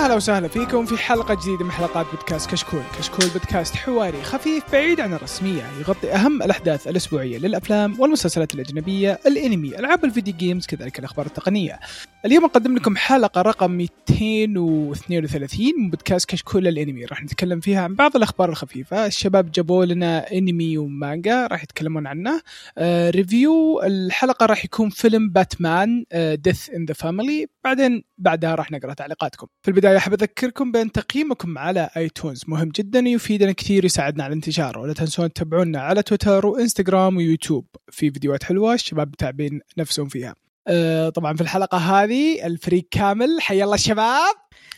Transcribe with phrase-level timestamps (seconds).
[0.00, 4.72] يا هلا وسهلا فيكم في حلقة جديدة من حلقات بودكاست كشكول، كشكول بودكاست حواري خفيف
[4.72, 10.66] بعيد عن الرسمية، يغطي أهم الأحداث الأسبوعية للأفلام والمسلسلات الأجنبية، الأنمي، ألعاب ال video games،
[10.66, 11.80] كذلك الأخبار التقنية.
[12.24, 18.16] اليوم نقدم لكم حلقة رقم 232 من بودكاست كشكول الأنمي، راح نتكلم فيها عن بعض
[18.16, 22.40] الأخبار الخفيفة، الشباب جابوا لنا أنمي ومانجا راح يتكلمون عنه.
[22.78, 28.94] آه review الحلقة راح يكون فيلم باتمان Death in the Family، بعدين بعدها راح نقرأ
[28.94, 29.46] تعليقاتكم.
[29.62, 34.78] في البداية أحب أذكركم بأن تقييمكم على iTunes مهم جدا ويفيدنا كثير ويساعدنا على الانتشار.
[34.78, 40.34] ولا تنسون تتابعونا على تويتر وإنستغرام ويوتيوب في فيديوهات حلوة الشباب تعبين نفسهم فيها.
[40.68, 44.34] أه طبعا في الحلقة هذه الفريق كامل حيا الله الشباب.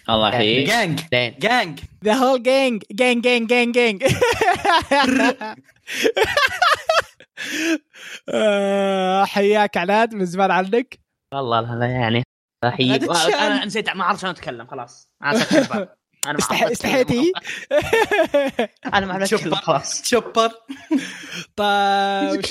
[0.08, 0.68] الله يحييك.
[0.68, 1.00] جانج
[1.38, 4.02] جانج ذا هول جانج جانج جانج جانج جانج
[9.26, 10.98] حياك عناد من زمان عنك.
[11.34, 12.22] والله لا يعني.
[13.10, 13.34] الشأن.
[13.34, 15.46] أنا نسيت ما اعرف شلون أتكلم خلاص أنا.
[16.72, 17.32] استحيتي
[18.94, 20.50] أنا ما اعرف أتكلم خلاص شوبر
[21.56, 22.42] طيب؟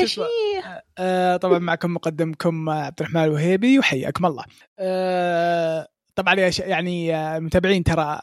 [0.97, 4.43] آه، طبعا معكم مقدمكم عبد الرحمن الوهيبي وحياكم الله.
[4.79, 8.21] آه، طبعا يعني آه، المتابعين ترى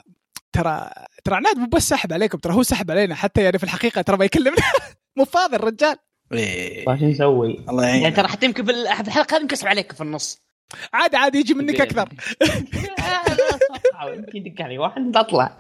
[0.53, 0.91] ترى
[1.25, 4.17] ترى عناد مو بس سحب عليكم ترى هو سحب علينا حتى يعني في الحقيقة ترى
[4.17, 4.63] ما يكلمنا
[5.17, 5.97] مو فاضي الرجال
[6.33, 6.85] إيه.
[6.85, 9.67] طيب، شو نسوي؟ الله يعني يعين ترى حتى يمكن في ال- في الحلقة هذه انكسب
[9.69, 10.48] عليك في النص
[10.95, 12.09] عادي عادي يجي منك أكثر.
[14.03, 15.59] آه، يدق علي واحد اطلع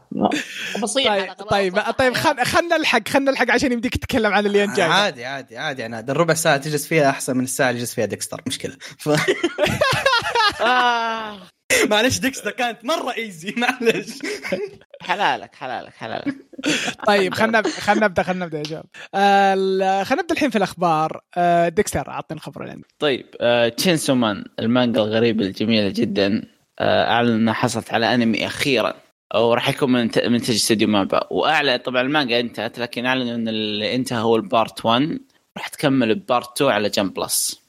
[0.82, 1.48] بصيح طيب.
[1.50, 5.24] طيب طيب خل- خلنا نلحق خلنا نلحق عشان يمديك تتكلم عن اللي أنت جاي عادي
[5.24, 5.86] عادي عادي.
[5.86, 8.76] أنا الربع ساعة تجلس فيها أحسن من الساعة اللي يجلس فيها ديكستر مشكلة.
[8.98, 9.08] ف...
[10.60, 11.38] آه،
[11.90, 14.18] معلش ديكستر كانت مرة easy معلش.
[15.02, 16.34] حلالك حلالك حلالك.
[17.06, 18.84] طيب خلنا خلنا نبدأ خلنا نبدأ يا شباب
[19.14, 21.20] آه، خلنا نبدأ الحين في الأخبار.
[21.36, 22.86] آه، ديكستر اعطينا الخبر اللي عندك.
[22.98, 26.26] طيب آه Chainsaw Man المانجا الغريبة الجميلة جدا.
[26.36, 28.94] آه أعلن أنها حصلت على أنمي أخيرا.
[29.34, 31.26] وراح يكون من منتج استوديو مابا.
[31.30, 35.18] وأعلن طبعا المانجا انتهت لكن أعلنوا إن اللي انتهى هو ال part 1
[35.58, 37.60] راح تكمل ب part 2 على Jump Plus.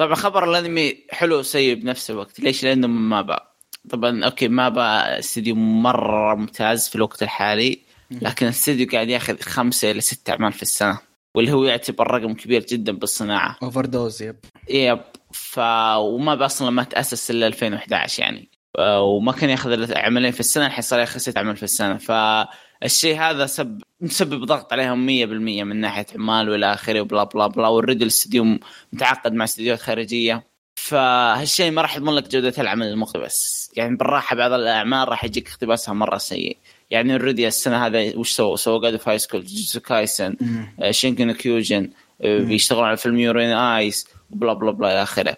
[0.00, 2.40] طبعا خبر الأنمي حلو وسيء بنفس الوقت.
[2.40, 3.50] ليش؟ لأنه من مابا.
[3.90, 7.78] طبعا okay مابا استوديو مرة ممتاز في الوقت الحالي
[8.10, 10.98] لكن الاستوديو قاعد ياخذ خمسة إلى ست أعمال في السنة
[11.36, 13.56] واللي هو يعتبر رقم كبير جدا بالصناعة.
[13.62, 14.36] اوفر دوز يب.
[14.68, 15.00] يب.
[15.32, 15.58] ف
[15.98, 18.48] وما أصلا ما تأسس إلا 2011 يعني.
[18.78, 21.96] وما كان يأخذ إلا عملين في السنة الحين صار يأخذ ست اعمال في السنة.
[21.96, 27.68] فالشيء هذا سب مسبب ضغط عليهم 100% من ناحية عمال وإلى آخره وبلا بلا بلا
[27.68, 28.58] و already الاستديو
[28.92, 30.50] متعاقد مع استديوهات خارجية.
[30.74, 35.94] فهالشيء ما راح يضمن لك جودة العمل المقتبس يعني بالراحة بعض الأعمال راح يجيك اقتباسها
[35.94, 36.56] مرة سيء.
[36.90, 40.36] يعني اوريدي السنة هذا وش سووا؟ سووا قاعدة في هاي سكول جوجوتسو كايسن
[40.80, 41.90] آه، شينكن كيوجن
[42.22, 45.36] آه، بيشتغلون على فيلم يورين آيس وبلا بلا بلا إلى آخره.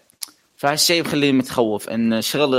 [0.57, 2.55] فهالشيء يخليني متخوف إن شغل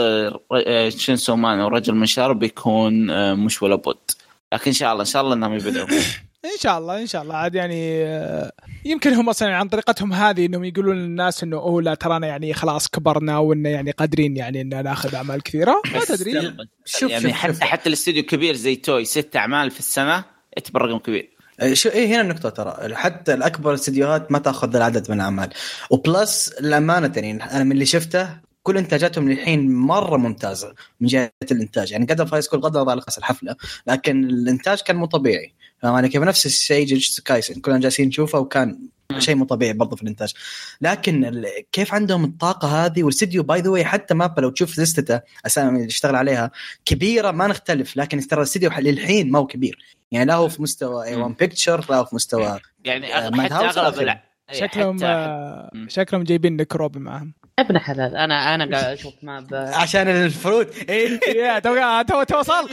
[0.52, 4.12] آه، شينسو مان ورجل منشار بيكون آه، مش ولا بد.
[4.54, 5.88] لكن إن شاء الله إن شاء الله إنهم يبدعوا
[6.46, 7.36] إن شاء الله إن شاء الله.
[7.36, 8.52] عاد يعني آه،
[8.86, 12.88] يمكن هم أصلا عن طريقتهم هذه إنهم يقولون للناس إنه أوه لا ترانا يعني خلاص
[12.88, 15.82] كبرنا وان يعني قادرين يعني ان ناخذ أعمال كثيرة.
[15.94, 16.56] ما تدري.
[16.86, 17.64] شوف يعني شوف حتى شوف.
[17.64, 20.24] حتى الاستوديو كبير زي توي ست أعمال في السنة
[20.58, 21.33] يعتبر رقم كبير.
[21.74, 22.96] شو إيه هنا النقطة ترى.
[22.96, 25.50] حتى الأكبر الاستديوهات ما تأخذ العدد من الأعمال.
[25.90, 28.30] وبلس الأمانة يعني أنا من اللي شفته
[28.64, 31.91] كل إنتاجاتهم للحين مرة ممتازة من جهة الإنتاج.
[31.91, 33.56] يعني قدر فايز سكول غضب على قص الحفلة
[33.88, 35.53] لكن الإنتاج كان مو طبيعي.
[35.81, 38.80] فاهم علي كيف؟ نفس الشيء جوجوتسو كايسن كلنا جالسين نشوفه وكان
[39.18, 40.34] شيء مو طبيعي برضه في الإنتاج.
[40.81, 45.78] لكن كيف عندهم الطاقة هذه؟ والاستديو باي ذا واي حتى مابا لو تشوف لستته أسامي
[45.78, 46.52] اللي اشتغل عليها
[46.85, 49.78] كبيرة ما نختلف لكن ترى الاستديو للحين ما هو كبير.
[50.14, 53.54] يعني لا هو في مستوى اي 1 بيكتشر لا هو في مستوى يعني آه، حتى
[53.80, 54.18] أغلب
[54.50, 55.70] إيه، شكلهم حتى- آه،.
[55.88, 59.54] شكلهم جايبين نيك روبي معهم ابن حلال أنا أنا قاعد أشوف ما ب...
[59.82, 60.90] عشان الفروت.
[60.90, 61.20] إيه.
[61.36, 62.70] يا تو تو تو وصل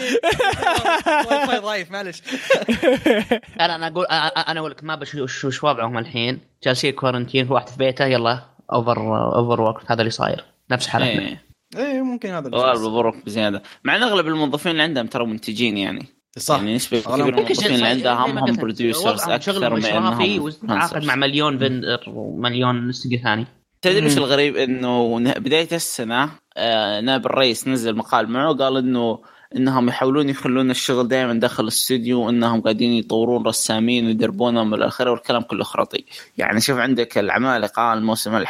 [1.31, 2.23] واي فاي ضايف معلش.
[3.61, 6.41] أنا أنا أقول أنا أنا أقول لك ما بشوف شو شو وضعهم الحين.
[6.65, 8.43] جالسين كورنتين في واحد في بيته يلا
[8.73, 8.99] اوفر
[9.35, 10.45] اوفر وقت هذا اللي صاير.
[10.71, 11.11] نفس حالتنا.
[11.29, 11.43] إيه.
[11.77, 12.73] إيه ممكن هذا صار.
[12.73, 13.63] الظروف بزيادة.
[13.85, 16.07] مع إن أغلب الموظفين اللي عندهم ترى منتجين يعني.
[16.39, 16.57] صح.
[16.57, 20.41] يعني نسبة أغلب- كبيرة من الموظفين اللي زي عندهم ما هم بروديوسرز أكثر من انهم
[20.41, 23.47] وتعاقد مع مليون فندر ومليون استوديو ثاني
[23.83, 24.19] تدري وش مم.
[24.19, 29.19] الغريب؟ إنه نه- بداية السنة آه، نائب الرئيس نزل مقال معه قال إنه
[29.57, 35.43] إنهم يحاولون يخلون الشغل دائما داخل الاستوديو وانهم قاعدين يطورون رسامين ويدربونهم إلى آخره والكلام
[35.43, 36.05] كله خرطي.
[36.39, 38.47] يعني شوف عندك العمالقة الموسم اللي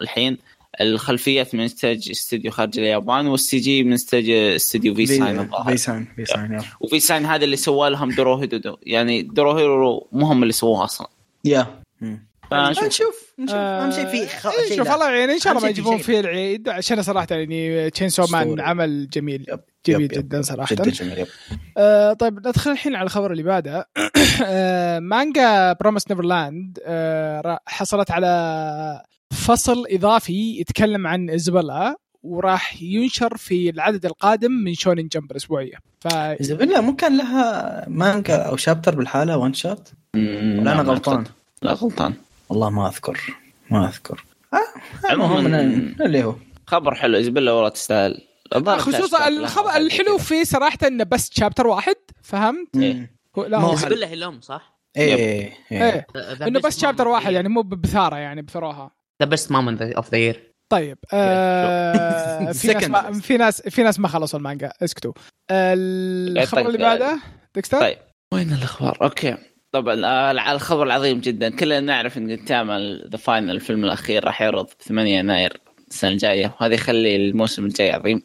[0.00, 0.38] الحين
[0.80, 5.76] الخلفيات من انتاج استوديو خارج اليابان وال CG من انتاج استوديو في ساين في الظاهر
[5.76, 6.60] ساين في ساين.
[6.80, 11.08] وفي ساين هذا اللي سوى لهم دروهيدو يعني دروهيدو مو هم اللي سووها أصلا
[11.44, 11.82] يا.
[12.50, 14.16] فنشوف نشوف نشوف اهم شيء في.
[14.16, 14.94] إيه، شيء شوف لا.
[14.94, 15.98] الله يعني إن شاء الله ما في يجيبون.
[15.98, 18.60] فيه العيد عشان صراحة يعني Chainsaw Man.
[18.60, 19.46] عمل جميل
[19.86, 20.18] جميل yep، yep.
[20.18, 21.26] جدا صراحة جدا جميل.
[21.78, 23.88] آه طيب ندخل الحين على الخبر اللي بعده
[24.46, 29.02] آه مانجا Promised Neverland آه حصلت على
[29.32, 35.76] فصل إضافي يتكلم عن ازابيلا وراح ينشر في العدد القادم من Shonen Jump الأسبوعية.
[36.00, 41.24] ف إيزابيلا مو كان لها مانجا أو chapter بالحالة one shot ولا أنا غلطان.
[41.62, 42.14] لا غلطان.
[42.48, 43.20] والله ما أذكر
[43.70, 44.24] ما أذكر.
[44.54, 44.56] آه
[45.06, 45.46] عموماً- المهم
[46.00, 46.34] اللي هو.
[46.66, 48.20] خبر حلو إيزابيلا والله تستاهل.
[48.56, 50.18] الظاهر خصوصا الخبر الحلو.
[50.18, 52.76] فيه صراحة إنه بس chapter واحد فهمت؟
[53.38, 53.74] هو لا هو.
[53.74, 56.06] بالله هي الام صح؟ إيه إيه إيه.
[56.42, 58.90] إنه بس chapter واحد يعني مو بثارة يعني بثروها.
[59.22, 63.12] the best moment of the year طيب آه في ناس ما.
[63.12, 64.72] في ناس في ناس ما خلصوا المانجا.
[64.82, 65.12] اسكتوا.
[65.50, 67.20] آه، الخبر طيب، اللي بعده
[67.54, 67.98] ديكستر؟ طيب.
[68.34, 69.36] وين الأخبار؟ أوكي.
[69.72, 71.56] طبعا آه، الخبر العظيم جدا.
[71.56, 76.74] كلنا نعرف إن جنتما The Final الفيلم الأخير راح يعرض 8 يناير السنة الجاية وهذا
[76.74, 78.22] يخلي الموسم الجاي عظيم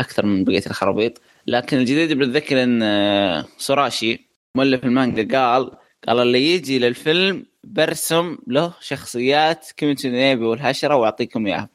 [0.00, 1.20] أكثر من بقية الخرابيط.
[1.46, 5.70] لكن الجديد بنتذكر إن آه، سوراشي مؤلف المانجا قال
[6.08, 11.68] قال اللي يجي للفيلم برسم له شخصيات Kimetsu no Yaiba والهاشيرا وأعطيكم إياها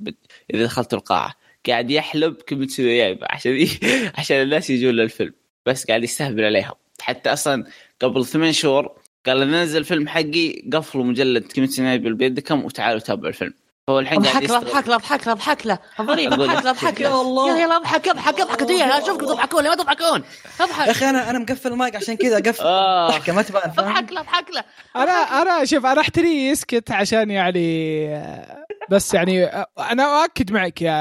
[0.54, 1.34] إذا دخلتوا القاعة.
[1.68, 3.68] قاعد يحلب Kimetsu no Yaiba عشان.
[4.18, 5.34] عشان الناس يجون للفيلم.
[5.66, 7.66] بس قاعد يستهبل عليها حتى أصلا
[8.02, 8.92] قبل ثمان شهور
[9.26, 13.54] قال ننزل فيلم حقي قفلوا مجلد Kimetsu no Yaiba بيدكم وتعالوا تابعوا الفيلم.
[13.90, 15.80] فهو الحين قاعد أضحك له أضحك له أضحك له.
[16.00, 16.56] أضحك له أضحك له.
[16.56, 16.66] لك.
[16.68, 17.62] اضحك يا له الله.
[17.62, 18.72] يلا أضحك أضحك أضحك.
[18.72, 20.24] اشوفكم تضحكون ليه ما تضحكون.
[20.60, 22.64] يا اضحك أخي أنا أنا مقفل المايك عشان كذا أقفل.
[22.64, 23.08] آه.
[23.08, 24.64] ضحكه ما تبان أضحك له أضحك له.
[24.96, 30.82] أنا أنا شوف أنا احتري يسكت عشان يعني آه، بس يعني آه، أنا أؤكد معك
[30.82, 30.94] يا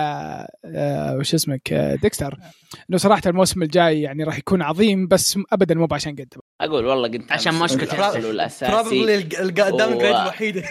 [0.64, 2.34] آه، وش اسمك؟ آه، ديكستر
[2.90, 6.34] إنه صراحة الموسم الجاي يعني راح يكون عظيم بس ابدا مو عشان قد.
[6.60, 10.64] أقول والله قلت عشان مشكلة الاساسي probably ال downgrade الوحيده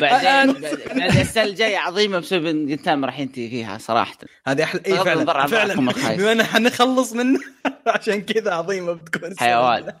[0.00, 0.52] بعدين
[0.98, 4.16] بعدين السنة الجايه عظيمة بسبب إن قنتاما راح ينتهي فيها صراحة
[4.46, 5.74] هذه أحلى اي فعلا فعلا.
[6.16, 7.40] بما ان حنخلص منه
[7.86, 9.38] عشان كذا عظيمة بتكون.
[9.38, 9.92] حيوان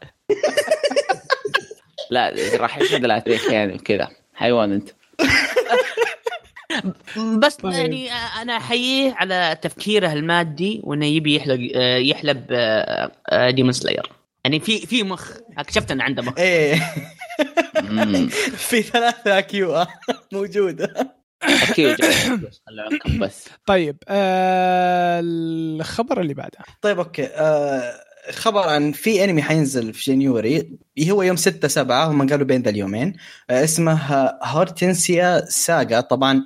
[2.10, 4.88] لا راح يشهد لها تاريخ يعني وكذا حيوان أنت
[7.38, 7.72] بس طيب.
[7.72, 12.46] يعني أنا أحييه على تفكيره المادي وإنه يبي يحلق آه، يحلب
[13.54, 15.30] Demon Slayer يعني في في مخ.
[15.58, 16.38] اكتشفت ان عنده مخ.
[16.38, 16.74] إيه.
[18.68, 19.86] في ثلاثة كيو
[20.32, 21.96] موجودة أكيد
[22.66, 23.44] خلوا عنكم بس.
[23.66, 26.58] طيب آه الخبر اللي بعده.
[26.82, 27.26] طيب أوكي.
[27.26, 27.92] آه
[28.30, 30.78] خبر عن في أنمي حينزل في January
[31.10, 33.16] هو يوم 6 7 هم قالوا بين ذا اليومين.
[33.50, 33.94] آه اسمه
[34.42, 36.00] Hortensia Saga.
[36.00, 36.44] طبعا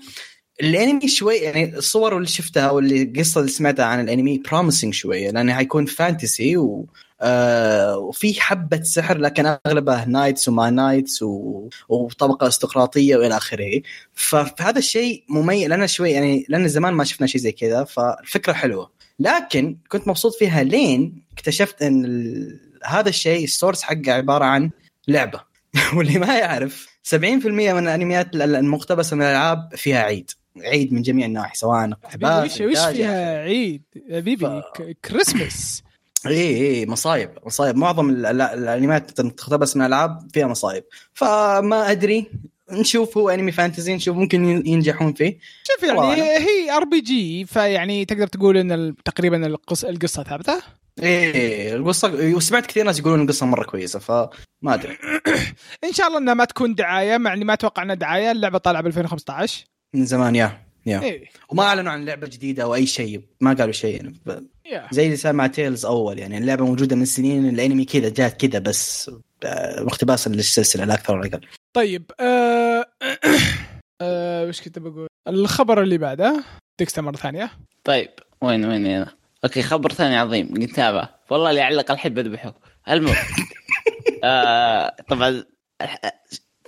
[0.63, 5.55] الأنمي شوي يعني الصور اللي شفتها واللي القصة اللي سمعتها عن الأنمي promising شوية لأنه
[5.55, 6.87] حيكون fantasy و
[7.21, 11.69] آه وفي حبة سحر لكن أغلبه knights وما knights و...
[11.89, 13.83] وطبقة استقراطيه وإلى آخره.
[14.15, 18.91] فهذا الشيء مميز لنا شوي يعني لأن زمان ما شفنا شيء زي كذا فالفكرة حلوة.
[19.19, 22.61] لكن كنت مبسوط فيها لين اكتشفت إن ال...
[22.85, 24.71] هذا الشيء ال source حقه عبارة عن
[25.09, 25.41] لعبة.
[25.97, 30.31] واللي ما يعرف 70% من الأنميات المقتبسة من الألعاب فيها عيد.
[30.57, 35.83] عيد من جميع النواحي سواء حبيبي وش فيها عيد؟ حبيبي ف- كريسمس
[36.29, 37.77] اي اي مصايب مصايب.
[37.77, 40.85] معظم ال- ال- الأنميات تقتبس من الالعاب فيها مصايب.
[41.15, 42.31] فما أدري
[42.73, 45.39] نشوف هو أنمي fantasy نشوف ممكن ين- ينجحون فيه.
[45.65, 50.63] شوف يعني هي RPG فيعني تقدر تقول إن تقريبا القص القصة ثابتة.
[51.03, 54.29] إيه القصة وسمعت كثير ناس يقولون القصة مرة كويسة فما
[54.65, 54.99] أدري.
[55.85, 58.31] إن شاء الله إنها ما تكون دعاية مع إني ما أتوقع إنها دعاية.
[58.31, 59.65] اللعبة طالعة ب 2015
[59.95, 60.66] من زمان يا.
[60.87, 61.25] يا إيه.
[61.49, 63.97] وما أعلنوا عن لعبة جديدة أو أي شيء ما قالوا شيء.
[63.97, 64.89] يعني ب- يا.
[64.93, 66.19] زي اللي صار مع تيلز أول.
[66.19, 69.11] يعني اللعبة موجودة من سنين الأنمي كذا جات كذا بس
[69.45, 71.41] آه، اقتباسا للسلسله لا أكثر ولا أقل.
[71.73, 72.87] طيب آه...
[74.01, 74.47] آه...
[74.47, 76.45] وش كنت بقول؟ الخبر اللي بعده.
[76.79, 77.51] ديكستا مرة ثانية.
[77.85, 78.11] طيب
[78.43, 79.13] وين وين أنا
[79.45, 80.49] أوكي خبر ثاني عظيم.
[80.57, 82.55] نتابع والله اللي يعلق الحين بذبحه
[82.89, 83.15] المهم
[84.25, 85.45] آه طبعا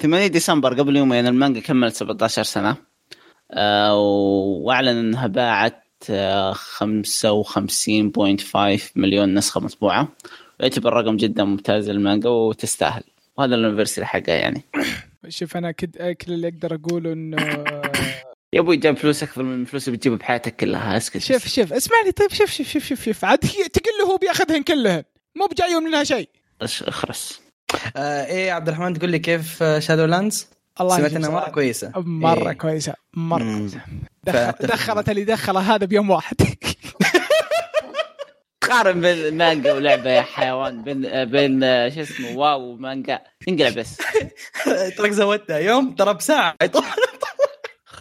[0.00, 2.76] 8 ديسمبر قبل يومين المانجا كملت 17 سنة.
[3.56, 6.58] وأعلن أنها باعت آه 55.5
[8.96, 10.08] مليون نسخة مطبوعة.
[10.60, 13.02] يعتبر رقم جدا ممتاز للمانجا وتستاهل.
[13.36, 14.62] وهذا ال anniversary حقها يعني.
[15.28, 16.16] شوف أنا كد...
[16.20, 17.36] كل اللي أقدر أقوله إنه
[18.52, 20.96] يا أبوي جاب فلوس أكثر من الفلوس اللي بتجيبها بحياتك كلها.
[20.96, 21.18] اسكت.
[21.18, 22.12] شوف شوف اسمعني.
[22.12, 23.24] طيب شوف شوف شوف شوف, شوف.
[23.24, 25.02] عاد هي تقول له هو بياخذهن كلهن.
[25.36, 26.28] مو بجايهم منها شيء.
[26.62, 27.40] اخرس.
[27.96, 30.48] آه إيه عبد الرحمن تقول لي كيف Shadowlands
[30.80, 31.48] الله سمعت إنها مرة.
[31.48, 31.92] كويسة.
[31.96, 32.52] مرة إيه.
[32.56, 33.58] كويسة مرة مم.
[33.58, 33.80] كويسة.
[34.24, 34.66] دخل...
[34.66, 36.36] دخلت اللي دخله هذا بيوم واحد.
[38.68, 43.20] قارن بين المانجا ولعبة يا حيوان بين بين شو اسمه WoW ومانجا.
[43.48, 43.98] انقلع بس.
[44.96, 45.58] تراك زودتها.
[45.58, 46.54] يوم ترى بساعة.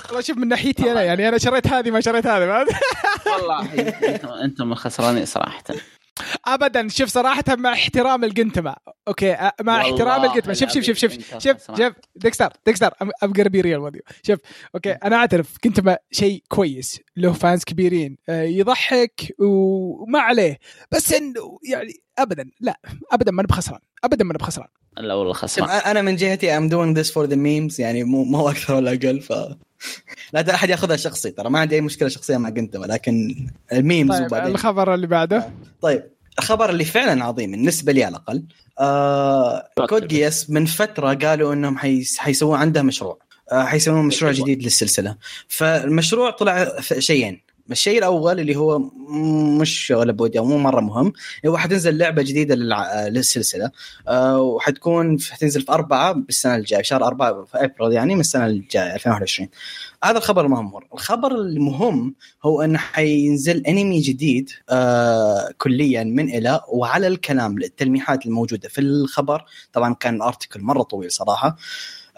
[0.07, 2.65] والله شوف من ناحيتي أنا يعني أنا شريت هذه ما شريت هذه
[3.25, 3.61] والله
[4.09, 5.63] أنتم أنتم الخسرانين صراحة.
[6.45, 6.87] ابدا.
[6.87, 8.75] شوف صراحة مع احترام الجنتما.
[9.07, 11.77] أوكي مع احترام الجنتما شوف شوف شوف شوف شوف.
[11.77, 12.93] شوف ديكستر ديكستر
[13.23, 14.13] I'm gonna be real with you.
[14.23, 14.39] شوف
[14.75, 20.59] أوكي أنا أعترف جنتما شيء كويس له فانز كبيرين آه، يضحك وما عليه
[20.91, 22.79] بس إنه يعني ابدا لا
[23.11, 24.67] ابدا ما أنا بخسران ابدا ما أنا بخسران.
[24.97, 25.69] لا والله خسران.
[25.69, 29.21] أنا من جهتي I'm doing this for the memes يعني مو مو أكثر ولا أقل
[29.21, 29.33] ف
[30.33, 33.81] لا ترى أحد يأخذها شخصي ترى ما عندي أي مشكلة شخصية مع Gintama لكن ال
[33.81, 34.51] memes طيب وبعدين.
[34.51, 35.49] الخبر اللي بعده.
[35.81, 36.03] طيب
[36.39, 38.43] الخبر اللي فعلا عظيم بالنسبة لي على الأقل.
[38.79, 43.19] آه Code Geass من فترة قالوا إنهم حيس حيسوون عنده مشروع.
[43.51, 45.15] آه حيسوون مشروع جديد للسلسلة.
[45.47, 48.79] فالمشروع طلع شيئين الشيء الأول اللي هو
[49.59, 51.13] مش ولا بودي أو مو مرة مهم
[51.47, 53.07] هو حتنزل لعبة جديدة للع...
[53.07, 53.71] للسلسلة.
[54.07, 58.95] آه وحتكون حتنزل في أربعة بالسنة الجاية شهر أربعة في أبريل يعني من السنة الجاية
[58.95, 59.49] 2021
[60.03, 67.07] هذا الخبر المهم الخبر المهم هو انه حينزل أنمي جديد آه كليا من إلى وعلى
[67.07, 69.45] الكلام التلميحات الموجودة في الخبر.
[69.73, 71.47] طبعا كان الارتكل مرة طويل صراحة.
[71.47, 71.55] آه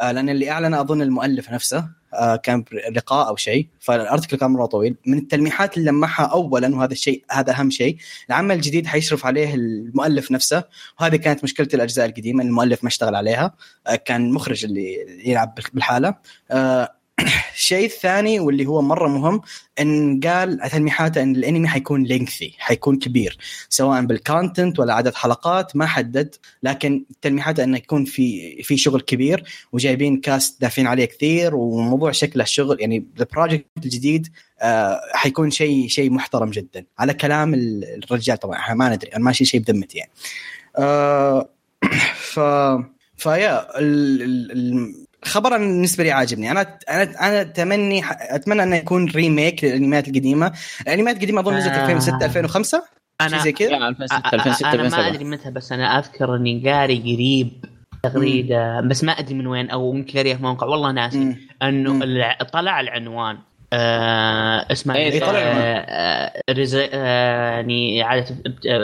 [0.02, 3.68] لأن اللي اعلن أظن المؤلف نفسه آه كان لقاء أو شيء.
[3.80, 4.96] فالارتكل كان مرة طويل.
[5.06, 7.98] من التلميحات اللي لمحها اولا وهذا الشيء هذا أهم شيء
[8.30, 10.64] العمل الجديد حيشرف عليه المؤلف نفسه.
[11.00, 13.54] وهذه كانت مشكلة الأجزاء القديمة المؤلف ما اشتغل عليها.
[13.88, 16.16] آه كان المخرج اللي يلعب بالحالة.
[16.52, 16.99] آه
[17.56, 19.42] الشيء الثاني واللي هو مرة مهم
[19.80, 23.38] إن قال تلميحاته إن الأنمي حيكون لينثي حيكون كبير
[23.70, 29.44] سواء بالكونتنت ولا عدد حلقات ما حدد لكن تلميحاته إنه يكون في في شغل كبير
[29.72, 34.28] وجايبين cast دافعين عليه كثير وموضوع شكله شغل يعني ال project الجديد
[34.62, 36.86] آه حيكون شيء شيء محترم جدا.
[37.00, 40.12] على كلام ال- الرجال طبعا ما ندري أنا ماشي شيء بذمتي يعني.
[40.78, 41.50] آه
[42.34, 42.40] ف
[43.18, 44.22] ف yeah ال...
[44.52, 45.08] ال...
[45.26, 46.52] خبر أنا بالنسبة لي عاجبني.
[46.52, 50.52] أنا أنا أنا اتمني أتمنى انه يكون remake للأنميات القديمة.
[50.82, 51.82] الأنميات القديمة أظن نزلت آه.
[51.84, 52.84] 2006 2005
[53.22, 53.70] أنا زي كذا.
[53.70, 57.66] يعني 2006 2006 أنا ما 2007 أدري متى بس أنا أذكر إني قاري قريب
[58.04, 61.36] تغريده بس ما أدري من وين أو يمكن قاريها في موقع والله ناسي.
[61.64, 62.00] أنه
[62.54, 63.38] طلع العنوان
[63.74, 65.86] آه اسمه آه، طلع العنوان.
[65.88, 66.76] آه رز...
[66.76, 68.36] آه يعني اعاده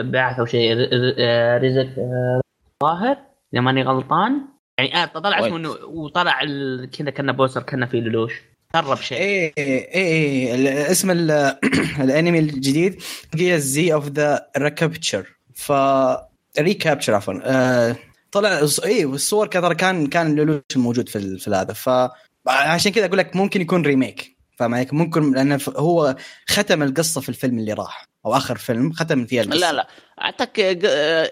[0.02, 0.74] بعث أو شيء
[1.20, 2.42] آه، رزق آه،
[2.84, 3.18] ظاهر
[3.54, 4.42] إذا ماني غلطان.
[4.78, 5.58] يعني آه طلع اسمه.
[5.58, 8.34] انه وطلع ال- كذا كنا بوستر كنا في لولوش.
[8.74, 9.18] قرب شيء.
[9.18, 11.32] إيه إيه إيه ال- اسم ال-
[12.06, 13.02] الانمي الجديد
[13.36, 15.72] هي Z of the Recapture ف
[16.60, 17.34] Recapture عفوا.
[17.44, 17.96] آه،
[18.32, 21.90] طلع إيه والصور كذا كان كان Lelouch موجود في ال- في هذا ف
[22.48, 26.16] عشان كذا أقول لك ممكن يكون remake فاهم عليك؟ ممكن لأنه ف- هو
[26.48, 29.60] ختم القصة في الفيلم اللي راح أو آخر فيلم ختم فيها القصة.
[29.60, 29.88] لا لا.
[30.22, 30.82] اعتقد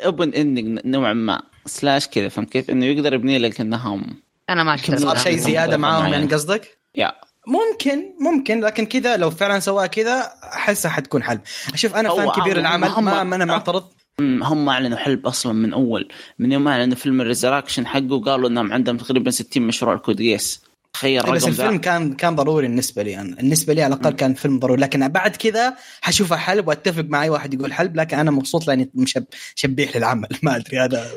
[0.05, 1.41] open ending نوعا ما.
[1.65, 4.05] slash كذا فهمت كيف؟ إنه يقدر يبني لك انهم
[4.49, 7.11] أنا ما يمكن أشتري صار شيء زيادة معاهم يعني قصدك؟ yeah.
[7.47, 11.39] ممكن ممكن لكن كذا لو فعلا سواها كذا احسها حتكون حل.
[11.75, 13.83] شوف أنا fan كبير العمل هم- ما ما أنا معترض.
[14.19, 16.07] هم أعلنوا حلب أصلا من أول.
[16.39, 20.15] من يوم ما أعلنوا فيلم ال Resurrection حقه قالوا إنهم عندهم تقريبا 60 مشروع Code
[20.15, 23.35] Geass تخيل إيه، بس رقم الفيلم ذا كان كان ضروري بالنسبة لي أنا.
[23.35, 24.81] بالنسبة لي على الأقل كان فيلم ضروري.
[24.81, 28.89] لكن بعد كذا حشوفه حلب وأتفق مع اي واحد يقول حلب لكن أنا مبسوط لأني
[28.95, 29.23] مشب
[29.55, 30.27] شبيح للعمل.
[30.43, 31.07] ما أدري هذا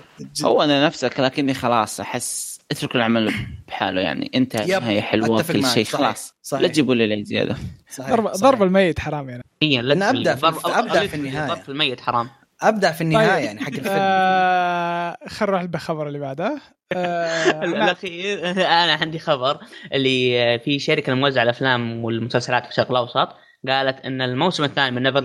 [0.44, 3.34] هو أنا نفسك لكني خلاص أحس اترك العمل
[3.68, 4.30] بحاله يعني.
[4.34, 6.34] أنت نهايه حلوة كل شيء خلاص.
[6.42, 6.62] صحيح.
[6.62, 7.56] لا تجيبوا لي زيادة.
[8.00, 8.26] ضرب.
[8.32, 9.42] ضرب الميت حرام يعني.
[9.62, 11.48] هي لا أنا أبدأ تفل- في- في ضرب- النهاية.
[11.48, 12.28] ضرب في الميت حرام.
[12.62, 13.44] ابدع في النهاية طيب.
[13.44, 16.58] يعني حق الفيلم آه خل نروح بالخبر اللي بعده
[16.92, 17.84] آه لا.
[17.84, 19.58] الاخير أنا عندي خبر
[19.92, 23.28] اللي في شركة موزعة الأفلام والمسلسلات في الشرق الأوسط
[23.68, 25.20] قالت إن الموسم الثاني من Never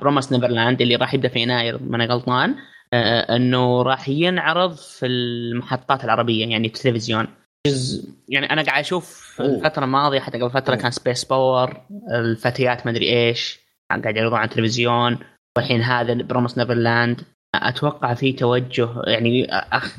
[0.00, 2.54] Promised Neverland اللي راح يبدأ في يناير ماني غلطان
[2.92, 7.26] آه، إنه راح ينعرض في المحطات العربية يعني في التلفزيون
[7.66, 9.48] جزء يعني أنا قاعد أشوف أوه.
[9.48, 10.82] الفترة الماضية حتى قبل فترة أوه.
[10.82, 11.80] كان Space Power
[12.14, 13.60] الفتيات ما أدري إيش
[13.90, 15.18] قاعد يعرضون على التلفزيون
[15.56, 17.20] والحين هذا Promised Neverland
[17.54, 19.96] أتوقع في توجه يعني أخ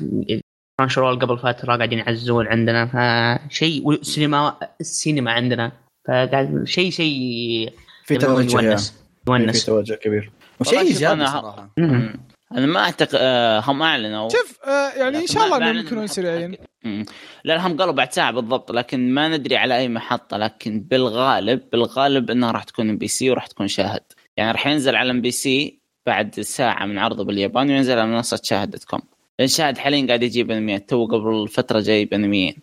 [0.78, 2.86] Crunchyroll قبل فترة قاعدين يعزون عندنا
[3.48, 5.72] فشيء والسينما السينما عندنا
[6.08, 7.72] فقاعد شيء شيء
[8.04, 8.66] في توجه يعني.
[8.68, 8.90] يونس.
[9.26, 10.30] في يونس توجه كبير.
[10.60, 11.74] وشيء إيجابي أنا- صراحة.
[12.52, 14.28] أنا ما أعتقد آه، هم أعلنوا.
[14.28, 16.56] شوف آه يعني إن شاء الله إنهم يكونون سريعين.
[17.44, 22.30] لا هم قالوا بعد ساعة بالضبط لكن ما ندري على أي محطة لكن بالغالب بالغالب
[22.30, 24.02] إنها راح تكون MBC وراح تكون شاهد.
[24.36, 28.84] يعني راح ينزل على MBC بعد ساعة من عرضه باليابان وينزل على منصة شاهد dot
[28.84, 29.00] com
[29.38, 32.54] لأن شاهد حاليا قاعد يجيب أنميات تو قبل فترة جايب انميين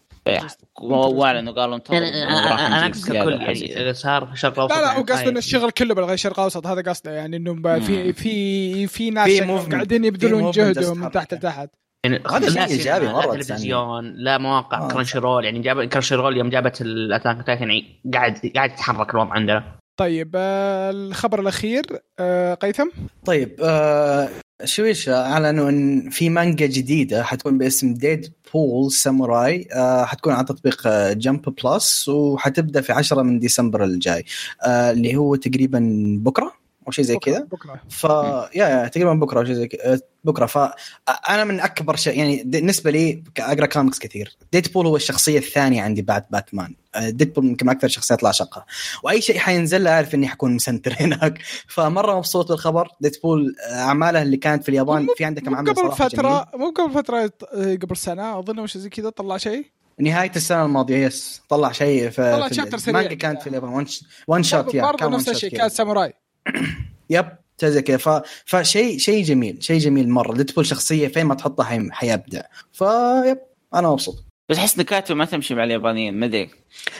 [0.82, 3.94] واعلنوا قالوا انتظروا أنا راح أنا أقصد كل يعني.
[3.94, 5.30] صار في الشرق الاوسط لا لا يعني هو قصده.
[5.30, 8.14] ان الشغل كله بالغير الشرق الأوسط هذا قصده يعني إنه في.
[8.14, 9.42] في في ناس.
[9.42, 11.42] قاعدين يبذلون جهدهم من تستحق تحت يعني.
[11.46, 11.70] لتحت
[12.06, 14.88] يعني هذا شيء مرة لا تلفزيون لا مواقع آه.
[14.88, 19.79] Crunchyroll يعني جاب Crunchyroll يوم جابت ال Attack Titan يعني قاعد قاعد يتحرك الوضع عندنا
[20.00, 21.86] طيب آه الخبر الأخير
[22.20, 22.88] آه قيثم؟
[23.26, 24.30] طيب آه
[24.64, 29.68] Shueisha أعلنوا إن في مانجا جديدة حتكون باسم Deadpool Samurai
[30.06, 34.26] حتكون على تطبيق Jump Plus وحتبدأ في 10 من ديسمبر الجاي
[34.68, 35.80] اللي هو تقريبا
[36.22, 36.54] بكرة؟
[36.90, 37.40] أو شيء زي كذا.
[37.40, 37.82] بكرة.
[37.90, 40.46] ف يا يا تقريبا بكرة أو شيء زي كذا بكرة.
[40.46, 44.38] فانا من أكبر شيء يعني بالنسبة لي أقرأ كوميكس كثير.
[44.52, 48.66] Deadpool هو الشخصية الثانية عندي بعد باتمان آه، Deadpool يمكن من أكثر اللي اعشقها
[49.04, 51.40] وأي شيء حينزل له أعرف إني حكون مسنتر هناك.
[51.68, 52.88] فمرة مبسوط بالخبر.
[53.02, 57.32] Deadpool آه، أعماله اللي كانت في اليابان في عندك عمل قبل فترة مو قبل فترة
[57.54, 59.52] آه، قبل سنة أظن وش زي كذا طلع شيء؟
[60.00, 60.14] جميل.
[60.14, 61.42] نهاية السنة الماضية yes.
[61.50, 62.98] طلع شيء في طلع chapter سريع.
[63.00, 63.42] المانجا كانت.
[63.42, 63.86] في اليابان.
[64.28, 65.58] one shot yeah كان نفس الشيء.
[65.58, 66.14] كان ساموراي.
[67.10, 67.30] yep
[67.64, 68.22] زي كذا ف...
[68.46, 70.34] فشيء شيء جميل شيء جميل مرة.
[70.34, 71.90] Deadpool شخصية فين ما تحطها حي...
[71.92, 72.42] حيبدع
[72.74, 73.38] ف yep
[73.74, 74.24] أنا مبسوط.
[74.50, 76.50] بس أحس نكاته ما تمشي مع اليابانيين ما أدري.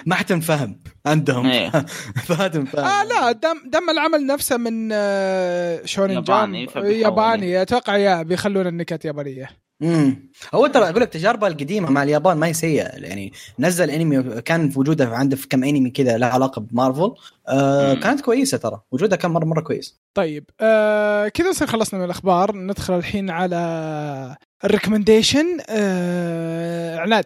[0.06, 1.46] ما حتنفهم عندهم.
[1.46, 1.70] إيه.
[2.28, 6.68] فهتنفهم آه لا دم دم العمل نفسه من آه شونن ياباني،.
[6.76, 9.50] ياباني أتوقع yeah بيخلون النكت يابانية.
[9.84, 12.88] امم هو ترى أقول لك تجاربه القديمة مع اليابان ما هي سيئة.
[12.88, 17.14] يعني نزل انمي كان في وجوده عنده في كم انمي كذا له علاقة بمارفل.
[17.48, 18.00] آه مم.
[18.00, 18.82] كانت كويسة ترى.
[18.92, 20.00] وجودها كان مره مرة كويس.
[20.18, 22.56] طيب آه كذا نصير خلصنا من الأخبار.
[22.56, 27.26] ندخل الحين على ال recommendation آه عناد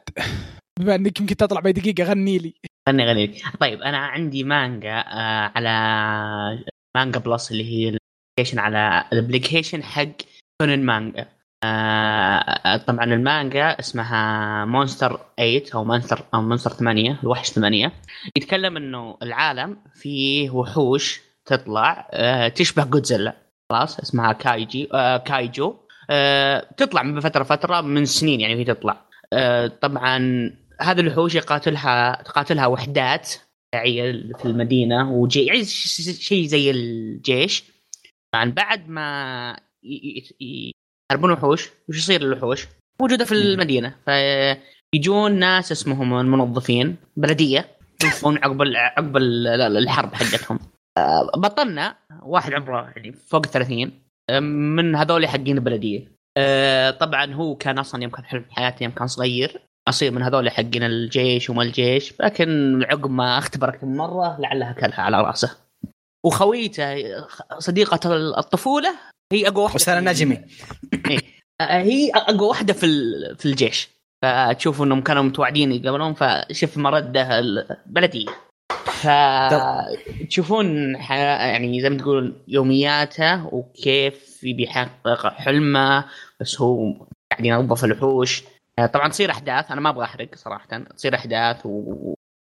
[0.79, 2.53] بما إنك يمكن تطلع باي دقيقة غني لي.
[2.89, 3.41] خلني اغني لك.
[3.59, 6.63] طيب أنا عندي مانجا آه على
[6.97, 10.07] Manga Plus اللي هي ال application على ال application حق
[10.61, 11.27] شونن مانجا
[11.63, 17.91] آه طبعا المانجا اسمها Monster 8 أو Monster أو Monster 8 الوحش 8
[18.37, 23.37] يتكلم إنه العالم فيه وحوش تطلع آه تشبه جودزيلا.
[23.69, 25.75] خلاص اسمها كايجي آه كايجو.
[26.09, 29.05] آه تطلع من فترة فترة من سنين يعني هي تطلع.
[29.33, 30.17] آه طبعا
[30.81, 33.33] هذه الوحوش يقاتلها تقاتلها وحدات
[33.73, 37.63] دفاعيه في المدينة وجي يعني شيء زي الجيش.
[38.33, 39.57] طبعا بعد ما
[41.11, 42.67] يحاربون وحوش وش يصير للوحوش؟
[43.01, 47.65] موجودة في المدينة فيجون ناس اسمهم المنظفين بلدية
[48.03, 50.59] يوقفون عقب عقب ال- الحرب حقتهم.
[50.97, 53.91] آه، بطلنا واحد عمره يعني فوق 30
[54.29, 56.11] آه، من هذول حقين البلدية.
[56.37, 60.49] آه، طبعا هو كان أصلا يوم كان حلم حياته يوم كان صغير أصير من هذول
[60.49, 65.57] حقين الجيش وما الجيش لكن عقب ما اختبر كم مرة لعلها كلها على رأسه.
[66.25, 66.95] وخويته
[67.59, 67.99] صديقة
[68.39, 68.95] الطفولة
[69.33, 70.37] هي أقوى واحدة وسنه في- نجمي.
[71.11, 71.19] إيه.
[71.61, 72.87] هي أقوى واحدة في
[73.39, 73.89] في الجيش.
[74.23, 78.29] فتشوفوا إنهم كانوا متوعدين يقابلون فشوف مرده البلدية.
[80.19, 86.05] فتشوفون يعني زي ما تقول يومياته وكيف يبي يحقق حلمه
[86.39, 86.93] بس هو
[87.31, 88.43] قاعد ينظف الوحوش.
[88.93, 90.67] طبعا تصير أحداث أنا ما أبغى أحرق صراحة.
[90.95, 91.65] تصير أحداث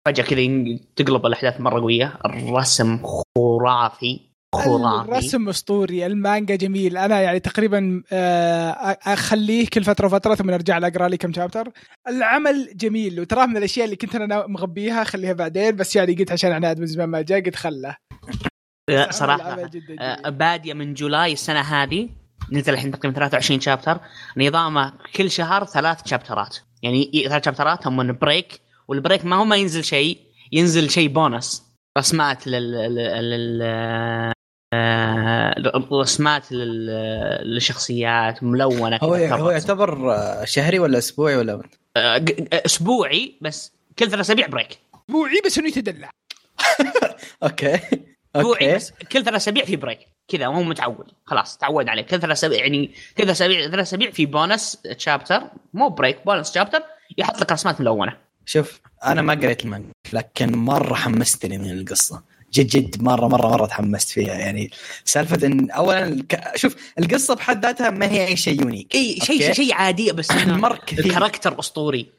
[0.08, 2.14] وفجاه كذا تقلب الأحداث مرة قوية.
[2.26, 3.00] الرسم
[3.38, 4.20] خرافي
[4.56, 5.10] خرافي.
[5.10, 6.98] الرسم أسطوري المانجا جميل.
[6.98, 8.70] أنا يعني تقريبا آه،
[9.06, 11.70] أخليه كل فترة وفترة ثم أرجع أقرأ لي كم شابتر
[12.08, 13.20] العمل جميل.
[13.20, 16.86] وتراه من الأشياء اللي كنت أنا مغبيها خليها بعدين بس يعني قلت عشان عناد من
[16.86, 17.96] زمان ما جاء قلت خله.
[19.10, 20.30] صراحة آه،.
[20.30, 22.10] باديه من جولاي السنة هذه.
[22.52, 24.00] نزل الحين تقريبا 23 شابتر
[24.38, 29.56] نظامه كل شهر ثلاث شابترات يعني ثلاث شابترات هم break وال break ما هو ما
[29.56, 30.18] ينزل شيء
[30.52, 31.64] ينزل شيء بونس.
[31.98, 33.30] رسمات لل, لل...
[33.30, 33.62] لل...
[34.74, 35.56] آه،
[35.92, 36.86] رسمات لل...
[37.44, 39.50] للشخصيات ملونة هو هو.
[39.50, 41.62] يعتبر آه، شهري ولا أسبوعي ولا
[41.98, 44.80] آه، أسبوعي بس كل ثلاث أسابيع break.
[45.10, 46.12] أسبوعي بس إنه يتدلع.
[47.44, 47.80] okay.
[48.36, 50.00] أسبوعي بس كل ثلاث أسابيع في break.
[50.28, 51.12] كذا هو متعود.
[51.26, 52.02] خلاص تعود عليه.
[52.02, 55.42] كل ثلاث أسابيع يعني كل ثلاث أسابيع ثلاث أسابيع في bonus chapter
[55.74, 56.84] مو break bonus chapter
[57.18, 58.25] يحط لك رسمات ملونة.
[58.46, 62.36] شوف أنا ما قريت المانجا لكن مرة حمستني من القصة.
[62.54, 64.34] جد جد مره مره مرة تحمست فيها.
[64.34, 64.72] يعني
[65.06, 66.58] سالفة إن اولا ك...
[66.58, 69.54] شوف القصة بحد ذاتها ما هي أي شيء unique إي شيء.
[69.54, 71.06] شيء عادي بس مرة كثير.
[71.06, 72.10] ال character أسطوري.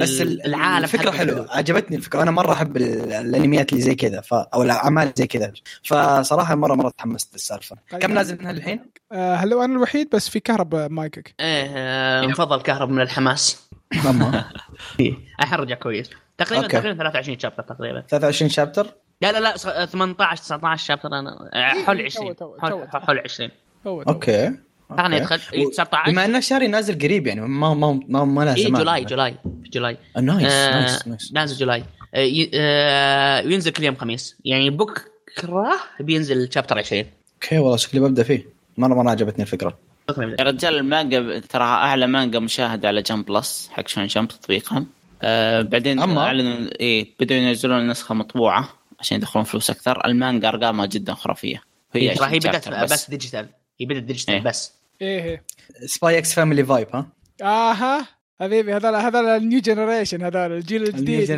[0.00, 1.46] بس ال- العالم الفكرة حلوة.
[1.50, 2.22] عجبتني الفكرة.
[2.22, 4.34] أنا مرة أحب ال- الانميات اللي زي كذا ف...
[4.34, 5.52] أو الأعمال زي كذا.
[5.84, 8.80] فصراحة مره مرة تحمست للسالفه كم نازل منها الحين؟
[9.12, 11.34] آه، هل هو أنا الوحيد؟ بس في كهرباء مايكك.
[11.40, 13.56] إيه آه، مفضل كهرب من الحماس.
[13.92, 15.16] الحين
[15.60, 16.10] رجع كويس.
[16.38, 16.76] تقريبا okay.
[16.76, 18.00] تقريبا 23 chapter تقريبا.
[18.00, 18.86] 23 chapter
[19.22, 22.88] لا لا لا س- 18 19 chapter أنا آه، حول 20 تو- تو- حول.
[22.92, 23.50] حول 20
[23.86, 24.10] هو تو.
[24.12, 24.46] okay.
[24.90, 25.16] okay.
[25.16, 28.54] يدخل إيه، و- 19 بما انه شهري نازل قريب يعني ما ما ما, ما له
[28.54, 31.84] اي زمان جولاي جولاي في جولاي نايس نايس نايس نازل جولاي.
[32.14, 34.36] آه، ي- آه، ينزل كل يوم خميس.
[34.44, 38.46] يعني بكرة بينزل chapter 20 okay والله شكلي ببدأ فيه.
[38.78, 39.78] مره مرة عجبتني الفكرة.
[40.08, 44.86] يا رجال المانجا تراها أعلى مانجا مشاهده على Jump Plus حق Shonen Jump تطبيقهم.
[45.22, 48.68] آه بعدين أما؟ اعلنوا إيه بدأوا ينزلون نسخة مطبوعة
[49.00, 50.06] عشان يدخلون فلوس أكثر.
[50.06, 51.62] المانجا أرقامها جدا خرافية.
[51.92, 53.48] هي 20 هي بدأت بس, digital
[53.80, 54.42] هي بدأت digital إيه.
[54.42, 54.72] بس.
[55.02, 55.42] إيه إيه.
[55.86, 57.06] Spy x Family vibe ها؟
[57.42, 58.06] آها
[58.40, 61.30] حبيبي هذول هذول ال new generation هذول الجيل الجديد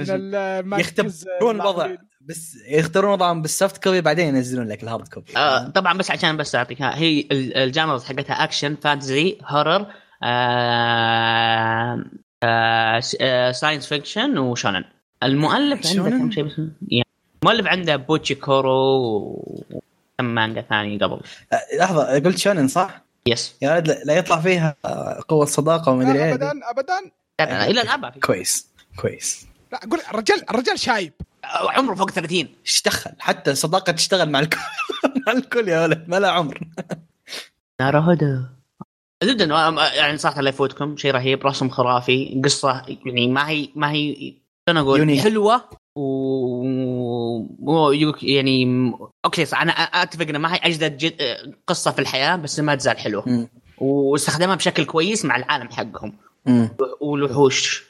[0.66, 1.96] من يختبرون الوضع.
[2.28, 6.10] بس يختارون وضعهم بال soft copy بعدين ينزلون لك ال hard copy آه طبعا بس
[6.10, 9.86] عشان بس اعطيك هي ال- ال genres حقتها action fantasy horror
[10.22, 12.04] آه
[12.42, 14.84] آه س- آه science fiction و shonen
[15.22, 16.52] المؤلف عنده؟ كم شيء بس
[16.88, 17.06] يعني
[17.42, 18.96] المؤلف عنده بوتشي كورو
[19.46, 21.20] وكم مانجا ثاني قبل
[21.52, 26.10] آه، لحظه قلت shonen صح؟ yes يا ولد لا يطلع فيها آه، قوه صداقه وما
[26.10, 27.10] ادري إيه ابدا ابدا
[27.70, 33.10] إلى في كويس كويس لا أقول الرجال الرجال شايب آه، عمره فوق 30 إيش دخل
[33.18, 34.58] حتى صداقة تشتغل مع الكل.
[35.26, 36.04] مع الكل يا ولد.
[36.08, 36.58] ما لا عمر.
[37.80, 38.42] なるほど
[39.24, 40.96] جدا آه، يعني صراحة لا يفوتكم.
[40.96, 41.46] شيء رهيب.
[41.46, 42.40] رسم خرافي.
[42.44, 44.34] قصة يعني ما هي ما هي
[44.68, 45.20] شلون أقول؟ unique.
[45.20, 45.64] حلوة
[45.96, 48.92] و يعني
[49.24, 49.62] okay صح.
[49.62, 51.22] أنا أتفق انها ما هي أجدد جد...
[51.66, 53.48] قصة في الحياة بس ما تزال حلوة.
[53.78, 56.12] واستخدمها بشكل كويس مع العالم حقهم.
[56.46, 56.68] مم.
[57.00, 57.87] والوحوش.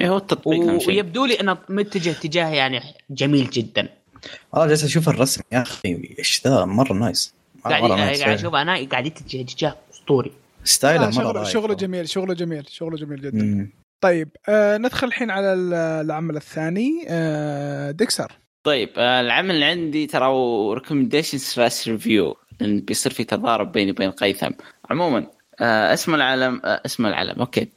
[0.00, 0.88] إيه هو التطبيق أهم شيء.
[0.88, 3.88] ويبدو لي أنه متجه اتجاه يعني جميل جدا.
[4.52, 7.34] والله جالس أشوف الرسم يا أخي إيش ذا؟ مرة nice.
[7.58, 7.82] مرة- قاعد.
[7.90, 10.32] قاعد أشوف أنا قاعد يتجه اتجاه أسطوري.
[10.64, 11.44] ستايله لا، مرة شغله.
[11.44, 13.42] شغله جميل شغله جميل شغله جميل جدا.
[13.44, 13.70] مم.
[14.00, 18.32] طيب آه ندخل الحين على ال- العمل الثاني آه ديكسر.
[18.64, 23.90] طيب آه، العمل اللي عندي ترى هو recommendation slash review لأن بيصير في تضارب بيني
[23.90, 24.50] وبين قيثم.
[24.90, 25.26] عموما
[25.60, 27.40] آه، اسم العالم آه، اسم العالم.
[27.40, 27.68] أوكي.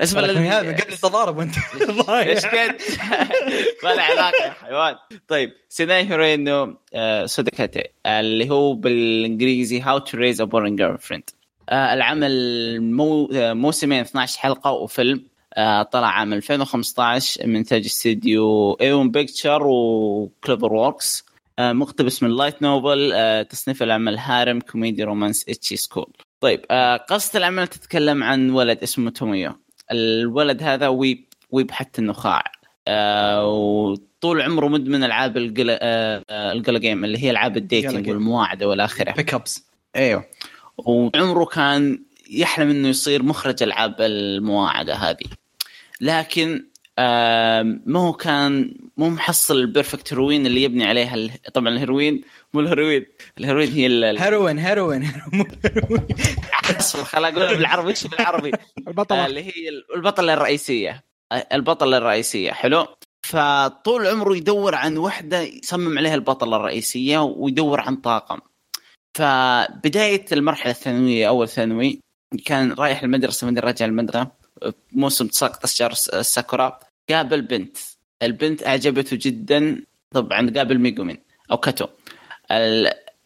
[0.00, 1.54] اسم ترى الذي- هذا؟ قبل التضارب وانت.
[2.06, 2.28] ضايع.
[2.28, 2.82] إيش كنت؟
[3.84, 4.94] ما له علاقة يا حيوان.
[5.28, 11.30] طيب سيناي هيروينو آه، سوداكاتي اللي هو بالإنجليزي هاو تو ريز ا بورن جيرل فريند
[11.72, 15.24] العمل مو آه، موسمين 12 حلقة وفيلم.
[15.56, 21.24] آه، طلع عام 2015 من انتاج استديو ايون بيكتشر وكليفر ووركس
[21.58, 26.12] آه، مقتبس من light novel آه، تصنيف العمل harem comedy romance ecchi school
[26.42, 29.52] طيب آه، قصة العمل تتكلم عن ولد اسمه توميو.
[29.92, 32.44] الولد هذا weeb weeb حتى النخاع
[32.88, 38.08] آه وطول عمره مدمن ألعاب ال gal آه آه، game اللي هي ألعاب ال dating.
[38.08, 40.24] والمواعده والى اخره pick ups أيوه.
[40.78, 45.26] وعمره كان يحلم إنه يصير مخرج ألعاب المواعدة هذه.
[46.00, 46.64] لكن
[46.98, 51.28] آه ما هو كان مو محصل ال perfect heroine اللي يبني عليها.
[51.54, 52.22] طبعا ال heroine
[52.54, 53.06] مو الهيروين
[53.38, 54.18] ال heroine هي ال...
[54.18, 56.06] heroine heroine مو هيروين.
[56.78, 61.04] اصبر خل اقولها بالعربي إيش بالعربي؟ آه، البطله اللي هي البطلة الرئيسية.
[61.32, 62.52] آه، البطلة الرئيسية.
[62.52, 62.86] حلو؟
[63.26, 68.38] فطول عمره يدور عن وحدة يصمم عليها البطلة الرئيسية ويدور عن طاقم.
[69.18, 72.00] فبداية المرحلة الثانوية أول ثانوي
[72.44, 74.26] كان رايح المدرسة من راجع المدرسة.
[74.92, 76.78] موسم تساقط أشجار الس- الساكورا
[77.10, 77.76] قابل بنت.
[78.22, 79.84] البنت أعجبته جدا.
[80.14, 81.18] طبعا قابل ميجومي
[81.50, 81.86] أو كاتو.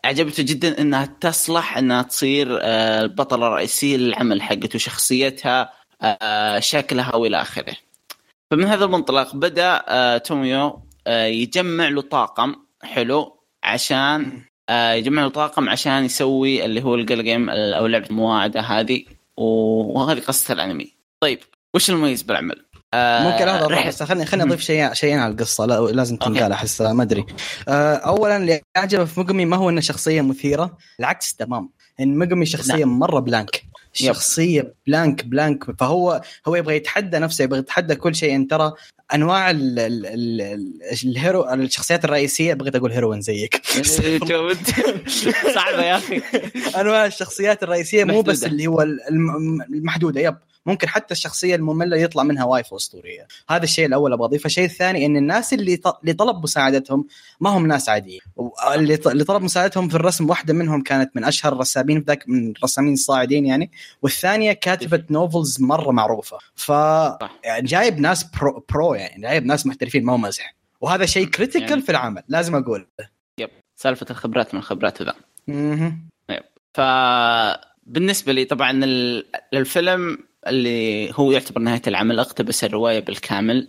[0.05, 7.41] أعجبته جدا أنها تصلح أنها تصير آه، البطلة الرئيسية للعمل حقته شخصيتها آه، شكلها وإلى
[7.43, 7.77] آخره.
[8.51, 16.05] فمن هذا المنطلق بدأ آه، توميو يجمع له طاقم حلو عشان يجمع له طاقم عشان
[16.05, 19.05] يسوي اللي هو ال gal game أو لعبة المواعده هذه
[19.37, 20.93] وهذه قصة الأنمي.
[21.21, 21.39] طيب
[21.75, 22.66] وش المميز بالعمل؟
[22.97, 25.67] آه، ممكن لحظه رحلة- بس خليني خليني أضيف شيء شيئين على القصة.
[25.67, 27.27] لا لازم تنقال احس ما أدري.
[27.69, 31.71] آه، اولا اللي أعجبه في ميقمي ما هو إنه شخصية مثيرة العكس تمام.
[32.01, 33.63] إن ميقمي شخصية مرة blank
[33.93, 38.35] شخصية blank blank فهو هو يبغى يتحدى نفسه يبغى يتحدى كل شيء.
[38.35, 38.73] إن ترى
[39.15, 40.73] أنواع ال ال ال ال
[41.05, 43.63] ال hero الشخصيات الرئيسية بغيت أقول heroine زيك.
[45.55, 46.23] صعبة يا أخي.
[46.81, 48.45] أنواع الشخصيات الرئيسية مو بس.
[48.45, 50.37] اللي هو الم- المحدودة يب.
[50.67, 53.27] ممكن حتى الشخصية المملة يطلع منها waifu أسطورية.
[53.51, 54.47] هذا الشيء الأول أبغى أضيفه.
[54.47, 57.07] الشيء الثاني إن الناس اللي اللي طلب مساعدتهم
[57.41, 58.21] ما هم ناس عاديين.
[58.75, 63.47] اللي طلب مساعدتهم في الرسم واحدة منهم كانت من أشهر الرسامين ذاك من الرسامين الصاعدين
[63.47, 63.71] يعني.
[64.03, 66.39] والثانية كاتبة novels مرة معروفة.
[66.55, 66.69] ف
[67.45, 70.55] يعني جايب ناس pro, pro يعني جايب ناس محترفين ما هو مزح.
[70.81, 72.87] وهذا شيء critical يعني- في العمل لازم أقول
[73.39, 73.51] يب.
[73.77, 75.15] سالفة الخبرات من خبراته ذا
[75.49, 76.09] مهم.
[76.75, 83.69] فبالنسبه لي طبعا ال- الفيلم اللي هو يعتبر نهاية العمل اقتبس الرواية بالكامل.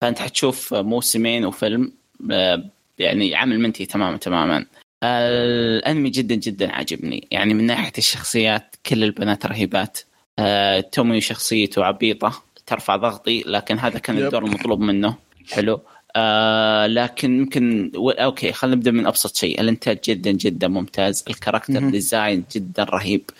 [0.00, 1.92] فأنت حتشوف موسمين وفيلم
[2.30, 2.64] آه،
[2.98, 4.66] يعني عمل منتهي تماما تماما.
[5.04, 7.28] الأنمي جدا جدا عاجبني.
[7.30, 9.98] يعني من ناحية الشخصيات كل البنات رهيبات.
[10.38, 14.18] آه، تومي شخصيته عبيطة ترفع ضغطي لكن هذا كان.
[14.18, 15.14] الدور المطلوب منه.
[15.52, 15.80] حلو.
[16.16, 18.10] آه لكن يمكن و...
[18.10, 19.60] okay خلينا نبدأ من أبسط شيء.
[19.60, 21.24] الإنتاج جدا جدا ممتاز.
[21.30, 21.90] ال character.
[21.90, 23.30] design جدا رهيب.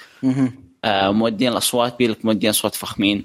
[0.84, 3.24] آه مؤدين الأصوات بيلك مؤدين اصوات فخمين.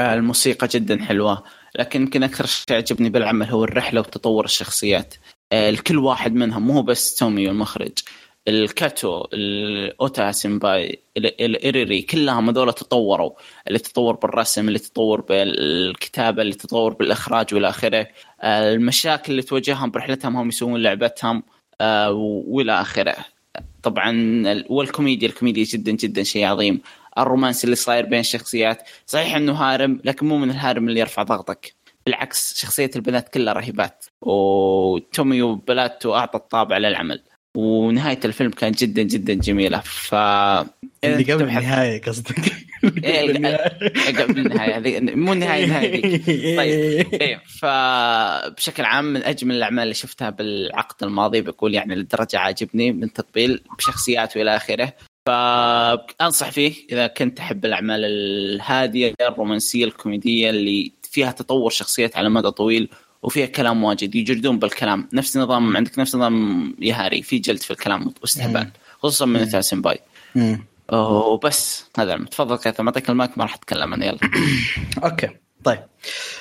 [0.00, 1.42] آه الموسيقى جدا حلوة.
[1.78, 5.14] لكن يمكن أكثر شيء عجبني بالعمل هو الرحلة وتطور الشخصيات.
[5.52, 7.92] آه، الكل واحد منهم مو بس تومي المخرج
[8.48, 13.30] الكاتو الأوتاها senpai الايريري كلهم هذول تطوروا.
[13.68, 18.08] اللي تطور بالرسم اللي تطور بالكتابة اللي تطور بالإخراج والى آخره.
[18.44, 21.42] المشاكل اللي تواجههم برحلتهم هم يسوون لعبتهم
[22.46, 23.16] والى آخره.
[23.82, 24.12] طبعا
[24.68, 26.80] والكوميديا الكوميديا جدا جدا شيء عظيم.
[27.18, 31.00] ال romance اللي صاير بين الشخصيات صحيح إنه harem لكن مو من ال harem اللي
[31.00, 31.74] يرفع ضغطك.
[32.06, 34.04] بالعكس شخصية البنات كلها رهيبات.
[34.20, 37.22] وتومي وبلاهته اعطى الطابع للعمل.
[37.56, 39.78] ونهاية الفيلم كانت جدا جدا جميلة.
[39.78, 40.14] ف
[41.04, 42.52] اللي قبل النهاية قصدك.
[43.04, 43.56] إيه،
[44.22, 44.76] قبل النهاية.
[44.76, 46.00] هذه مو النهايه النهايه
[46.58, 47.14] طيب.
[47.22, 53.12] إيه فبشكل عام من أجمل الأعمال اللي شفتها بالعقد الماضي بقول يعني للدرجه عاجبني من
[53.12, 54.92] تطبيل بشخصيات وإلى آخره.
[55.26, 62.50] فانصح فيه إذا كنت تحب الأعمال الهادية الرومانسية الكوميدية اللي فيها تطور شخصيات على مدى
[62.50, 62.88] طويل
[63.22, 65.08] وفيها كلام واجد يجلدون بالكلام.
[65.12, 69.98] نفس نظام عندك نفس نظام يهاري في جلد في الكلام واستهبال خصوصا من أوتاها senpai.
[70.92, 74.18] وبس هذا تفضل كذا معطيك المايك ما راح أتكلم أنا يلا.
[75.04, 75.28] okay
[75.64, 75.80] طيب.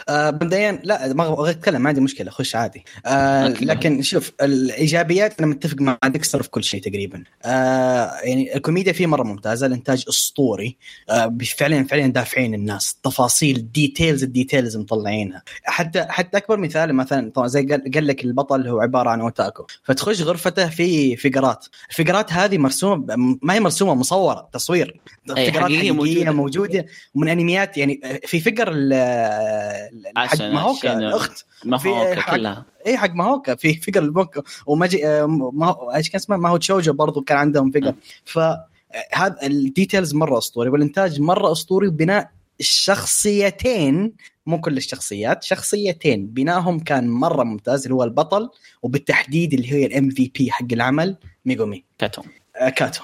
[0.10, 2.86] آه مبدئيا لا ما أبغى أتكلم ما عندي مشكلة خش عادي.
[3.06, 7.24] آه لكن شوف الإيجابيات أنا متفق مع ديكستر في كل شيء تقريبا.
[7.46, 10.78] آه يعني الكوميديا فيه مرة ممتازة الإنتاج أسطوري.
[11.10, 12.98] آه فعلا فعلا دافعين الناس.
[13.04, 15.44] تفاصيل ال details ال details مطلعينها.
[15.64, 19.66] حتى حتى أكبر مثال مثلا طبعا زي قال, لك البطل هو عبارة عن otaku.
[19.84, 25.02] فتخش غرفته في فيقرات الفيقرات هذه مرسومة ما هي مرسومة مصورة تصوير.
[25.28, 26.32] فيقرات حقيقية موجودة.
[26.32, 27.78] موجودة من أنميات.
[27.78, 28.74] يعني في figure
[30.18, 31.46] حق ماهوكا الأخت.
[31.66, 32.66] ماهوكا كلها.
[32.88, 35.02] اي حق ماهوكا في figure الموكا وماجي
[35.54, 37.94] ما إيش كان اسمه؟ ماهو تشوجو برضو كان عندهم figure
[38.26, 38.40] ف
[39.14, 44.14] هذا ال details مرة أسطوري والإنتاج مرة أسطوري وبناء الشخصيتين
[44.46, 46.28] مو كل الشخصيات شخصيتين.
[46.28, 48.50] بناهم كان مرة ممتاز اللي هو البطل
[48.82, 51.84] وبالتحديد اللي هي ال MVP حق العمل ميغومي.
[51.98, 52.22] كاتو.
[52.76, 53.04] كاتو.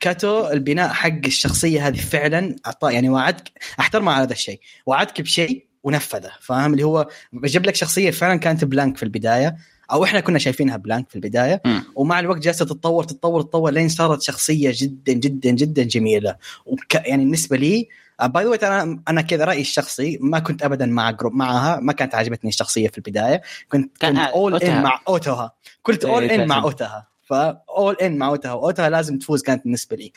[0.00, 4.60] كاتو البناء حق الشخصية هذه فعلا اعطى يعني وعدك أحترمه على هذا الشيء.
[4.86, 9.56] وعدك بشيء ونفذه فاهم؟ اللي هو بجيب لك شخصية فعلا كانت blank في البداية
[9.92, 11.80] أو إحنا كنا شايفينها blank في البداية م.
[11.94, 16.36] ومع الوقت جالسة تتطور تتطور تتطور لين صارت شخصية جدا جدا جدا جميلة.
[16.66, 17.88] وك يعني بالنسبة لي
[18.22, 22.14] by the أنا أنا كذا رأيي الشخصي ما كنت ابدا مع group معها ما كانت
[22.14, 23.42] عجبتني الشخصية في البداية.
[23.68, 28.52] كنت كنت اول ان مع اوتوها كنت اول ان مع اوتها فاول ان مع اوتها
[28.52, 30.12] اوتها لازم تفوز كانت بالنسبة لي.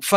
[0.00, 0.14] ف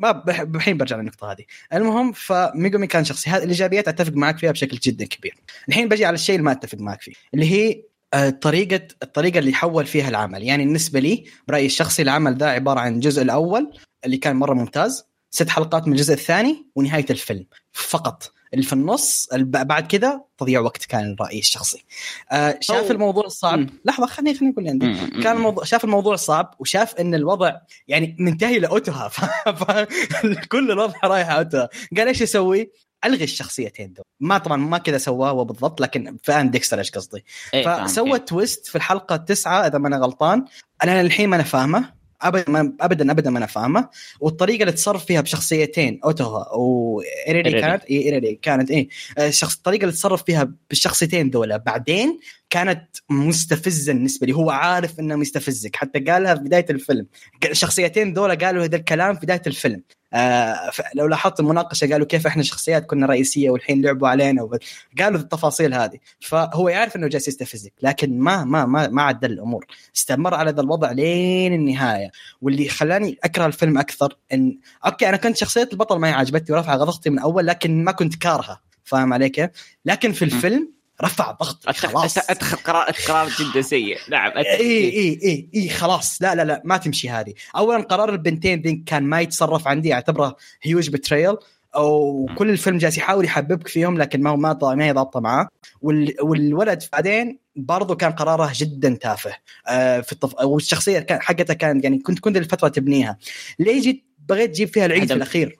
[0.00, 1.44] ما الحين برجع للنقطة هذه.
[1.72, 3.30] المهم فميجومي كان شخصي.
[3.30, 5.34] هذه الإيجابيات أتفق معك فيها بشكل جدا كبير.
[5.68, 7.82] الحين بجي على الشيء اللي ما أتفق معك فيه اللي هي
[8.30, 10.42] طريقة الطريقة اللي حول فيها العمل.
[10.42, 13.72] يعني بالنسبة لي برأيي الشخصي العمل ده عبارة عن الجزء الأول
[14.04, 17.46] اللي كان مرة ممتاز ست حلقات من الجزء الثاني ونهاية الفيلم.
[17.72, 18.32] فقط.
[18.54, 21.84] اللي في النص بعد كذا تضييع وقت كان رايي الشخصي.
[22.32, 22.90] آه شاف أو...
[22.90, 23.80] الموضوع الصعب مم.
[23.84, 24.86] لحظة خليني خليني أقول عندي.
[24.86, 25.22] مم.
[25.22, 27.56] كان الموضوع شاف الموضوع صعب وشاف إن الوضع
[27.88, 29.08] يعني منتهي لاوتوها
[29.60, 32.70] فكل الوضع رايح اوتوها قال إيش يسوي؟
[33.04, 34.04] ألغي الشخصيتين دول.
[34.20, 38.18] ما طبعا ما كذا سواه هو بالضبط لكن فاهم ديكستر إيش قصدي؟ إيه، فسوى.
[38.18, 40.44] تويست في الحلقة التسعة إذا ما أنا غلطان.
[40.84, 41.99] أنا الحين ما أنا فاهمه.
[42.22, 43.88] ابدا ما ابدا ابدا ما أنا فاهمة.
[44.20, 47.60] والطريقة اللي تصرف فيها بشخصيتين اوتوها وايريري.
[47.60, 52.18] كانت؟ اي ايريري كانت اي الشخص الطريقة اللي تصرف فيها بالشخصيتين دول بعدين
[52.50, 54.32] كانت مستفزة بالنسبة لي.
[54.32, 55.76] هو عارف إنه مستفزك.
[55.76, 57.06] حتى قالها في بداية الفيلم.
[57.50, 59.82] الشخصيتين دول قالوا هذا الكلام في بداية الفيلم.
[60.12, 64.58] آه لو لاحظت المناقشة قالوا كيف إحنا شخصيات كنا رئيسية والحين لعبوا علينا وب...
[64.98, 65.98] قالوا التفاصيل هذه.
[66.20, 69.66] فهو يعرف إنه جالس يستفزك لكن ما ما ما ما عدل الأمور.
[69.96, 72.10] استمر على ذا الوضع لين النهاية.
[72.40, 76.76] واللي خلاني أكره الفيلم أكثر ان okay أنا كنت شخصية البطل ما هي عجبتني ورفع
[76.76, 79.50] ضغطي من أول لكن ما كنت كارهه فاهم علي كيف؟
[79.84, 82.18] لكن في الفيلم رفع ضغطي خلاص.
[82.18, 83.98] اتخذ قرار قرار جدا سيء.
[84.10, 86.22] نعم إي إي إي إي خلاص.
[86.22, 87.34] لا لا لا ما تمشي هذه.
[87.56, 91.36] اولا قرار البنتين ذي كان ما يتصرف عندي أعتبره huge betrayal
[91.76, 95.48] أو كل الفيلم جالس يحاول يحببك فيهم لكن ما هو ما ما هي ضابطة معاه.
[95.82, 99.36] وال والولد بعدين برضو كان قراره جدا تافه.
[99.68, 100.44] آه في الطف...
[100.44, 103.18] والشخصية كان حقتها كانت يعني كنت كنت الفترة تبنيها.
[103.58, 105.14] ليه جيت بغيت تجيب فيها العيد في.
[105.14, 105.59] الأخير؟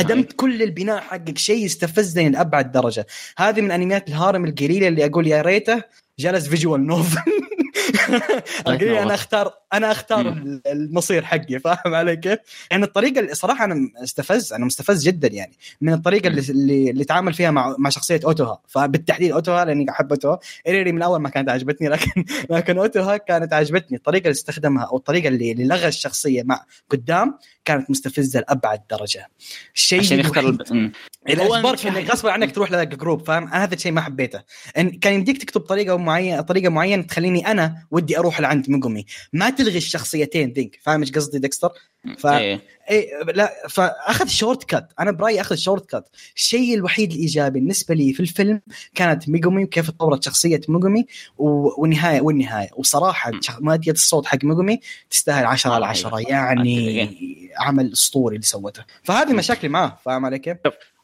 [0.00, 3.06] هدمت كل البناء حقك شيء يستفزني لأبعد درجة.
[3.38, 5.82] هذه من أنميات ال harem القليله اللي أقول يا ريته
[6.18, 7.20] جلس visual novel.
[8.66, 10.34] القليل أنا اختار أنا أختار
[10.66, 12.38] المصير حقي فاهم علي كيف؟
[12.70, 17.04] يعني الطريقة اللي صراحة أنا مستفز أنا مستفز جدا يعني من الطريقة اللي اللي, اللي
[17.04, 18.62] تعامل فيها مع مع شخصية أوتوها.
[18.68, 20.38] فبالتحديد أوتوها لأني أحب أوتوها.
[20.66, 23.96] ايريري من اول ما كانت عجبتني لكن لكن أوتوها كانت عجبتني.
[23.96, 29.28] الطريقة اللي استخدمها أو الطريقة اللي, اللي لغى الشخصية مع قدام كانت مستفزة لأبعد درجة.
[29.74, 30.62] الشيء عشان يختار الب...
[30.62, 34.42] المشكلة- إنك غصب عنك تروح لذاك ال group فاهم؟ أنا هذا الشيء ما حبيته.
[34.78, 39.50] إن كان يمديك تكتب طريقة معينه طريقة معينة تخليني أنا ودي أروح لعند ميجومي ما
[39.50, 41.70] تلغي الشخصيتين ذيك فاهم إيش قصدي ديكستر؟
[42.18, 42.60] ف- إيه.
[42.90, 48.12] اي لا فأخذ short cut أنا برأيي أخذ short cut الشيء الوحيد الإيجابي بالنسبة لي
[48.12, 48.60] في الفيلم
[48.94, 51.06] كانت ميجومي وكيف تطورت شخصية ميجومي
[51.38, 52.68] و- والنهايه والنهاية.
[52.76, 56.30] وصراحة مؤدية الصوت حق ميجومي تستاهل 10 على آه، 10 أيوة.
[56.30, 58.84] يعني عمل أسطوري اللي سوته.
[59.02, 59.98] فهذه مشاكلي معاه.
[60.04, 60.56] فاهم علي كيف؟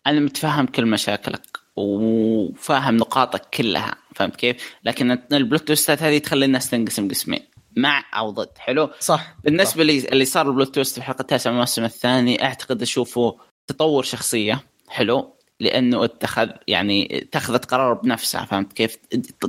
[0.06, 1.61] أنا متفهم كل مشاكلك.
[1.76, 7.40] وفاهم نقاطك كلها فهمت كيف؟ لكن ال plot twist ات هذه تخلي الناس تنقسم قسمين
[7.76, 11.56] مع أو ضد حلو؟ صح بالنسبة لي اللي صار البلوت تويست في الحلقة التاسعه من
[11.56, 18.96] الموسم الثاني أعتقد أشوفه تطور شخصية حلو لأنه اتخذ يعني اتخذت قرار بنفسها فهمت كيف؟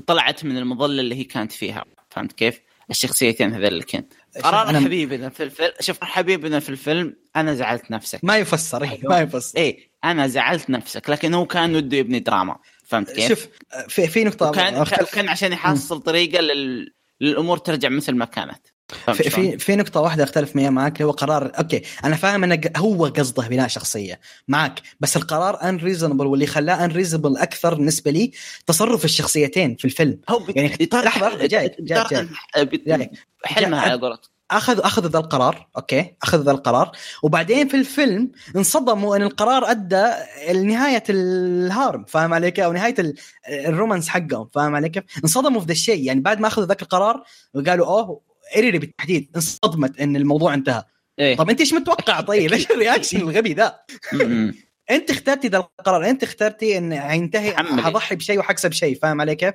[0.07, 2.59] طلعت من المظلة اللي هي كانت فيها فهمت كيف؟
[2.89, 4.03] الشخصيتين هذولكن
[4.43, 8.99] قرار أنا- حبيبنا في الفيلم شوف حبيبنا في الفيلم أنا زعلت نفسك ما يفسر إيه،
[9.03, 13.47] ما يفسر إيه أنا زعلت نفسك لكن هو كان وده يبني دراما فهمت كيف؟ شوف
[13.87, 14.51] في في نقطة
[14.85, 16.93] أختلف- كان عشان يحصل طريقة لل...
[17.21, 18.67] للأمور ترجع مثل ما كانت
[19.13, 23.05] في؟ في في نقطة واحدة أختلف معك اللي هو قرار أوكي أنا فاهم إنه هو
[23.05, 28.31] قصده بناء شخصية معك بس القرار unreasonable واللي خلاه unreasonable أكثر بالنسبة لي
[28.67, 33.09] تصرف الشخصيتين في الفيلم هو بي- يعني لحظة، جاي- جاي- بي- جاي.
[33.45, 33.89] حلمها جاي.
[33.91, 36.91] على قولتك اخذ أخذ ذا القرار أوكي؟ أخذ ذا القرار.
[37.23, 40.05] وبعدين في الفيلم انصدموا إن القرار أدى
[40.51, 43.15] لنهاية ال harem فاهم علي كيف؟ أو نهاية ال-
[43.49, 46.03] ال romance حقهم فاهم علي كيف؟ انصدموا في ذا الشيء.
[46.03, 48.21] يعني بعد ما أخذوا ذاك القرار وقالوا أوه
[48.55, 50.83] إيريري بالتحديد انصدمت إن الموضوع انتهى.
[51.19, 51.37] إيه.
[51.37, 53.75] طب أنت إيش متوقع؟ طيب إيش ال reaction الغبي ذا.
[54.91, 57.81] انت اخترتي ذا القرار انت اخترتي إن حينتهي حلمي.
[57.81, 59.53] حضحي بشيء وحكسب شيء فاهم علي كيف؟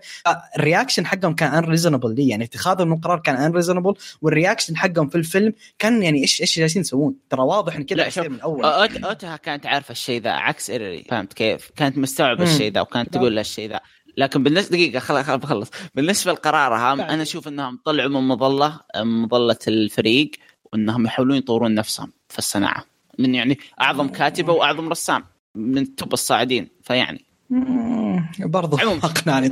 [0.56, 5.14] ال reaction حقهم كان unreasonable لي يعني اتخاذهم القرار كان unreasonable وال reaction حقهم في
[5.18, 9.04] الفيلم كان يعني إيش إيش جالسين يسوون؟ ترى واضح إن كذا شوف، من اول أوت-
[9.04, 12.44] اوتها كانت عارفة الشيء ذا عكس ايري فهمت كيف؟ كانت مستوعبة.
[12.44, 13.80] الشيء ذا وكانت تقول له الشيء ذا
[14.16, 17.14] لكن بالنسبة دقيقة خل خل بخلص بالنسبة لقرارها لا.
[17.14, 20.30] أنا أشوف إنهم طلعوا من مظلة مظلة الفريق
[20.72, 22.84] وإنهم يحاولون يطورون نفسهم في الصناعة
[23.18, 27.24] من يعني أعظم كاتبة وأعظم رسام من top الصاعدين فيعني.
[27.50, 28.98] مم، برضو عموما.
[29.04, 29.50] أقنعني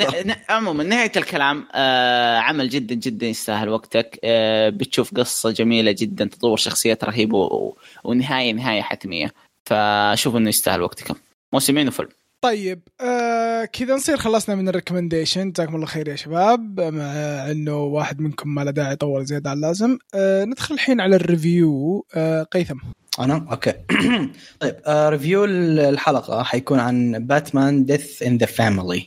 [0.48, 6.56] عموما نهاية الكلام آه عمل جدا جدا يستاهل وقتك آه بتشوف قصة جميلة جدا تطور
[6.56, 7.38] شخصيات رهيب و...
[7.38, 9.32] و- ونهاية نهاية حتمية.
[9.64, 11.14] فأشوف إنه يستاهل وقتكم.
[11.52, 12.08] موسمين وفيلم.
[12.40, 15.52] طيب آه كذا نصير خلصنا من ال recommendation.
[15.52, 16.80] جزاكم الله خير يا شباب.
[16.80, 17.04] مع
[17.50, 19.98] إنه واحد منكم ما له داعي يطول زيادة عن اللازم.
[20.14, 22.06] آه ندخل الحين على ال review.
[22.14, 22.76] آه قيثم.
[23.20, 23.72] أنا؟ أوكي.
[24.60, 29.06] طيب آه review الحلقة حيكون عن باتمان Death in the Family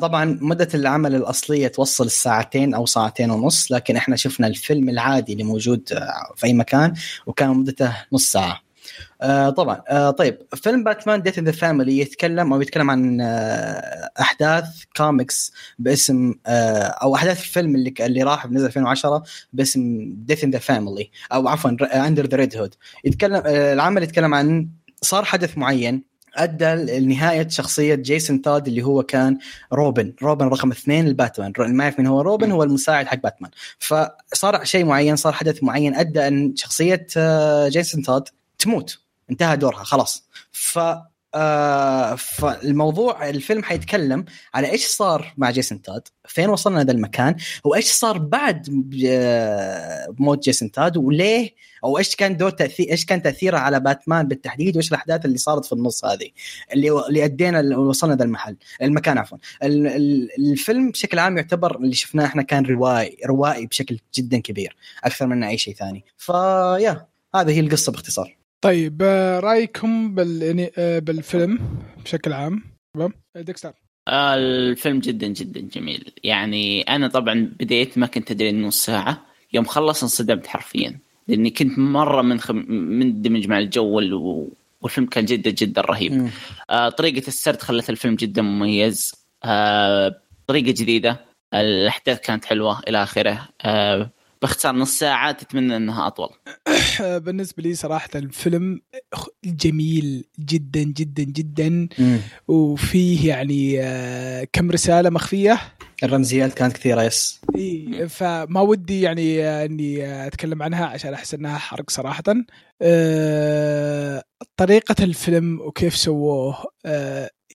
[0.00, 5.44] طبعا مدة العمل الأصلية توصل الساعتين أو ساعتين ونص لكن إحنا شفنا الفيلم العادي اللي
[5.44, 6.94] موجود آه، في أي مكان
[7.26, 8.67] وكان مدته نص ساعة.
[9.20, 9.82] آه طبعا.
[9.88, 14.64] آه طيب فيلم باتمان Death in the Family يتكلم أو يتكلم عن آه أحداث
[14.96, 20.58] كوميكس باسم آه أو أحداث الفيلم اللي اللي راح نزل 2010 باسم Death in the
[20.58, 21.70] Family أو عفوا
[22.06, 24.68] Under the Red Hood يتكلم آه العمل يتكلم عن
[25.02, 29.38] صار حدث معين أدى لنهاية شخصية جيسون تاد اللي هو كان
[29.72, 30.14] روبن.
[30.22, 31.52] روبن رقم اثنين لباتمان.
[31.58, 33.50] ما يعرف من هو روبن هو المساعد حق باتمان.
[33.78, 38.28] فصار شيء معين صار حدث معين أدى أن شخصية آه، جيسون تاد
[38.58, 39.07] تموت.
[39.30, 40.28] انتهى دورها خلاص.
[40.52, 40.78] ف
[41.34, 47.84] آه فالموضوع الفيلم حيتكلم على إيش صار مع جيسون تاد فين وصلنا هذا المكان وإيش
[47.92, 53.58] صار بعد ب- بموت جيسون تاد وليه أو إيش كان دور تاثير إيش كان تأثيره
[53.58, 56.28] على باتمان بالتحديد وإيش الأحداث اللي صارت في النص هذه
[56.72, 59.38] اللي اللي أدينا وصلنا ذا المحل المكان عفوا.
[59.62, 64.76] ال- ال- الفيلم بشكل عام يعتبر اللي شفناه إحنا كان روائي روائي بشكل جدا كبير
[65.04, 66.04] أكثر من أي شيء ثاني.
[66.16, 68.38] فيا هذه هي القصة باختصار.
[68.60, 70.70] طيب آه رأيكم بال...
[70.78, 71.58] آه بالفيلم
[72.04, 72.62] بشكل عام؟
[72.94, 73.12] تمام.
[73.36, 73.72] ديكستر.
[74.08, 76.12] آه الفيلم جدا جدا جميل.
[76.24, 80.98] يعني أنا طبعا بديت ما كنت أدري إنه نص ساعه يوم خلص انصدمت حرفيا
[81.28, 84.48] لأني كنت مرة منخم مندمج مع الجو وال-
[84.80, 86.30] والفيلم كان جدا جدا رهيب.
[86.70, 89.14] آه طريقة السرد خلت الفيلم جدا مميز.
[89.44, 91.20] آه طريقة جديدة.
[91.54, 93.48] الأحداث كانت حلوة إلى آخره.
[93.62, 94.10] آه
[94.42, 96.28] باختصار نص ساعة تتمنى إنها أطول.
[97.24, 98.80] بالنسبة لي صراحة الفيلم
[99.44, 101.88] جميل جدا جدا جدا.
[101.98, 102.18] مم.
[102.48, 105.60] وفيه يعني آه، كم رسالة مخفية؟
[106.02, 107.40] الرمزيات كانت كثيرة يس.
[107.56, 112.22] إيه فما ودي يعني آه، إني آه، أتكلم عنها عشان أحس إنها حرق صراحة.
[114.56, 116.64] طريقة الفيلم وكيف سووه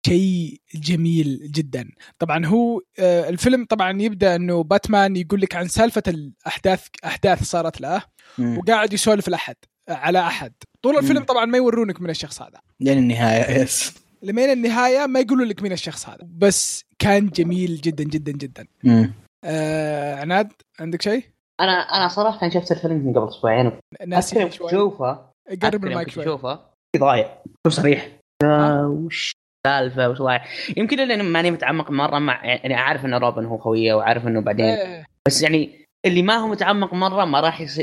[0.07, 1.89] شيء جميل جدا.
[2.19, 7.81] طبعا هو آه، الفيلم طبعا يبدأ إنه باتمان يقول لك عن سالفة الأحداث أحداث صارت
[7.81, 8.03] له.
[8.39, 9.57] وقاعد يسولف لأحد
[9.89, 10.53] على أحد.
[10.83, 11.25] طول الفيلم.
[11.25, 12.61] طبعا ما يورونك من الشخص هذا.
[12.81, 16.29] لين النهاية يس لمين النهاية ما يقولوا لك مين الشخص هذا.
[16.31, 18.67] بس كان جميل جدا جدا جدا.
[18.85, 19.13] مم.
[19.45, 21.25] آه عناد عندك شيء؟
[21.61, 23.73] أنا أنا صراحة شفت الفيلم من قبل أسبوعين
[24.07, 24.69] ناسي شوي.
[24.69, 25.31] أشوفه
[25.63, 26.25] قرب المايك شوي.
[26.25, 26.57] أشوفه
[26.93, 27.43] في ضايع.
[27.67, 29.33] شوف صريح؟ آه، وش؟
[29.67, 30.41] السالفه وش
[30.77, 34.65] يمكن لأني ماني متعمق مرة مع يعني أعرف إن روبن هو خوية وعارف إنه بعدين
[34.67, 35.05] إيه.
[35.29, 35.71] بس يعني
[36.07, 37.81] اللي ما هو متعمق مرة ما راح يص...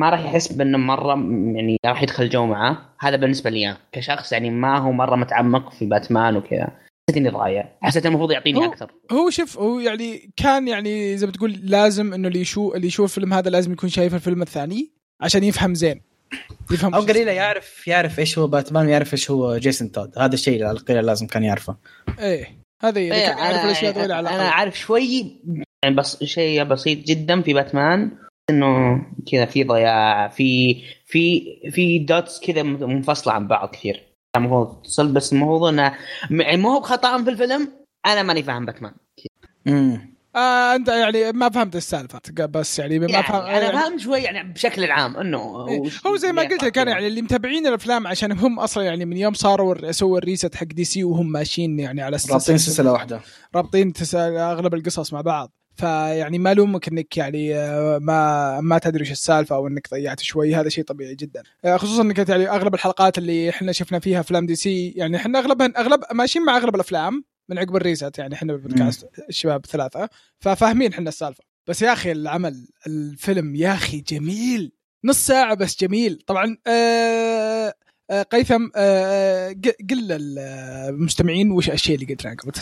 [0.00, 1.14] ما راح يحس بإنه مرة
[1.56, 2.76] يعني راح يدخل جو معاه.
[3.00, 3.78] هذا بالنسبة لي أنا.
[3.92, 6.68] كشخص يعني ما هو مرة متعمق في باتمان وكذا.
[7.10, 8.90] حسيت إني ضايع حسيت المفروض يعطيني هو- أكثر.
[9.12, 13.10] هو شوف هو يعني كان يعني زي ما تقول لازم إنه اللي يشوف اللي يشوف
[13.10, 16.00] الفيلم هذا لازم يكون شايف الفيلم الثاني عشان يفهم زين.
[16.70, 17.32] يفهم أو قليلة.
[17.32, 21.26] يعرف يعرف إيش هو باتمان ويعرف إيش هو جيسون تود هذا الشيء على القليله لازم
[21.26, 21.76] كان يعرفه.
[22.18, 22.58] إيه.
[22.82, 25.36] هذا إذا إيه، كان يعرف الأشياء ذولي على أنا عارف شوي
[25.82, 28.10] يعني بس شيء بسيط جدا في باتمان
[28.50, 29.02] إنه
[29.32, 34.02] كذا في ضياع في في في dots كذا منفصلة عن بعض كثير.
[34.36, 35.94] المفروض تصل بس الموضوع انه
[36.30, 37.68] يعني مو هو بخطا في الفيلم
[38.06, 38.92] أنا ماني فاهم باتمان.
[39.66, 42.20] امم آه أنت يعني ما فهمت السالفة.
[42.46, 46.32] بس يعني ما يعني فهم أنا فاهم شوي يعني بشكل عام إنه إيه، هو زي
[46.32, 49.92] ما قلت لك أنا يعني اللي متابعين الأفلام عشان هم أصلا يعني من يوم صاروا
[49.92, 53.20] سووا ال reset حق دي سي وهم ماشيين يعني على رابطين سلسلة واحدة.
[53.54, 55.52] رابطين أغلب القصص مع بعض.
[55.76, 60.54] فيعني ما لومك إنك يعني آه، ما ما تدري إيش السالفة أو إنك ضيعت شوي.
[60.54, 61.42] هذا شيء طبيعي جدا.
[61.64, 65.38] آه، خصوصا إنك يعني أغلب الحلقات اللي إحنا شفنا فيها أفلام دي سي يعني إحنا
[65.38, 67.24] اغلبها اغلب ماشيين مع أغلب الأفلام.
[67.52, 70.08] من عقب ال reset يعني إحنا بالبودكاست الشباب الثلاثه
[70.40, 71.44] ففاهمين إحنا السالفة.
[71.66, 74.72] بس يا أخي العمل الفيلم يا أخي جميل.
[75.04, 76.22] نص ساعة بس جميل.
[76.26, 77.74] طبعا آه
[78.10, 82.52] آه، قيثم آه، ق- قل للمستمعين وش الشيء اللي قلت لنا قبل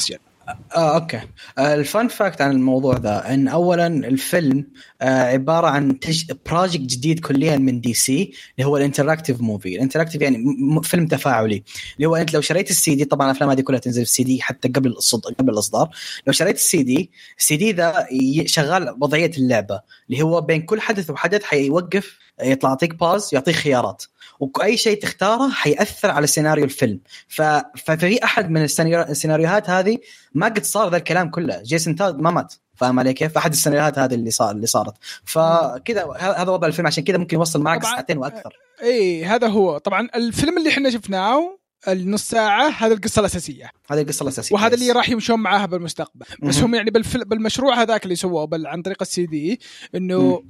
[0.77, 1.21] آه أوكي.
[1.59, 4.67] آه ال fun fact عن الموضوع ذا إن اولا الفيلم
[5.03, 6.33] آه عبارة عن تج...
[6.47, 9.75] project جديد كليا من دي سي اللي هو ال interactive movie.
[9.77, 10.81] ال interactive يعني م...
[10.81, 11.63] فيلم تفاعلي.
[11.97, 14.43] اللي هو أنت لو شريت السي دي طبعا الأفلام هذه كلها تنزل في السي دي
[14.43, 15.21] حتى قبل الصد...
[15.21, 15.91] قبل الإصدار.
[16.27, 18.07] لو شريت ال CD ال CD ذا.
[18.47, 19.81] شغال وضعية اللعبة
[20.11, 24.05] اللي هو بين كل حدث وحدث حيوقف يطلع يعطيك pause يعطيك خيارات.
[24.41, 27.01] وأي شيء تختاره حيأثر على سيناريو الفيلم.
[27.29, 27.43] ف...
[27.85, 29.03] ففي أحد من السيناريو...
[29.03, 29.99] السيناريوهات هذه
[30.35, 31.63] ما قد صار ذا الكلام كله.
[31.63, 32.55] جيسون تاد ما مات.
[32.75, 34.95] فاهم علي كيف؟ أحد السيناريوهات هذه اللي صار اللي صارت.
[35.25, 36.87] فكذا هذا وضع الفيلم.
[36.87, 37.83] عشان كذا ممكن يوصل معك.
[37.83, 38.57] ساعتين وأكثر.
[38.83, 39.79] اي هذا هو.
[39.79, 43.71] طبعا الفيلم اللي إحنا شفناه النص ساعة هذا القصة الأساسية.
[43.91, 44.75] هذه القصة الأساسية وهذا.
[44.75, 46.27] اللي راح يمشون معاها بالمستقبل.
[46.43, 46.59] بس.
[46.59, 47.25] هم يعني بالفل...
[47.25, 49.61] بالمشروع هذاك اللي سووه بل عن طريق السي دي
[49.95, 50.43] إنه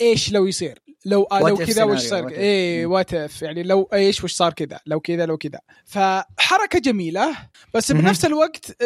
[0.00, 2.28] إيش لو يصير؟ لو لو What if كذا وش صار.
[2.28, 5.60] if يعني لو إيش وش صار كذا؟ لو كذا لو كذا.
[5.84, 7.36] فحركة جميلة
[7.74, 7.92] بس.
[7.92, 8.76] بنفس الوقت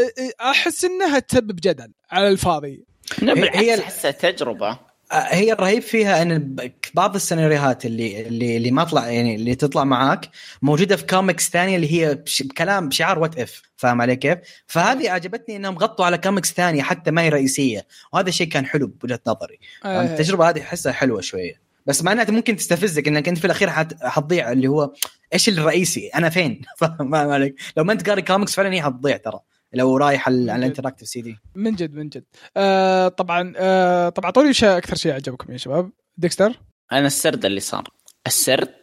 [0.41, 2.85] أحس إنها تسبب جدل على الفاضي.
[3.23, 4.79] لا هي- بالعكس هي- أحسها تجربة.
[5.13, 6.57] هي الرهيب فيها أن
[6.95, 10.29] بعض السيناريوهات اللي اللي اللي ما طلع يعني اللي تطلع معاك
[10.63, 15.57] موجودة في كوميكس ثانية اللي هي بكلام بشعار what if فاهم علي كيف؟ فهذه عجبتني
[15.57, 19.59] إنهم غطوا على كوميكس ثانية حتى ما هي رئيسية وهذا الشيء كان حلو بوجهة نظري.
[19.85, 21.61] آه، التجربة هذه أحسها حلوة شوية.
[21.87, 24.93] بس معناته ممكن تستفزك إنك أنت في الأخير حت- حتضيع اللي هو
[25.35, 27.55] إيش الرئيسي؟ أنا فين؟ فاهم؟ عليك.
[27.77, 29.41] لو ما أنت قاري كوميكس فعلا هي حتضيع ترى.
[29.73, 31.37] لو رايح على على ال interactive سي دي.
[31.55, 32.25] من جد من جد.
[32.57, 35.91] آه طبعا آه طبعا اعطوني وش أكثر شيء عجبكم يا شباب.
[36.17, 36.61] ديكستر؟
[36.93, 37.89] أنا السرد اللي صار.
[38.27, 38.75] السرد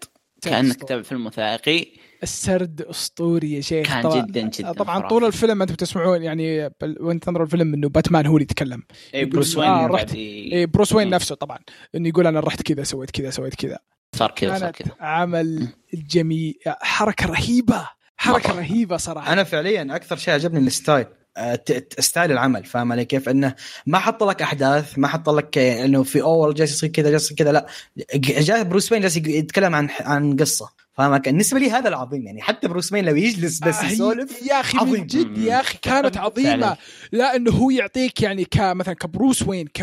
[0.42, 0.76] كأنك.
[0.76, 1.86] تتابع فيلم وثائقي.
[2.24, 3.88] السرد أسطوري يا شيخ.
[3.88, 5.10] كان طبعاً- جدا جدا طبعا خرافي.
[5.10, 6.70] طول الفيلم أنتم تسمعون يعني
[7.00, 8.84] وانت تنظروا الفيلم إنه باتمان هو اللي يتكلم.
[9.14, 10.06] اي يقول بروس آه، وين رحت.
[10.06, 10.20] قاعد ي-
[10.52, 10.66] إيه.
[10.66, 11.10] بروس وين.
[11.10, 11.60] نفسه طبعا.
[11.96, 13.80] إنه يقول أنا رحت كذا سويت كذا سويت كذا.
[14.16, 14.92] صار كذا صار كذا.
[15.00, 16.56] عمل جميل.
[16.68, 17.90] حركة رهيبة.
[18.26, 18.60] حركة مرة.
[18.60, 19.34] رهيبة صراحة.
[19.34, 21.06] أنا فعليا أكثر شيء عجبني ال style
[21.38, 21.64] آه،
[22.00, 23.56] style العمل فاهم علي كيف؟ إنه
[23.86, 27.34] ما حط لك أحداث ما حط لك آه، إنه في أول جالس يصير كذا جالس
[27.34, 27.68] كذا لا.
[28.16, 30.85] جاء بروس وين جالس يتكلم عن عن قصة.
[30.98, 34.42] فاهم علي؟ بالنسبة لي هذا العظيم يعني حتى بروس وين لو يجلس بس آه، يسولف
[34.48, 35.06] يا أخي من عظيم.
[35.06, 36.78] جد يا أخي كانت عظيمة.
[37.12, 39.82] لا إنه هو يعطيك يعني كمثلا كبروس وين ك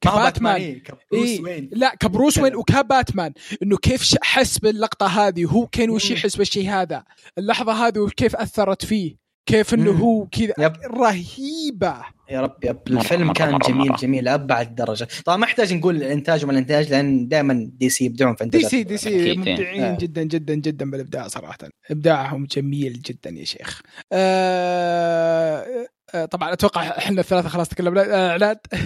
[0.00, 2.56] كباتمان إيه، كبروس إيه وين لا كبروس وين.
[2.56, 3.32] وكباتمان
[3.62, 6.10] إنه كيف ش- حس باللقطة هذه وهو كان وش.
[6.10, 7.04] يحس بالشيء هذا
[7.38, 9.90] اللحظة هذه وكيف أثرت فيه كيف إنه.
[9.90, 10.72] هو كذا yep.
[10.86, 11.96] رهيبة
[12.30, 13.96] يا رب yep مرة- الفيلم مرة- كان مرة- جميل مرة.
[13.96, 18.34] جميل لابعد درجة طبعا ما يحتاج نقول الإنتاج وما الإنتاج لأن دائما دي سي يبدعون
[18.34, 19.38] في دي سي دي سي أكيد.
[19.38, 19.96] مبدعين آه.
[20.00, 21.58] جدا جدا جدا بالإبداع صراحة
[21.90, 23.82] إبداعهم جميل جدا يا شيخ
[24.12, 28.78] آه آه، طبعا أتوقع إحنا الثلاثة خلاص تكلمنا آه، اعلان أه،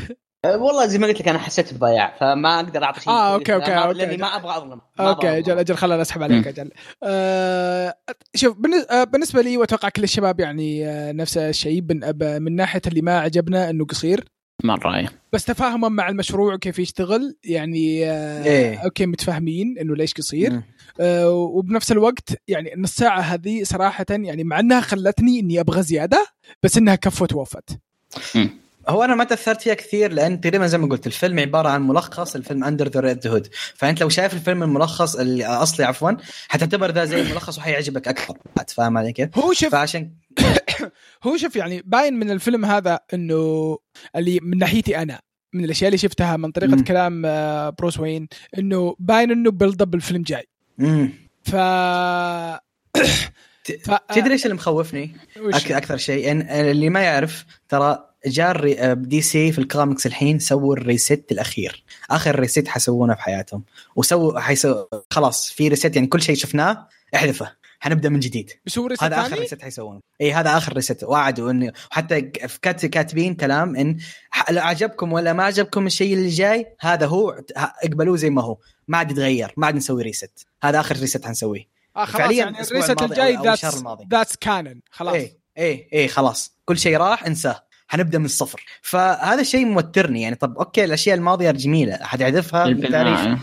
[0.45, 3.77] والله زي ما قلت لك أنا حسيت بضياع فما أقدر أعطي شيء okay، okay، ما-
[3.77, 3.99] أوكي.
[3.99, 5.59] لأني ما أبغى أظلم okay أجل.
[5.59, 6.47] أجل خلينا اسحب عليك.
[6.47, 6.71] أجل
[7.03, 7.95] آه
[8.35, 8.57] شوف
[8.91, 13.71] آه، بالنسبة لي وأتوقع كل الشباب يعني آه، نفس الشيء من, ناحية اللي ما عجبنا
[13.71, 14.25] إنه قصير
[14.65, 15.09] مره.
[15.33, 18.79] بس تفاهما مع المشروع وكيف يشتغل يعني آه إيه.
[18.79, 20.61] okay متفاهمين إنه ليش قصير.
[21.01, 26.27] آه وبنفس الوقت يعني النص ساعه هذه صراحة يعني مع إنها خلتني إني أبغى زيادة
[26.63, 27.79] بس إنها كفت ووفت
[28.89, 32.37] هو أنا ما تأثرت فيها كثير لأن تقريبا زي ما قلت الفيلم عبارة عن ملخص
[32.37, 36.13] الفيلم Under the Red Hood فأنت لو شايف الفيلم الملخص الاصلي عفوا
[36.49, 38.35] حتعتبر ذا زي الملخص وحيعجبك أكثر
[38.69, 40.11] فاهم علي كيف؟ هو شوف فعشان
[41.27, 43.79] هو شوف يعني باين من الفيلم هذا إنه
[44.17, 45.21] اللي من ناحيتي أنا
[45.53, 46.85] من الأشياء اللي شفتها من طريقة مم.
[46.85, 48.29] كلام آه، بروس وين
[48.59, 51.13] إنه باين إنه build up الفيلم جاي مم.
[51.45, 51.57] ف
[53.87, 53.91] ف...
[54.15, 56.33] تدري إيش اللي مخوفني؟ أك- أكثر شيء
[56.71, 61.85] اللي ما يعرف ترى جاء الري- دي سي في الكوميكس الحين سووا ال reset الأخير.
[62.11, 63.65] آخر reset حيسوونه في حياتهم
[63.97, 67.57] وسووا حيسو خلاص في reset يعني كل شيء شفناه احذفه.
[67.81, 68.51] حنبدأ من جديد.
[68.65, 70.01] بيسوي reset هذا آخر reset حيسوونه.
[70.21, 71.05] اي هذا آخر reset.
[71.05, 72.21] وعدوا انه حتى
[72.89, 73.97] كاتبين كلام ان
[74.51, 78.59] لو عجبكم ولا ما عجبكم الشيء اللي جاي هذا هو اقبلوه زي ما هو.
[78.89, 80.47] ما عاد يتغير ما عاد نسوي reset.
[80.63, 81.69] هذا آخر reset حنسويه.
[81.97, 83.39] آه خلاص فعلياً يعني ال reset الجاي
[84.11, 85.15] that's canon خلاص.
[85.15, 86.57] إيه إيه إيه خلاص.
[86.65, 87.66] كل شيء راح انساه.
[87.89, 88.65] حنبدا من الصفر.
[88.83, 90.23] فهذا الشيء موترني.
[90.23, 91.99] يعني طب okay الأشياء الماضية جميلة.
[92.03, 93.39] حتعرفها من الفيلم التاريخ آه.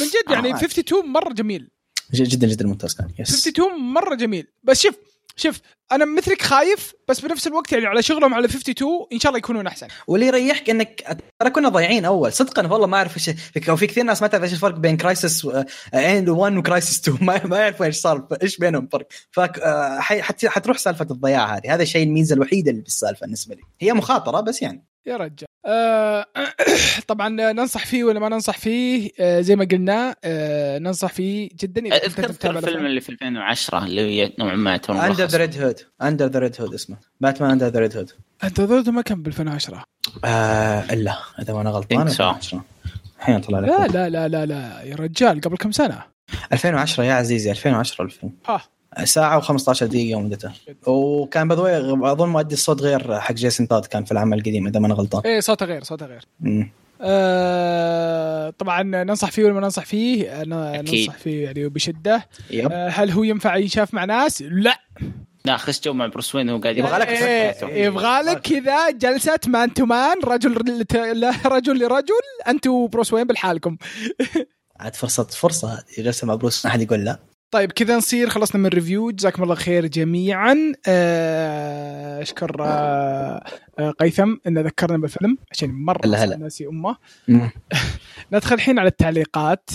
[0.00, 0.56] من جد يعني آه.
[0.56, 1.70] 52 مرة جميل.
[2.12, 3.10] جدا جدا ممتاز كان.
[3.18, 4.46] yes 52 مرة جميل.
[4.64, 4.94] بس شوف
[5.36, 5.60] شوف
[5.92, 9.66] أنا مثلك خايف بس بنفس الوقت يعني على شغلهم على 52 إن شاء الله يكونون
[9.66, 9.88] أحسن.
[10.06, 12.32] واللي يريحك إنك ترى كنا ضايعين أول.
[12.32, 15.48] صدقا والله ما أعرف إيش في كثير ناس ما تعرف إيش الفرق بين Crisis
[15.94, 19.06] اند 1 و Crisis 2 ما يعرفوا إيش صار إيش بينهم فرق.
[19.30, 21.74] ف آه، سالفة الضياع هذه.
[21.74, 23.62] هذا الشيء الميزة الوحيدة اللي بالسالفة بالنسبة لي.
[23.80, 24.84] هي مخاطرة بس يعني.
[25.06, 25.55] يا رجال.
[27.08, 31.86] طبعا ننصح فيه ولا ما ننصح فيه؟ آه زي ما قلنا آه ننصح فيه جدا
[31.86, 32.86] إذا كنت الفيلم.
[32.86, 35.24] اللي في 2010 اللي هي نوعا ما يعتبر Under.
[35.24, 36.96] the Red Hood Under the Red Hood اسمه.
[37.20, 38.10] باتمان Under the Red Hood
[38.44, 39.84] انت ضد ما كان ب 2010
[40.24, 42.08] آه إلا إذا ما أنا غلطان.
[42.08, 42.20] Think so.
[42.20, 42.64] 2010.
[43.18, 43.68] الحين طلع لك.
[43.68, 46.02] لا لا لا لا لا يا رجال قبل كم سنة؟
[46.52, 48.32] 2010 يا عزيزي 2010 الفيلم.
[48.48, 48.60] آه.
[49.04, 50.52] ساعة و15 دقيقة مدته
[50.86, 51.76] وكان بذوي
[52.12, 55.22] أظن مؤدي الصوت غير حق جيسون تود كان في العمل القديم إذا ما أنا غلطان.
[55.24, 56.24] إيه صوته غير صوته غير.
[56.40, 56.70] مم.
[57.00, 61.00] آه طبعا ننصح فيه ولا ما ننصح فيه؟ أنا أكيد.
[61.08, 62.72] ننصح فيه يعني وبشده yep.
[62.72, 64.78] آه هل هو ينفع ينشاف مع ناس؟ لا.
[65.44, 67.68] لا خش جو مع بروس وين وهو قاعد يبغى لك إيه، تسكته.
[67.68, 70.54] يبغى لك كذا جلسة man to man رجل
[71.46, 72.14] رجل لرجل
[72.48, 73.76] انت وبروس وين بالحالكم.
[74.80, 77.18] عاد فرصة فرصة هذه جلسة مع بروس ما حد يقول لا.
[77.50, 79.10] طيب كذا نصير خلصنا من الريفيو.
[79.10, 80.72] جزاكم الله خير جميعا.
[80.88, 83.44] آه، أشكر آه،
[83.78, 86.36] آه، قيثم انه ذكرنا بالفيلم عشان مرة هلا هلا.
[86.36, 86.96] ناسي أمه.
[88.32, 89.70] ندخل الحين على التعليقات.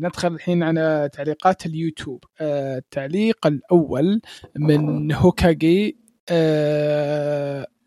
[0.00, 2.24] ندخل الحين على تعليقات اليوتيوب.
[2.40, 4.20] التعليق الأول
[4.58, 5.96] من هوكاجي.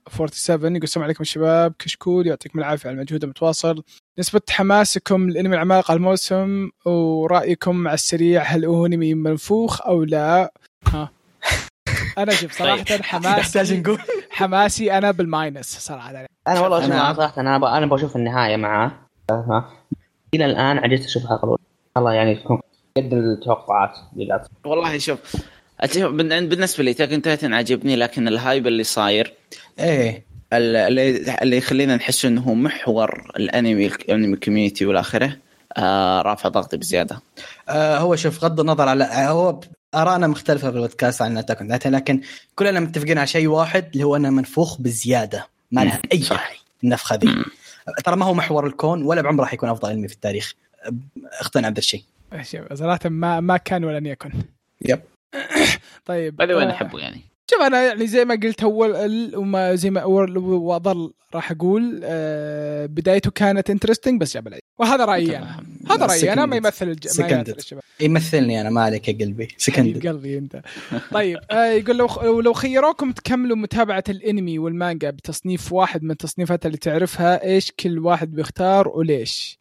[0.10, 3.84] 47 يقول السلام عليكم الشباب كشكول يعطيكم العافية على المجهود المتواصل.
[4.20, 10.54] نسبة حماسكم للانمي العمالقة الموسم ورأيكم على السريع هل هو أنمي منفوخ أو لا؟
[10.88, 11.10] ها.
[12.18, 14.00] أنا شوف صراحة نحتاج حماسي نقول.
[14.30, 16.10] حماسي أنا بالماينس صراحة.
[16.48, 18.92] أنا والله أنا- أنا صراحة أنا أبغى أنا بشوف النهاية معاه
[19.32, 19.72] ها.
[20.34, 21.58] إلى الآن عجزت أشوفها قبل
[21.98, 22.60] الله يعني تكون
[22.98, 24.52] قد التوقعات للأسف.
[24.66, 25.36] والله شوف
[26.40, 29.34] بالنسبة لي Attack on Titan عجبني لكن ال hype اللي صاير
[29.80, 30.26] إيه.
[30.54, 35.38] ال- اللي اللي يخلينا نحس إنه هو محور الأنمي الأنمي community والاخره
[35.78, 37.22] آه رافع ضغطي بزيادة.
[37.70, 39.60] آه هو شوف غض النظر على هو
[39.96, 42.22] ارائنا مختلفة في البودكاست عن Attack on Titan، لكن
[42.56, 45.48] كلنا متفقين على شيء واحد اللي هو إنه منفوخ بزيادة.
[45.72, 46.36] ما لها أي صح.
[46.36, 47.36] داعي النفخة ذي.
[48.06, 50.54] ترى ما هو محور الكون ولا بعمره راح يكون أفضل أنمي في التاريخ.
[51.42, 52.04] اقتنع بهذا الشيء.
[52.42, 54.32] شوف صراحة ما ما كان ولن يكن.
[54.82, 55.00] yep.
[56.06, 57.22] طيب باي وين آه، أحبه يعني.
[57.52, 62.02] شوف أنا يعني زي ما قلت أول ال- وما زي ما أول وأظل راح أقول
[62.04, 65.64] آه بدايته كانت interesting بس جاب العيد وهذا رأيي أنا.
[65.92, 67.22] هذا رأيي أنا ما يمثل الج...
[67.22, 67.28] ما.
[67.28, 67.84] يمثل الشباب.
[68.00, 69.48] يمثلني أنا ما عليك يا قلبي.
[69.58, 70.62] سكند قلبي أنت.
[71.12, 72.08] طيب آه يقول لو
[72.42, 78.32] لو خيروكم تكملوا متابعة الأنمي والمانجا بتصنيف واحد من التصنيفات اللي تعرفها إيش كل واحد
[78.32, 79.60] بيختار وليش؟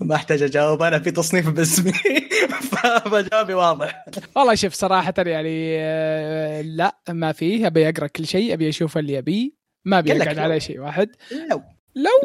[0.00, 1.92] ما احتاج اجاوب أنا في تصنيف باسمي.
[3.10, 4.04] فجوابي واضح.
[4.36, 9.18] والله شوف صراحة يعني آه، لا ما فيه أبي أقرأ كل شيء أبي أشوف اللي
[9.18, 9.50] ابيه
[9.84, 10.42] ما أبي أقعد لو.
[10.42, 11.08] على شيء واحد.
[11.50, 11.62] لو.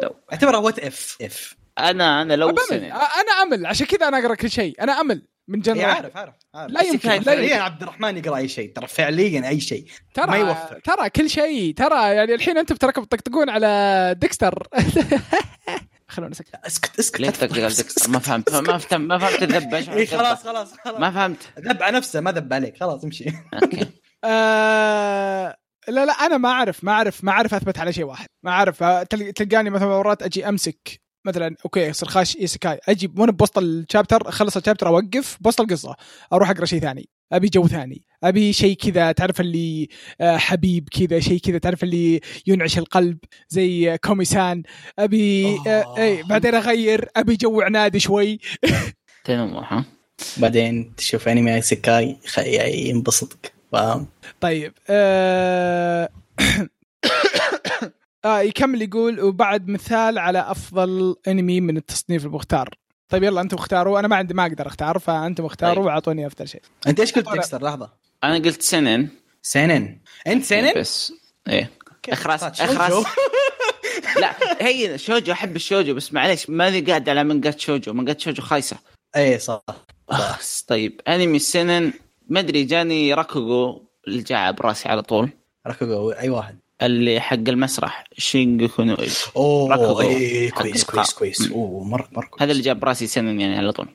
[0.02, 0.16] لو.
[0.32, 2.76] اعتبرها what if if أنا أنا لو سنة.
[2.78, 3.66] امل أنا أمل.
[3.66, 4.82] عشان كذا أنا أقرأ كل شيء.
[4.82, 5.22] أنا أمل.
[5.48, 6.72] من genre إيه، عارف عارف عارف.
[6.72, 8.72] لا يمكن لا فعليا يمكن عبد الرحمن يقرأ أي شيء.
[8.72, 9.86] ترى فعليا أي شيء.
[10.14, 10.80] ترى ما يوفر.
[10.84, 11.74] ترى كل شيء.
[11.74, 14.68] ترى يعني الحين أنتم تراكم تطقطقون على ديكستر.
[16.08, 16.54] خلونا نسكت.
[16.54, 17.30] اسكت اسكت ليه
[17.68, 21.00] ديكستر ما فهمت ما فهمت ما فهمت الذبة إيش إيه خلاص خلاص خلاص.
[21.00, 21.38] ما فهمت.
[21.58, 23.24] ذب على نفسه ما ذب عليك خلاص امشي.
[23.62, 23.86] okay.
[24.24, 25.56] آه
[25.88, 28.26] لا لا أنا ما أعرف ما أعرف ما أعرف أثبت على شيء واحد.
[28.44, 33.12] ما أعرف آه، تل- تلقاني مثلا مرات أجي أمسك مثلا okay يصير خاش isekai أجي
[33.18, 35.96] وأنا بوسط ال chapter أخلص ال chapter أوقف بوسط القصة
[36.32, 37.08] أروح أقرأ شيء ثاني.
[37.32, 39.88] أبي جو ثاني أبي شيء كذا تعرف اللي
[40.20, 43.18] آه، حبيب كذا شيء كذا تعرف اللي ينعش القلب
[43.48, 44.62] زي آه، Komi-san.
[44.98, 45.98] أبي آه،.
[45.98, 48.38] اي بعدين أغير أبي جو عنادي شوي.
[49.24, 49.84] تنمح ها؟
[50.36, 53.52] بعدين تشوف أنمي isekai خ- ينبسطك.
[53.72, 54.06] فاهم؟
[54.40, 56.08] طيب آه...
[58.24, 62.68] آه يكمل يقول وبعد مثال على أفضل أنمي من التصنيف المختار.
[63.08, 65.84] طيب يلا أنتم اختاروا أنا ما عندي ما أقدر اختار فانتم اختاروا طيب.
[65.84, 66.62] واعطوني افضل شيء.
[66.86, 67.34] انت إيش قلت طلع.
[67.34, 67.92] ديكستر؟ لحظة.
[68.24, 69.08] أنا قلت seinen.
[69.42, 69.98] seinen.
[70.26, 71.12] انت seinen؟ بس
[71.48, 71.70] إيه.
[72.08, 72.72] إخراس shoujo.
[72.72, 73.06] إخراس.
[74.20, 78.42] لا هي shoujo أحب ال shoujo بس معليش ماني قاعد على منقات shoujo منقات shoujo
[78.42, 78.76] خايسة.
[79.16, 79.62] اي صح.
[80.68, 81.00] طيب.
[81.08, 81.92] أنمي seinen
[82.28, 85.30] ما أدري جاني راكوغو اللي جاء براسي على طول.
[85.66, 86.58] ركوغو أي واحد.
[86.82, 89.14] اللي حق المسرح شينجوكو نو إيجي.
[89.36, 90.02] أوه.
[90.02, 90.84] اي حق كويس.
[90.84, 91.50] كويس كويس.
[91.50, 92.42] أوه مره مره كويس.
[92.42, 93.88] هذا اللي جاء براسي سنن يعني على طول.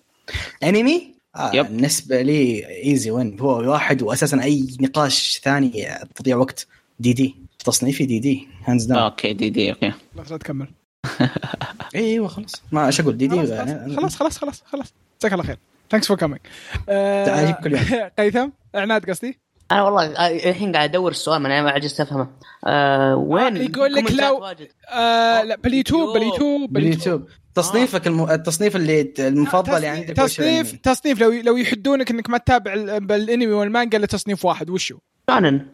[0.64, 1.66] أنمي؟ آه يب.
[1.66, 3.40] بالنسبة لي إيزي وين.
[3.40, 6.68] هو واحد واساسا أي نقاش ثاني تضيع وقت.
[7.00, 9.94] دي دي تصنيفي دي دي هاندز داون أوكي دي دي أوكي.
[10.16, 10.68] لا تكمل.
[11.96, 12.64] إيوه خلاص.
[12.72, 14.94] ما إيش أقول؟ دي دي خلاص خلاص خلاص خلاص خلاص.
[15.20, 15.58] جزاك الله خير.
[15.92, 16.40] thanks for coming
[16.88, 18.10] تعال كل يوم.
[18.20, 19.40] قيثم عناد قصدي.
[19.72, 22.28] أنا والله آه، الحين قاعد أدور السؤال ما أنا ما عجزت أفهمه.
[22.68, 24.46] آه وين آه، يقول لك لو-.
[24.90, 27.28] آه لا باليوتيوب باليوتيوب باليوتيوب.
[27.56, 28.30] تصنيفك الم...
[28.30, 32.74] التصنيف اللي المفضل يعني عندك وش تصنيف الأنمي؟ تصنيف لو لو يحدونك إنك ما تتابع
[32.74, 34.70] ال- بالانمي والمانجا الا تصنيف واحد.
[34.70, 34.98] وشو؟
[35.30, 35.66] shounen.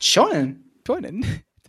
[0.00, 0.60] shounen?
[0.86, 1.20] shounen.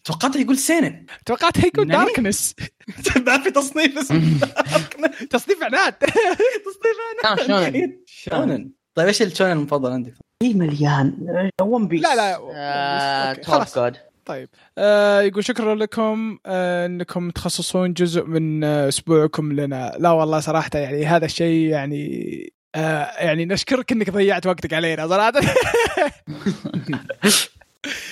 [0.03, 1.05] توقعت يقول seinen.
[1.25, 2.55] توقعت nani؟ darkness.
[3.25, 4.19] بعد في تصنيف اسمه
[5.31, 5.93] تصنيف عناد.
[6.65, 7.97] تصنيف آه، shounen.
[8.05, 8.71] shounen.
[8.95, 10.13] طيب إيش ال shounen المفضل عندك؟
[10.43, 11.13] في مليان؟
[11.61, 13.75] One Piece لا، لا، آه خلاص.
[13.78, 14.49] good طيب.
[14.77, 19.95] آه يقول شكرا لكم آه إنكم تخصصون جزء من آه أسبوعكم لنا.
[19.99, 25.31] لا والله صراحة يعني هذا الشيء يعني آه يعني نشكرك إنك ضيعت وقتك علينا صراحة.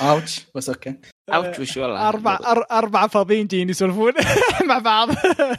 [0.01, 0.95] ouch بس okay.
[1.33, 4.13] ouch وش والله؟ أربع أر اربعه فاضيين جايين يسولفون
[4.69, 5.09] مع بعض.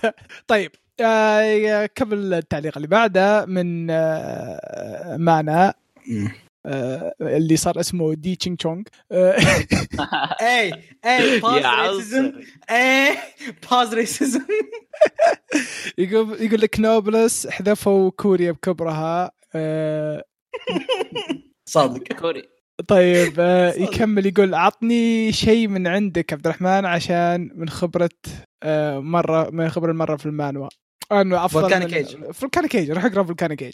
[0.48, 0.70] طيب.
[1.00, 3.94] آه قبل التعليق اللي بعده من آه.
[5.14, 5.74] آه
[6.66, 8.82] اللي صار اسمه the ching chong.
[9.12, 9.36] آه
[10.42, 10.72] اي
[11.04, 12.32] اي based racism.
[12.70, 13.16] اي
[13.70, 14.44] based racism
[15.98, 19.30] يقول يقول لك Noblesse حذفوا كوريا بكبرها.
[19.54, 20.24] آه
[21.68, 22.12] صادق.
[22.12, 22.42] كوري.
[22.88, 28.10] طيب آه يكمل يقول عطني شيء من عندك عبد الرحمن عشان من خبرة
[28.62, 30.68] آه مره من خبره المرة في المانوا.
[31.12, 32.32] أنه أفضل من- Age.
[32.32, 33.72] Volcanic Age راح اقرأ Volcanic Age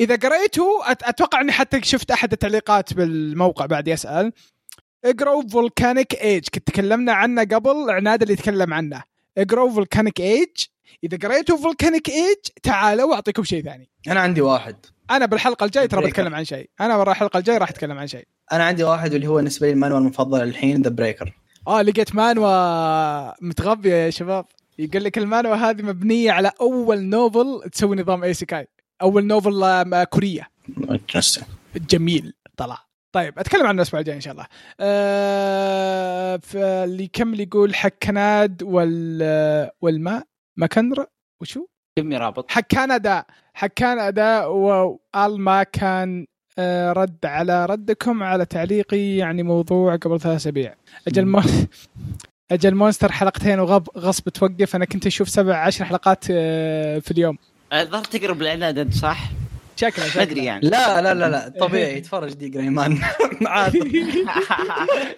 [0.00, 4.32] إذا قريته أتوقع إني حتى شفت أحد التعليقات بالموقع بعد يسأل.
[5.04, 9.02] اقروا Volcanic Age كنت تكلمنا عنه قبل عناد اللي يتكلم عنه.
[9.38, 10.48] اقروا Volcanic Age
[11.04, 13.90] إذا قريتوا Volcanic Age تعالوا وأعطيكم شيء ثاني.
[14.08, 14.76] أنا عندي واحد.
[15.10, 16.06] أنا بالحلقة الجاية ترى.
[16.06, 16.70] بتكلم عن شيء.
[16.80, 18.24] أنا ورا الحلقة الجاية راح أتكلم عن شيء.
[18.52, 21.32] أنا عندي واحد واللي هو بالنسبة لي المانوا المفضل الحين The Breaker
[21.68, 24.46] آه لقيت مانوا متغبيه يا شباب.
[24.80, 28.68] يقول لك المانوا هذه مبنية على أول novel تسوي نظام isekai.
[29.02, 30.48] أول novel كورية.
[31.76, 32.32] جميل.
[32.56, 32.78] طلع.
[33.12, 34.46] طيب أتكلم عنه الأسبوع الجاي إن شاء الله.
[34.80, 40.26] آه فاللي يكمل يقول حق كناد وال والماء؟
[40.56, 41.06] ماكندرا
[41.40, 41.66] وشو؟
[41.98, 42.50] كمي رابط.
[42.50, 43.24] حق كندا.
[43.54, 46.26] حق كندا وقال ما كان
[46.58, 50.74] آه، رد على ردكم على تعليقي يعني موضوع قبل ثلاث أسابيع.
[51.08, 51.40] أجل مو...
[52.52, 54.76] أجل مونستر حلقتين وغب غصب توقف.
[54.76, 57.38] أنا كنت أشوف سبع عشر حلقات آه، في اليوم.
[57.72, 59.18] الظاهر تقرب بالاعداد أنت صح؟
[59.76, 60.68] شكله ما شكله أدري يعني.
[60.68, 61.52] لا لا لا لا.
[61.60, 61.96] طبيعي.
[61.96, 62.98] يتفرج دي جريمان.
[63.46, 63.78] عادي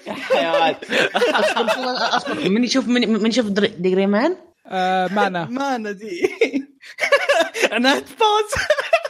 [0.07, 0.75] يا حيوان.
[1.15, 1.73] اصبر
[2.17, 6.31] اصبر من يشوف من, من يشوف در- ديجري مان آه معنا ما ندي
[7.73, 8.53] أنا باوز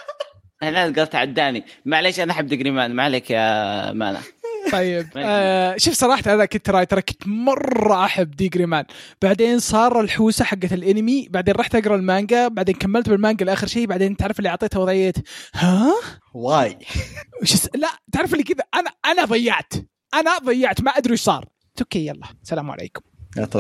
[0.62, 1.64] أنا قلت عداني.
[1.84, 4.20] معليش أنا أحب دقريمان ما عليك يا مانا.
[4.72, 8.84] طيب آه شوف صراحة أنا كنت ترى كنت مرة أحب ديجري مان
[9.22, 14.16] بعدين صار الحوسة حقت الأنمي بعدين رحت أقرأ المانجا بعدين كملت بالمانجا لآخر شيء بعدين
[14.16, 15.12] تعرف اللي اعطيتها وضعية.
[15.54, 15.94] ها؟
[16.34, 16.78] واي.
[17.42, 19.72] وش لا تعرف اللي كذا أنا أنا ضيعت.
[20.14, 21.48] أنا ضيعت ما أدري وش صار.
[21.80, 23.00] okay يلا السلام عليكم.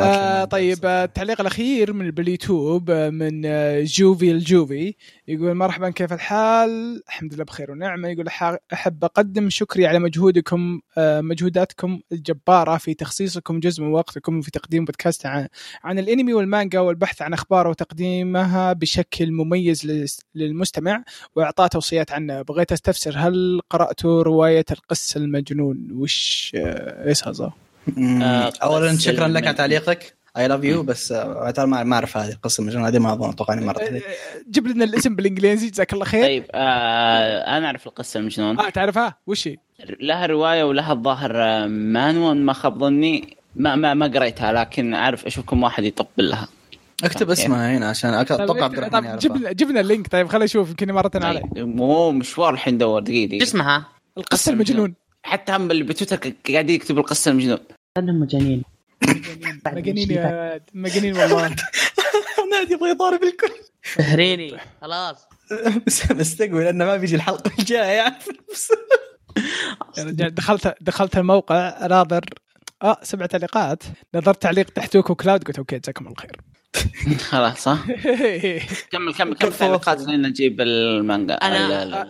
[0.02, 0.44] آه.
[0.44, 4.94] طيب آه، التعليق الأخير من باليوتيوب آه، من آه، جوفي الجوفي
[5.28, 10.80] يقول مرحبا كيف الحال؟ الحمد لله بخير ونعمة يقول "أح- أحب أقدم شكري على مجهودكم
[10.98, 15.48] مجهوداتكم الجبارة في تخصيصكم جزء من وقتكم في تقديم بودكاست عن,
[15.84, 21.04] عن الأنمي والمانجا والبحث عن اخباره وتقديمها بشكل مميز للمستمع
[21.36, 27.52] وإعطاء توصيات عنه بغيت أستفسر هل قراتوا رواية القس المجنون وش إيش هذا؟
[27.98, 30.14] آه، اولا شكرا لك على تعليقك.
[30.36, 33.30] اي لاف يو بس آه، ترى ما ما أعرف هذه القصة المجنونه هذه ما أظن
[33.30, 34.04] أتوقع إني مرت عليك
[34.50, 35.70] جيب لنا الاسم بالإنجليزي.
[35.70, 36.22] جزاك الله خير.
[36.24, 39.56] طيب آه أنا أعرف القصة المجنون آه تعرفها؟ وش هي؟
[40.00, 43.36] لها رواية ولها الظاهر آه، مانوا ما خاب ظني.
[43.56, 46.48] ما ما ما قريتها لكن أعرف أشوفكم واحد يطبل لها.
[47.04, 47.30] اكتب.
[47.30, 50.08] اسمها هنا عشان أك- أتوقع عبد الرحمن طيب جيب يعرفها لنا جيب لنا اللينك.
[50.08, 50.68] طيب خلينا نشوف.
[50.68, 51.40] يمكن مرتين علي.
[51.54, 53.42] طيب، مو مشوار الحين ندور دقيقة شو دقيقة.
[53.42, 53.86] اسمها؟
[54.18, 54.94] القصة المجنون.
[55.22, 57.58] حتى هم اللي بتويتر قاعد يكتب القصة المجنون.
[57.96, 58.62] أنا مجانين.
[59.66, 60.10] مجانين.
[60.10, 61.48] يا ولد، مجانين والله.
[62.52, 63.52] نادي يبغى يضارب الكل.
[63.96, 65.26] تهريني خلاص.
[65.86, 68.06] بس مستقبل لأنه ما بيجي الحلقة الجاية.
[68.50, 68.74] نفسه.
[69.98, 72.24] يا رجال دخلت دخلت الموقع ناظر
[72.82, 73.82] آه سبع تعليقات
[74.14, 76.36] نظرت تعليق تحتوك وكلاود قلت okay جزاكم الله خير.
[77.18, 77.78] خلاص ها
[78.90, 79.52] كمل كمل كمل.
[79.52, 81.34] تعليقات لين نجيب المانجا.
[81.34, 82.02] أنا.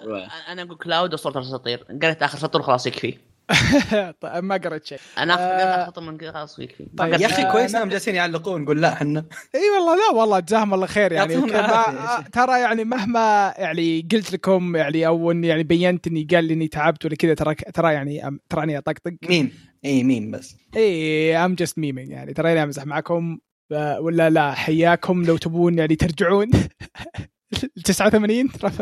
[0.52, 1.86] أنا أقول كلاود وصورة الأساطير.
[2.02, 3.18] قريت آخر سطر وخلاص يكفي.
[4.20, 4.98] طيب ما قريت شيء.
[5.18, 5.82] أنا آه.
[5.82, 7.08] اخر سطر من كذا خلاص يكفي ما طيب.
[7.14, 9.24] قريت يا أخي آه، كويس إنهم جالسين يعلقون نقول لا إحنا.
[9.54, 11.12] إي والله لا والله جزاهم الله خير.
[11.12, 11.36] يعني.
[11.36, 16.54] آه، ترى يعني مهما يعني قلت لكم يعني أو إني يعني بينت اني قال لي
[16.54, 19.12] إني تعبت ولا كذا ترى ترى يعني تراني أطقطق.
[19.28, 19.52] ميم.
[19.84, 20.56] إي ميم بس.
[20.76, 22.32] I'm just memeing يعني.
[22.32, 23.38] ترى أمزح معكم
[23.72, 26.50] آه، ولا لا حياكم لو تبون يعني ترجعون.
[27.84, 28.72] 89 ترى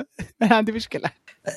[0.40, 1.10] ما عندي مشكلة.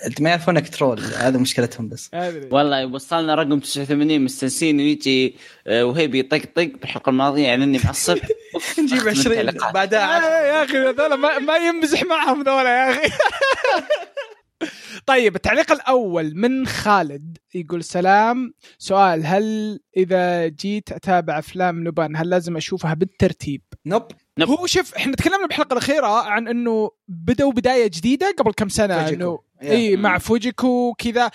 [0.06, 1.00] أنت ما يعرفونك troll.
[1.00, 2.10] هذا مشكلتهم بس.
[2.52, 5.36] والله وصلنا رقم 89 مستانسين ويجي
[5.68, 8.18] آه، وهيبي يطقطق بالحلقة الماضيه يعني إني معصب.
[8.80, 9.74] نجيب أختم 20 التعليقات.
[9.74, 10.46] بعدها.
[10.48, 13.12] يا أخي هذول ما, ما يمزح معهم ذولا يا أخي.
[15.06, 17.38] طيب التعليق الأول من خالد.
[17.56, 18.54] يقول سلام.
[18.78, 24.08] سؤال هل إذا جيت أتابع أفلام لوبان هل لازم أشوفها بالترتيب؟ nope.
[24.40, 24.50] nope.
[24.50, 29.22] هو شوف إحنا تكلمنا بالحلقة الأخيرة عن إنه بدأوا بداية جديدة قبل كم سنة فوجيكو.
[29.22, 29.40] إنه.
[29.72, 30.02] إي مم.
[30.02, 31.32] مع فوجيكو كذا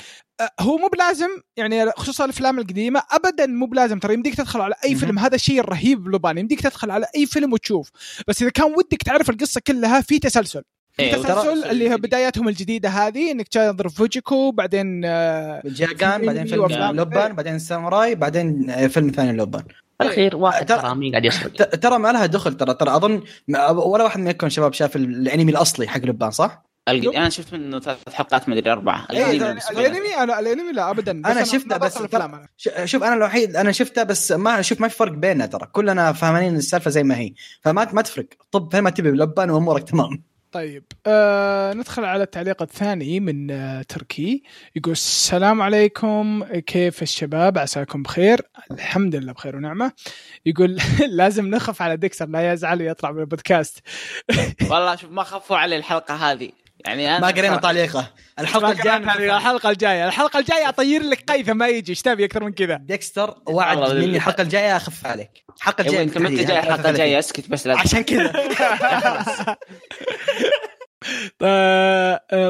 [0.61, 4.91] هو مو بلازم يعني خصوصا الأفلام القديمة ابدا مو بلازم ترى يمديك تدخل على أي
[4.91, 4.99] مهم.
[4.99, 7.91] فيلم هذا الشيء الرهيب بلوبان يمديك تدخل على أي فيلم وتشوف
[8.29, 12.49] بس إذا كان ودك تعرف القصة كلها في تسلسل في إيه، تسلسل اللي هي بداياتهم
[12.49, 16.67] الجديدة هذه إنك تنظر فوجيكو بعدين آه، جاكان بعدين فيلم.
[16.93, 19.65] لوبان بعدين ساموراي بعدين آه، فيلم ثاني لوبان
[20.01, 24.05] الأخير واحد ترى- مين قاعد يسرق ترى ما لها دخل ترى ترى أظن ما- ولا
[24.05, 28.59] واحد منكم شباب شاف الأنمي الأصلي حق لبان صح؟ أنا شفت منه ثلاث حلقات ما
[28.59, 29.07] أدري أربعة.
[29.11, 29.31] إيه،.
[29.71, 31.11] الأنمي أنا الأنمي لا ابدا.
[31.13, 32.49] أنا شفته بس بدخل الأفلام أنا.
[32.57, 35.67] ش- شوف أنا الوحيد أنا شفته بس ما شوف ما في فرق بيننا ترى.
[35.73, 37.33] كلنا فاهمين السالفة زي ما هي.
[37.63, 38.27] فما ما تفرق.
[38.51, 40.23] طب زي ما تبي بلبان وأمورك تمام.
[40.53, 44.43] طيب آه ندخل على التعليق الثاني من آه تركي.
[44.77, 48.41] يقول السلام عليكم كيف الشباب؟ عساكم بخير.
[48.71, 49.93] الحمد لله بخير ونعمة.
[50.47, 50.79] يقول
[51.19, 53.79] لازم نخف على ديكستر لا يزعل ويطلع من البودكاست.
[54.71, 56.51] والله شوف ما خفوا علي الحلقة هذه.
[56.87, 58.97] يعني أنا ما قرينا تعليقه الحلقة الجاية
[59.37, 60.07] الحلقة الجاية.
[60.07, 61.91] الحلقة الجاية أطير لك قيثم ما يجي.
[61.91, 64.17] إيش تبي أكثر من كذا؟ ديكستر وعد مني.
[64.17, 65.45] الحلقة الجاية أخف عليك.
[65.57, 68.33] الحلقة أيوه الجاية أنت متى جاي؟ الحلقة الجاية أسكت بس لا عشان كذا.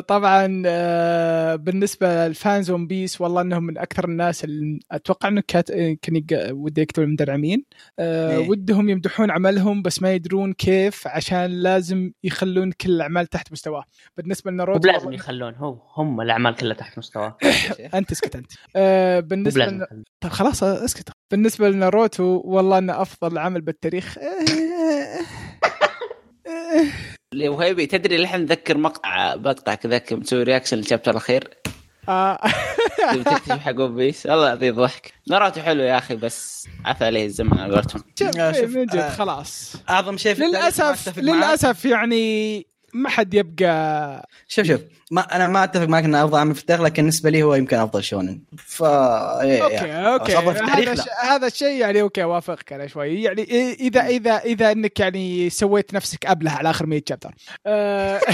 [0.01, 5.43] طبعا آه، بالنسبة لل fans ون بيس والله إنهم من أكثر الناس اللي أتوقع إنه
[5.49, 5.71] كات...
[5.71, 6.23] آه، كان.
[6.53, 7.65] ودي يكتب المدرعمين
[7.99, 8.49] آه، إيه.
[8.49, 13.85] ودهم يمدحون عملهم بس ما يدرون كيف عشان لازم يخلون كل الأعمال تحت مستواه
[14.17, 17.37] بالنسبة لناروتو والله- يخلون هو هم الأعمال كلها تحت مستواه
[17.95, 19.65] أنت اسكت أنت آه، بالنسبة.
[19.65, 19.87] يخلون.
[20.21, 24.19] طيب خلاص اسكت بالنسبة لناروتو والله إنه أفضل عمل بالتاريخ
[27.33, 31.49] اللي وهيبي تدري اللي إحنا نذكر مقطع بقطع كذا مسوي reaction لل chapter الأخير؟
[33.24, 35.12] تكتب حق ون بيس والله العظيم ضحك.
[35.31, 38.03] ناروتو حلو يا أخي بس عفى عليه الزمن على قولتهم
[38.76, 39.76] من جد خلاص.
[39.91, 41.18] أعظم شيء في للأسف.
[41.18, 44.80] للأسف يعني ما حد يبقى شوف شوف
[45.11, 47.76] ما أنا ما أتفق معك انه أفضل عمل في التاريخ لكن بالنسبة لي هو يمكن
[47.76, 50.12] أفضل شونن ف إيه، okay يعني.
[50.12, 50.93] okay هذا.
[50.93, 55.51] الش- هذا الشيء يعني okay اوافقك أنا شوي يعني إيه- اذا اذا إذا إنك يعني
[55.51, 57.35] سويت نفسك أبلة على آخر 100 chapter
[57.66, 58.20] آه،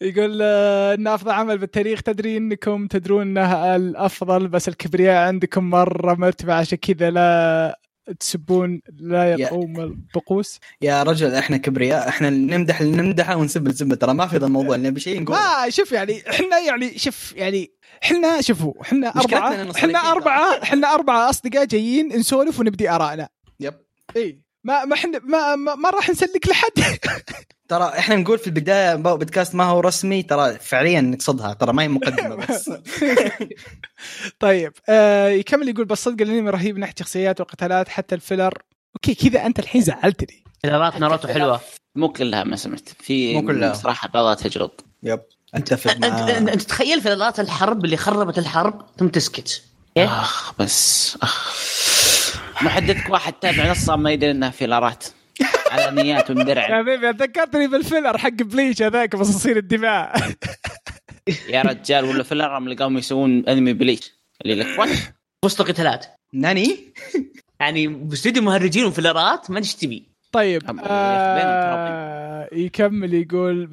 [0.00, 6.14] يقول آه، انه أفضل عمل بالتاريخ تدري إنكم تدرون انه الأفضل بس الكبرياء عندكم مرة
[6.14, 7.78] مرتفعه عشان كذا لا
[8.20, 14.14] تسبون لا يقوم الطقوس يا رجل إحنا كبرياء إحنا نمدح اللي نمدحه ونسب الزبده ترى
[14.14, 15.36] ما في ذا الموضوع نبي شيء نقول.
[15.36, 17.70] ما شوف يعني إحنا يعني شوف يعني
[18.04, 19.98] إحنا شوفوا إحنا أربعة إحنا.
[19.98, 23.28] أربعة إحنا أربعة أصدقاء جايين نسولف ونبدي آرائنا.
[23.60, 23.74] yep.
[24.16, 26.98] اي ما ما إحنا ما ما, ما راح نسلك لحد.
[27.68, 31.88] ترى إحنا نقول في البداية بودكاست ما هو رسمي ترى فعليا نقصدها ترى ما هي
[31.88, 32.70] مقدمة بس.
[34.40, 38.62] طيب آه يكمل يقول بس صدق الانمي رهيب من ناحية شخصيات وقتالات حتى ال filler
[38.96, 40.44] okay كذا أنت الحين زعلتني.
[40.62, 41.60] فيلرات ناروتو حلوة.
[41.96, 42.88] مو كلها ما سمعت.
[43.00, 43.72] في مو كلها.
[43.72, 44.70] صراحة بعضها تجرب
[45.02, 45.20] yep
[45.54, 49.62] أتفق انت انت أنت تخيل فيلرات الحرب اللي خربت الحرب ثم تسكت.
[49.94, 51.58] كيف؟ آخ بس آخ.
[52.62, 55.04] محدثك واحد تابع نصها ما يدري إنها فيلرات.
[55.70, 60.16] على نيات يا ومدرع حبيبي ذكرتني بال filler حق بليش هذاك تصير الدماء.
[61.48, 64.12] يا رجال ولا filler اللي قاموا يسوون أنمي بليش.
[64.44, 64.78] اللي لك.
[64.78, 64.88] what
[65.44, 66.06] وسط قتالات.
[66.32, 66.78] なに؟
[67.60, 70.08] يعني باستوديو مهرجين وفيلرات ما أدري إيش تبي.
[70.32, 73.70] طيب آه يكمل يقول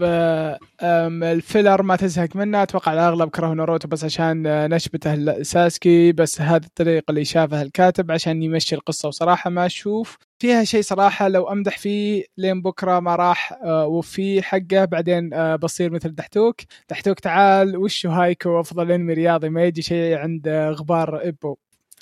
[0.81, 6.11] آم، ال filler ما تزهق منه أتوقع الاغلب كرهوا ناروتو بس عشان آه، نشبته ساسكي
[6.11, 9.07] بس هذه الطريقة اللي شافها الكاتب عشان يمشي القصة.
[9.07, 14.41] وصراحة ما أشوف فيها شيء صراحة لو أمدح فيه لين بكرة ما راح آه، وفي
[14.43, 16.55] حقه بعدين آه، بصير مثل دحتوك.
[16.89, 21.55] دحتوك تعال وشو هايكو أفضل أنمي رياضي؟ ما يجي شيء عند آه، غبار إبو.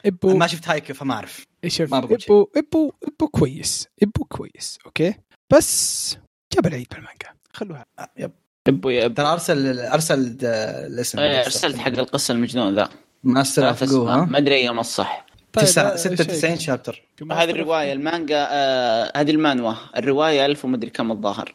[0.05, 1.45] ابو ما شفت هايكو فما أعرف.
[1.67, 5.13] شوف ما بقول ابو ابو إبو كويس إبو كويس أوكي؟
[5.53, 6.17] بس
[6.53, 7.29] جاب العيد بالمانجا.
[7.53, 7.85] خلوها.
[7.99, 8.31] آه، يب.
[8.67, 11.19] ابو يا ابو ترى أرسل أرسل الاسم.
[11.19, 12.89] إيه، أرسلت حق القصة المجنون ذا.
[13.23, 15.25] ماستر اوف ما أدري أيام الصح.
[15.53, 16.57] طيب، تسعة- آه، 96.
[16.59, 17.03] شابتر.
[17.31, 19.73] هذه الرواية المانجا آه هذه المانوا.
[19.97, 21.53] الرواية ألف ومدري كم الظاهر.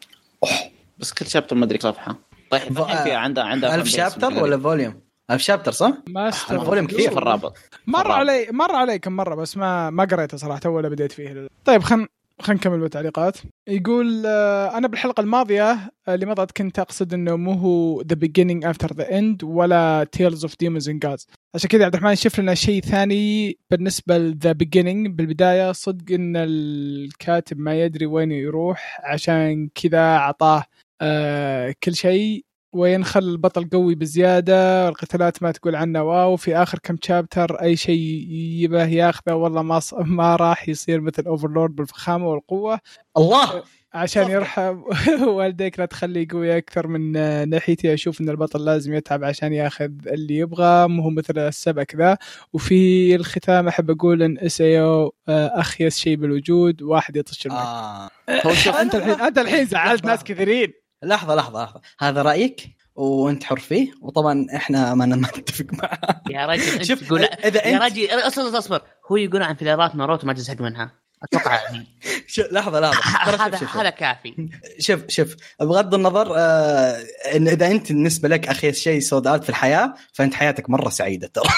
[0.97, 2.15] بس كل شابتر مدري صفحة.
[2.49, 6.55] طيب فيها عندها عندها ألف fan base شابتر مثل ولا فوليوم؟ ألف شابتر صح؟ ماستر
[6.55, 7.11] أنا فوليوم كثير.
[7.11, 7.57] في الرابط.
[7.91, 8.11] مر.
[8.11, 11.47] علي مر علي كم مرة بس ما ما قريته صراحة ولا بديت فيه.
[11.65, 12.07] طيب خل
[12.41, 13.37] خلينا نكمل بالتعليقات.
[13.67, 15.71] يقول آه، أنا بالحلقة الماضية
[16.07, 20.43] آه، اللي مضت كنت أقصد إنه مو هو ذا beginning افتر ذا اند ولا تيلز
[20.43, 25.09] اوف ديمونز اند جادز عشان كذا عبد الرحمن شوف لنا شيء ثاني بالنسبة لذا beginning.
[25.09, 30.63] بالبداية صدق إن الكاتب ما يدري وين يروح عشان كذا أعطاه
[31.01, 32.45] آه كل شيء.
[32.73, 38.27] ويخلي البطل قوي بزيادة القتالات ما تقول عنه واو في آخر كم chapter أي شيء
[38.31, 39.93] يبه ياخذه والله ما ص...
[39.93, 42.79] ما راح يصير مثل Overlord بالفخامة والقوة
[43.17, 43.63] الله
[43.93, 44.31] عشان.
[44.31, 44.83] يرحم
[45.35, 49.91] والديك لا تخليه قوي أكثر من آه، ناحيتي أشوف إن البطل لازم يتعب عشان ياخذ
[50.07, 52.17] اللي يبغى مو هو مثل السبك ذا
[52.53, 58.09] وفي الختام أحب أقول إن SAO اخيس شيء بالوجود واحد يطش الماء آه.
[58.81, 61.81] أنت الحين أنت الحين زعلت ناس كثيرين لحظة لحظة لحظة.
[61.99, 62.61] هذا رأيك؟
[62.95, 67.67] وأنت حر فيه؟ وطبعا إحنا ما ما نتفق معاه يا رجل أنت شوف تقول إذا
[67.67, 68.81] يا أنت رجل اصبر أصبر.
[69.11, 70.91] هو يقول عن فيلرات ناروتو ما تزهق منها.
[71.23, 71.87] أتوقع يعني
[72.27, 73.25] شو- لحظة لحظة.
[73.25, 74.49] ترى شوف- هذا هذا كافي.
[74.79, 75.35] شوف شوف.
[75.59, 76.97] بغض النظر آه
[77.35, 81.27] إن إذا أنت بالنسبة لك اخيس شيء Sword Art في الحياة فأنت حياتك مرة سعيدة
[81.27, 81.49] ترى.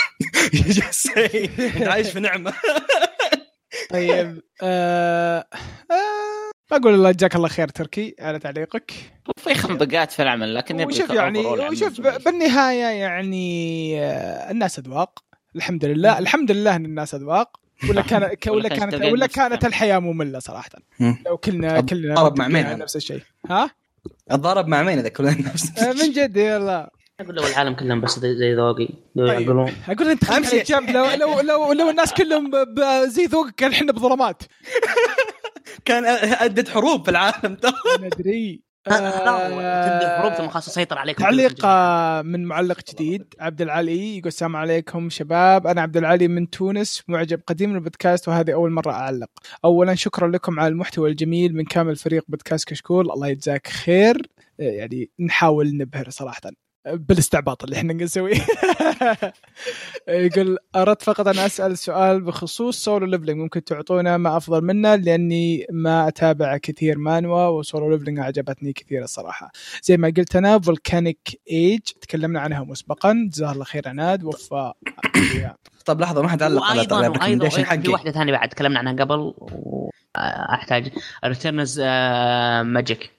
[1.77, 2.53] أنت عايش في نعمة.
[3.89, 5.45] طيب آه
[5.91, 6.40] آه
[6.72, 8.91] أقول الله جزاك الله خير تركي على تعليقك
[9.38, 12.01] في خنبقات في العمل لكن وشوف يعني عمل وشوف.
[12.01, 15.19] بالنهاية يعني آه، الناس أذواق
[15.55, 17.59] الحمد لله الحمد لله إن الناس أذواق
[17.89, 19.65] ولا كان ولا ولا كان كانت ولا كانت.
[19.65, 20.69] الحياة مملة صراحة.
[21.26, 23.72] لو كلنا كلنا ضرب مع مين؟ نفس الشيء ها
[24.32, 28.19] الضرب مع مين إذا كلنا نفس آه، من جد يلا أقول لو العالم كلهم بس
[28.19, 29.28] زي ذوقي طيب.
[29.28, 32.51] يعقلون أقول إنت خليك جنب لو لو لو, لو الناس كلهم
[33.05, 34.43] زي ذوقك كان إحنا بظلمات
[35.86, 41.66] كان أدت حروب في العالم ترى ندري تبدأ حروب ثم خلاص تسيطر عليكم تعليق.
[41.66, 43.34] آه، من معلق جديد.
[43.39, 45.68] عبد العلي يقول السلام عليكم شباب.
[45.68, 49.30] أنا عبد العلي من تونس معجب قديم للبودكاست وهذه أول مرة أعلق.
[49.66, 53.12] اولا شكرا لكم على المحتوى الجميل من كامل فريق بودكاست كشكول.
[53.12, 54.30] الله يجزاك خير.
[54.60, 56.41] آه، يعني نحاول نبهر صراحة.
[56.86, 58.36] بالاستعباط اللي إحنا نسويه.
[60.07, 65.65] يقول أردت فقط أن أسأل سؤال بخصوص Solo Leveling ممكن تعطونا ما أفضل منه لأني
[65.71, 69.51] ما أتابع كثير مانوا و Solo Leveling عجبتني كثير الصراحة.
[69.84, 73.29] زي ما قلت أنا Volcanic Age تكلمنا عنها مسبقا.
[73.34, 74.23] جزاه الله خير عناد.
[74.23, 74.73] وفى
[75.86, 77.89] طب لحظة ما حد علق على وأيضا وأيضا ال recommendation في حقي.
[77.91, 79.34] واحدة ثانية بعد تكلمنا عنها قبل
[80.17, 80.91] وأحتاج
[81.26, 81.80] Returner's
[82.65, 83.11] Magic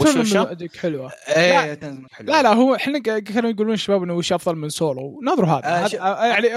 [0.00, 0.36] وش- وش؟
[0.80, 1.12] حلوة.
[1.36, 1.74] إيه.
[2.20, 5.98] لا لا هو إحنا ك- كانوا يقولون الشباب إنه وش أفضل من سولو ناظروا هذا.
[6.00, 6.48] آه، آه، يعني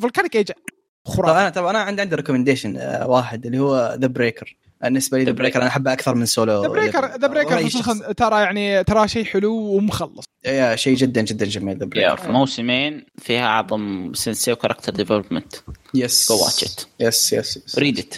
[0.00, 1.40] Volcanic Age طب خرافي.
[1.40, 5.41] أنا طب أنا عندي عندي recommendation واحد اللي هو The Breaker بالنسبة لي The The
[5.41, 9.54] Breaker أنا أحبه أكثر من Solo The Breaker The Breaker ترى يعني ترى شيء حلو
[9.54, 10.24] ومخلص.
[10.46, 15.54] يا شيء جدا جدا جميل The Breaker في موسمين فيها أعظم sensei و character development
[15.94, 16.86] Yes go watch it.
[17.00, 18.14] yes yes yes read it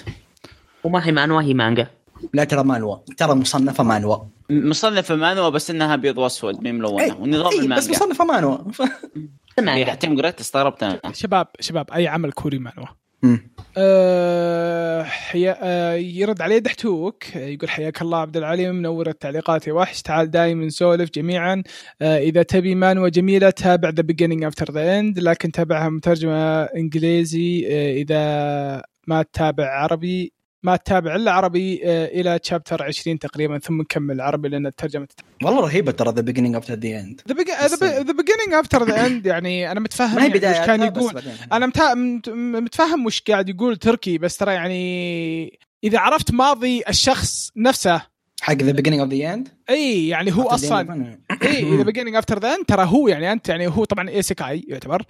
[0.85, 1.87] وما هي مانوا هي مانجا.
[2.35, 2.97] لا ترى مانوا.
[3.17, 4.17] ترى مصنفة مانوا.
[4.51, 7.91] مصنفة مانوا بس إنها ابيض وأسود مي ملونه ونظام إيه، بس المانجا.
[7.91, 8.59] مصنفة مانوا.
[9.59, 9.91] مانجا.
[9.91, 11.01] حتى قريت استغربت أنا.
[11.13, 12.87] شباب شباب أي عمل كوري مانوا.
[13.77, 17.37] أه حيا أه يرد عليه دحتوك.
[17.37, 20.03] يقول حياك الله عبد العليم منور التعليقات يا وحش.
[20.03, 21.63] تعال دايما نسولف جميعا.
[22.03, 27.67] أه إذا تبي مانوا جميله تابع The Beginning After The End لكن تابعها مترجمة إنجليزي.
[27.69, 30.33] أه إذا ما تتابع عربي
[30.65, 35.09] ما تتابع الا عربي أه إلى chapter 20 تقريبا ثم نكمل عربي لأن الترجمة
[35.43, 39.81] والله رهيبة ترى The Beginning of The End The Beginning After The End يعني أنا
[39.81, 41.23] متفهم ما هي يعني بداية وش كان يقول.
[41.53, 41.73] أنا
[42.61, 48.03] متفهم وش قاعد يقول تركي بس ترى يعني إذا عرفت ماضي الشخص نفسه
[48.41, 52.57] حق The Beginning of The End إي يعني هو أصلا اي إذا Beginning After The
[52.69, 55.03] ترى هو يعني أنت يعني هو طبعا isekai يعتبر.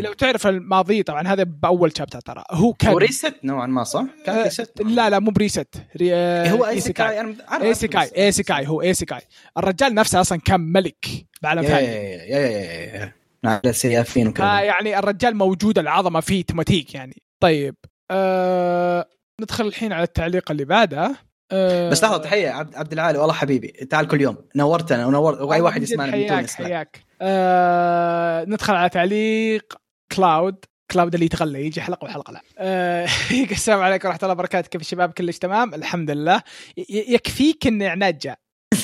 [0.00, 2.44] لو تعرف الماضي طبعا هذا بأول chapter ترى.
[2.50, 6.14] هو كان هو priest نوعا ما صح؟ كان آه، priest لا لا مو priest ري...
[6.14, 7.20] آه، هو isekai.
[7.20, 9.20] أنا عارف- isekai isekai هو isekai.
[9.58, 11.06] الرجال نفسه أصلا كان ملك
[11.42, 11.86] بعالم ثاني.
[11.86, 13.12] يا يا يا يا يا
[13.44, 14.44] نعم السيافين وكذا.
[14.46, 17.22] فيعني الرجال موجود العظمة فيه توماتيك يعني.
[17.40, 17.74] طيب
[18.10, 19.08] آه
[19.40, 21.16] ندخل الحين على التعليق اللي بعده.
[21.52, 25.60] آه بس لحظة تحية عبد, عبد العالي والله حبيبي تعال كل يوم نورتنا ونور وأي
[25.60, 26.66] واحد يسمعنا من حياك تونس لا.
[26.66, 27.00] حياك.
[27.22, 29.74] آه ندخل على تعليق
[30.12, 30.64] كلاود.
[30.90, 32.40] كلاود اللي يتغلى يجي حلقة وحلقة لا.
[32.58, 33.08] آه
[33.50, 36.42] السلام عليكم ورحمة الله وبركاته كيف الشباب؟ كلش تمام؟ الحمد لله.
[36.88, 38.38] يكفيك إن عناد جاء.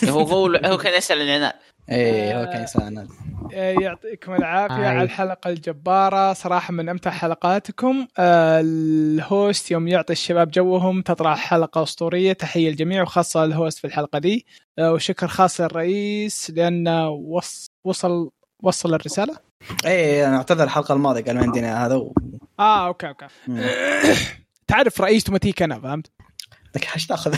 [0.05, 1.53] هو هو هو كان يسأل عن عناد
[1.91, 3.09] إيه هو كان يسألنا
[3.55, 4.75] آه، يعطيكم العافية.
[4.87, 6.33] على الحلقة الجبارة.
[6.33, 8.07] صراحة من أمتع حلقاتكم.
[8.19, 12.33] آه، ال host يوم يعطي الشباب جوهم تطلع حلقة أسطورية.
[12.33, 14.47] تحية الجميع وخاصة ال host في الحلقة دي.
[14.79, 18.31] آه، وشكر خاص للرئيس لأنه وص وصل
[18.63, 19.37] وصل الرسالة.
[19.85, 22.15] إيه أنا أعتذر الحلقة الماضية قال ما عندنا هذا و...
[22.61, 23.27] آه okay okay.
[24.69, 26.11] تعرف رئيس توماتيك أنا فهمت؟
[26.77, 27.37] لك حاش تأخذ؟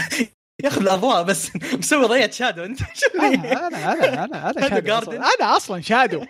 [0.62, 2.64] ياخذ الأضواء بس مسوي ضيعة shadow.
[2.64, 4.92] أنت شو أنا أنا أنا أنا أنا shadow.
[4.94, 5.16] أصلاً.
[5.16, 6.22] أنا أصلا shadow.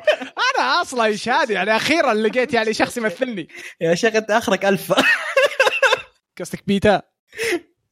[0.59, 1.53] أنا أصلا shadow.
[1.53, 3.49] يعني أخيرا لقيت يعني شخص يمثلني.
[3.81, 4.97] يا شيخ أنت آخرك الفا
[6.41, 7.03] قصدك بيتا؟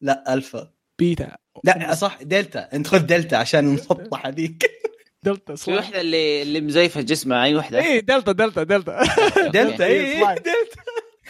[0.00, 1.36] لا الفا بيتا.
[1.64, 2.68] لا صح دلتا.
[2.72, 4.70] أنت خذ دلتا عشان المسطحه هذيك.
[5.22, 9.02] دلتا في صلاح وحدة اللي اللي مزيفة جسمها؟ أي وحدة؟ اي دلتا دلتا دلتا.
[9.36, 10.20] دلتا اي.
[10.20, 10.44] دلتا.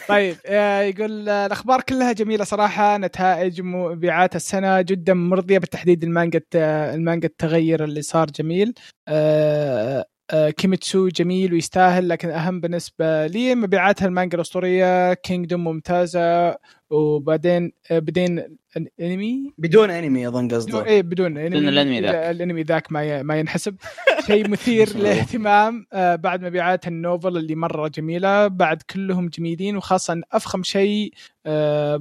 [0.08, 6.40] طيب آه، يقول آه، الأخبار كلها جميلة صراحة نتائج مبيعات السنة جدا مرضية بالتحديد المانجا
[6.54, 8.74] المانجا التغير اللي صار جميل.
[9.08, 10.04] آه،
[10.50, 16.50] كيميتسو جميل ويستاهل لكن أهم بالنسبة لي مبيعات المانجا الأسطورية Kingdom ممتازة.
[16.90, 20.84] وبعدين آه، بعدين الانمي بدون أنمي أظن قصده.
[20.84, 21.48] إيه بدون أنمي.
[21.50, 22.14] بدون الأنمي ذاك.
[22.14, 23.76] الأنمي ذاك ما ي- ما ينحسب.
[24.26, 30.20] شيء مثير للاهتمام آه، بعد مبيعات ال novel اللي مرة جميلة بعد كلهم جميلين وخاصة
[30.32, 31.12] أفخم شيء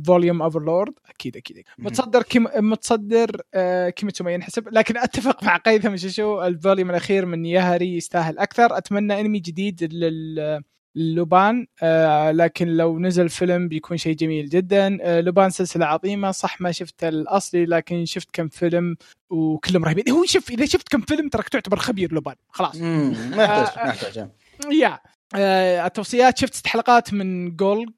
[0.05, 4.67] volume Overlord أكيد أكيد متصدر كيم متصدر آه، كيميتسو ما ينحسب.
[4.71, 8.77] لكن أتفق مع قيثم شو ال volume الأخير من يهري يستاهل أكثر.
[8.77, 10.61] أتمنى أنمي جديد لل
[10.99, 14.97] لوبان آه لكن لو نزل فيلم بيكون شيء جميل جدا.
[15.01, 18.95] آه لوبان سلسلة عظيمة صح ما شفت الأصلي لكن شفت كم فيلم
[19.29, 20.09] وكلهم رهيبين.
[20.09, 22.35] هو شوف إذا شفت كم فيلم تراك تعتبر خبير لوبان.
[22.49, 22.75] خلاص.
[22.75, 24.29] ما يحتاج ما يحتاج.
[24.71, 24.99] يا
[25.35, 27.89] آه التوصيات شفت ست حلقات من جولج؟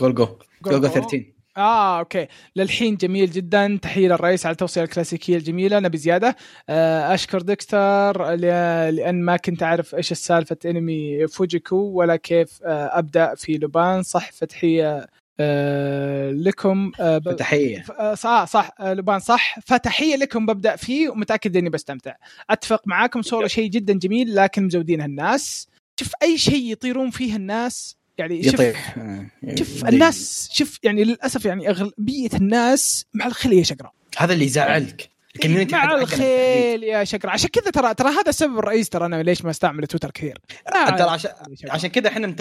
[0.00, 0.92] Golgo Golgo Go.
[0.92, 2.26] 13 آه okay.
[2.56, 3.78] للحين جميل جدا.
[3.82, 5.80] تحية للرئيس على التوصية الكلاسيكية الجميلة.
[5.80, 6.36] نبي زيادة.
[6.68, 13.34] آه أشكر ديكستر لأن ما كنت أعرف إيش السالفة أنمي فوجيكو ولا كيف آه أبدأ
[13.34, 15.06] في لبان صح فتحية
[15.40, 16.92] آه لكم.
[17.00, 21.70] آه ب- تحيه آه، صح صح آه، لبان صح فتحية لكم ببدأ فيه ومتأكد إني
[21.70, 22.14] بستمتع.
[22.50, 25.68] أتفق معاكم سولو شيء جدا جميل لكن مزودينها الناس.
[26.00, 28.98] شوف أي شيء يطيرون فيه الناس يعني شوف يطيح.
[28.98, 29.26] آه،
[29.58, 29.86] شوف يضيق.
[29.88, 33.92] الناس شوف يعني للأسف يعني اغلبيه الناس مع الخيل يا شقرة.
[34.18, 37.30] هذا اللي يزعلك ال community مع حق- حقنا الخيل يا شقرة.
[37.30, 40.38] عشان كذا ترى ترى هذا السبب الرئيسي ترى أنا ليش ما أستعمل تويتر كثير.
[40.74, 41.30] مع ترى عشان.
[41.70, 42.34] عشان كذا إحنا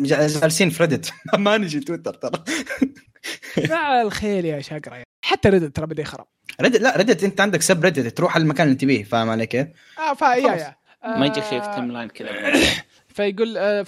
[0.00, 2.44] جالسين في ريدت ما نجي تويتر ترى.
[3.70, 5.02] مع الخيل يا شقرة.
[5.24, 6.26] حتى ريدت ترى بدأ يخرب.
[6.60, 9.66] ريدت لا ريدت أنت عندك سب ريدت تروح على المكان اللي تبيه فاهم علي كيف؟
[9.98, 10.54] آه فا يا.
[10.54, 10.76] يا.
[11.18, 12.28] ما يجيك شيء في آه، timeline كذا.
[13.16, 13.82] فيقول آه،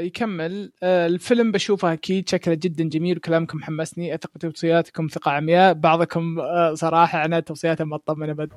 [0.00, 4.14] فيكمل آه، الفيلم بشوفه أكيد شكله جدا جميل وكلامكم حمسني.
[4.14, 5.72] أثق بتوصياتكم ثقة عمياء.
[5.74, 8.52] بعضكم آه، صراحة أنا توصياته ما تطمن أبد.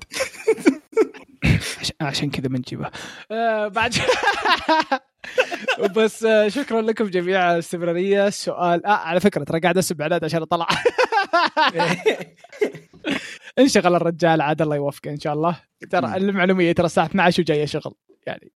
[1.79, 2.89] عش- عشان كذا بنجيبه
[3.31, 3.93] آه، بعد.
[5.95, 8.27] بس شكرا لكم جميعا على الاستمرارية.
[8.27, 10.67] السؤال آه على فكرة ترى قاعد أسب عناد عشان اطلع
[13.59, 15.59] انشغل الرجال عاد الله يوفقه إن شاء الله.
[15.89, 16.17] ترى.
[16.17, 17.93] المعلومية ترى الساعة 12 وجاية شغل
[18.27, 18.51] يعني.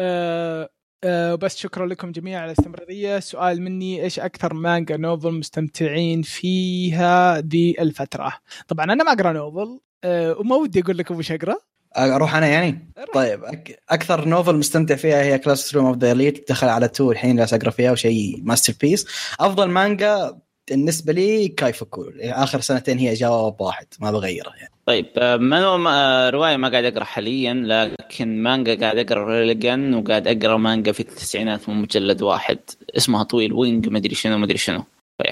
[0.00, 0.68] آه
[1.04, 3.18] آه بس شكرا لكم جميعا على الاستمرارية.
[3.20, 8.32] سؤال مني إيش أكثر مانجا نوفل مستمتعين فيها ذي الفترة؟
[8.68, 11.56] طبعا أنا ما أقرأ نوفل آه وما ودي أقول لكم وش اقرا
[11.96, 16.48] أروح أنا يعني؟ طيب أك- أكثر نوفل مستمتع فيها هي كلاس روم اوف ذا اليت
[16.48, 19.06] دخل على تو الحين جالس أقرأ فيها وشيء ماستر بيس
[19.40, 20.38] أفضل مانجا
[20.70, 24.74] بالنسبة لي كايفوكو آخر سنتين هي جواب واحد ما بغيره يعني.
[24.88, 30.28] طيب آه، ما ما- رواية ما قاعد أقرأ حاليا لكن مانجا قاعد أقرأ ريليجن وقاعد
[30.28, 32.58] أقرأ مانجا في التسعينات من مجلد واحد.
[32.96, 34.84] اسمها طويل وينج مدري شنو مدري شنو.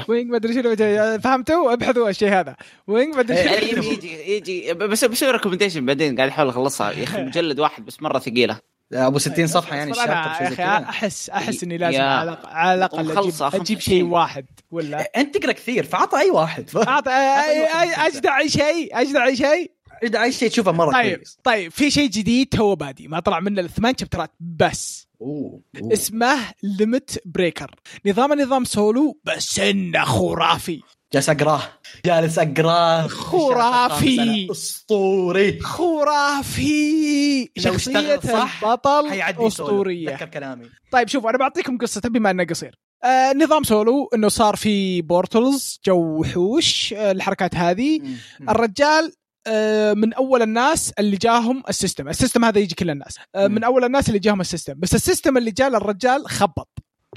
[0.08, 2.56] وينج ما أدري شنو جاي- فهمتوا؟ ابحثوا الشيء هذا.
[2.86, 3.82] وينج ما أدري إيه، شنو.
[3.82, 6.90] إيه، يجي يجي بس بسوي ريكومنديشن بعدين قاعد أحاول أخلصها.
[6.92, 8.58] يا أخي مجلد واحد بس مرة ثقيلة.
[8.92, 10.66] أبو 60 صفحة يعني الشابتر يا زي أخي كذا.
[10.88, 14.04] أحس أحس إني لازم على الأقل أجيب, 50 شيء.
[14.04, 16.70] واحد ولا؟ أنت تقرأ كثير فعطى أي واحد.
[16.70, 19.72] أي- أجدع أي شيء أجدع أي شيء.
[20.02, 21.38] اذا أي شيء تشوفه مرة طيب كويس.
[21.44, 25.06] طيب في شيء جديد تو بادي ما طلع منه الثمان شابترات بس.
[25.20, 25.60] أوه.
[25.82, 25.92] أوه.
[25.92, 27.74] اسمه limit breaker
[28.06, 30.80] نظام نظام سولو بس إنه خرافي.
[31.16, 31.62] جالس أقراه.
[32.04, 33.06] جالس أقراه.
[33.06, 34.50] خرافي.
[34.50, 37.42] اسطوري خرافي.
[37.42, 40.66] لو شخصية البطل اسطوريه تذكر كلامي.
[40.92, 42.78] طيب شوف أنا بعطيكم قصته بما إنه قصير.
[43.04, 48.00] آه نظام سولو إنه صار في portals جو وحوش آه الحركات هذه.
[48.48, 49.12] الرجال
[49.48, 52.08] آه، من أول الناس اللي جاهم ال system.
[52.08, 53.18] ال system هذا يجي كل الناس.
[53.34, 53.64] آه، من.
[53.64, 54.74] أول الناس اللي جاهم ال system.
[54.76, 56.68] بس ال system اللي جاء للرجال خبط.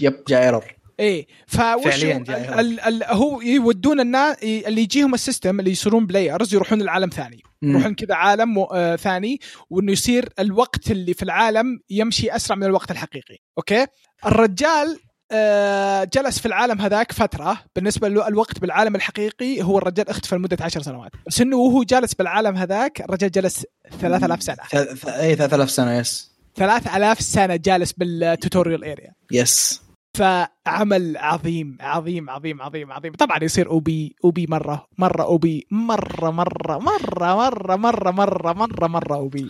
[0.02, 0.79] yep جاء error.
[1.00, 1.86] إيه فوش
[2.88, 7.42] ال- هو يودون الناس اللي يجيهم ال system اللي يصيرون players يروحون لعالم ثاني.
[7.64, 9.40] يروحون كذا عالم آه ثاني
[9.70, 13.38] وإنه يصير الوقت اللي في العالم يمشي أسرع من الوقت الحقيقي.
[13.58, 13.86] okay؟
[14.26, 15.00] الرجال
[15.32, 17.62] آه جلس في العالم هذاك فترة.
[17.76, 21.12] بالنسبة له الوقت بالعالم الحقيقي هو الرجال اختفى لمدة عشر سنوات.
[21.28, 23.66] بس إنه وهو جالس بالعالم هذاك الرجال جلس
[24.02, 24.56] 3000 سنة.
[24.56, 29.82] ث- ث- اي 3000 سنه yes 3000 سنة جالس بال tutorial area yes
[30.14, 33.14] فعمل عظيم عظيم عظيم عظيم عظيم.
[33.14, 39.16] طبعا يصير OP OP مرة مرة OP مرة مرة مرة مرة مرة مرة مرة مرة
[39.16, 39.50] أو بي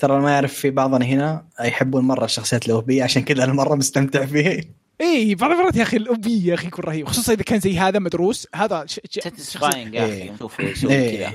[0.00, 4.26] ترى ما يعرف في بعضنا هنا يحبون مرة الشخصيات الاوبيه عشان كذا أنا مرة مستمتع
[4.26, 4.78] فيه.
[5.00, 7.78] اي بعض المرات يا أخي ال OP يا أخي يكون رهيب خصوصا إذا كان زي
[7.78, 10.22] هذا مدروس هذا satisfying يا إيه.
[10.22, 11.26] أخي نشوف يسوي إيه.
[11.26, 11.32] كذا.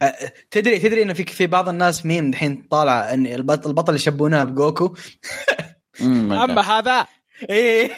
[0.50, 4.94] تدري تدري انه في في بعض الناس مين الحين طالعه إن البطل, البطل يشبهونه بجوكو؟
[6.00, 7.06] أما هذا
[7.50, 7.90] إيه.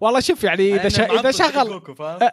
[0.00, 1.00] والله شوف يعني إذا ش...
[1.00, 1.82] إذا شغل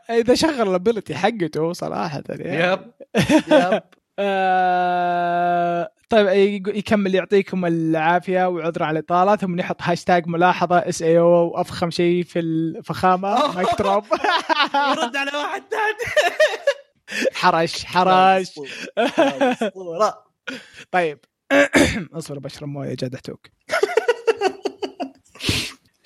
[0.10, 2.74] إذا شغل ال ability حقته صراحة يعني.
[2.74, 2.92] yep.
[3.52, 3.84] yep.
[4.20, 5.90] آه...
[6.10, 12.40] طيب يكمل يعطيكم العافية وعذر على الاطاله ثم يحط هاشتاج ملاحظة SAO وافخم شيء في
[12.40, 14.04] الفخامه mic drop
[14.76, 16.12] يرد على واحد ثاني.
[17.34, 18.60] حرش حرش.
[20.92, 21.20] طيب
[22.18, 23.48] اصبر بشرب موية جاد احتوك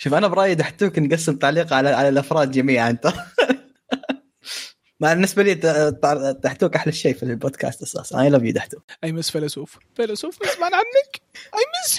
[0.01, 3.07] شوف أنا برأيي دحتوك نقسم تعليق على على الأفراد جميعا أنت.
[4.99, 5.53] ما بالنسبة لي
[6.43, 9.79] دحتوك أحلى شيء في البودكاست أساسا اي لاف يو دحتوك اي مس فيلسوف.
[9.95, 11.21] فيلسوف اسمعنا عنك.
[11.35, 11.97] اي مس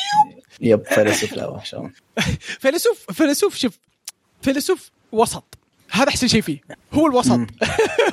[0.60, 1.92] يو يب فيلسوف لا ما شاء الله.
[2.62, 3.78] فيلسوف فيلسوف شوف
[4.42, 5.58] فيلسوف وسط.
[5.90, 6.60] هذا أحسن شيء فيه.
[6.92, 7.40] هو الوسط.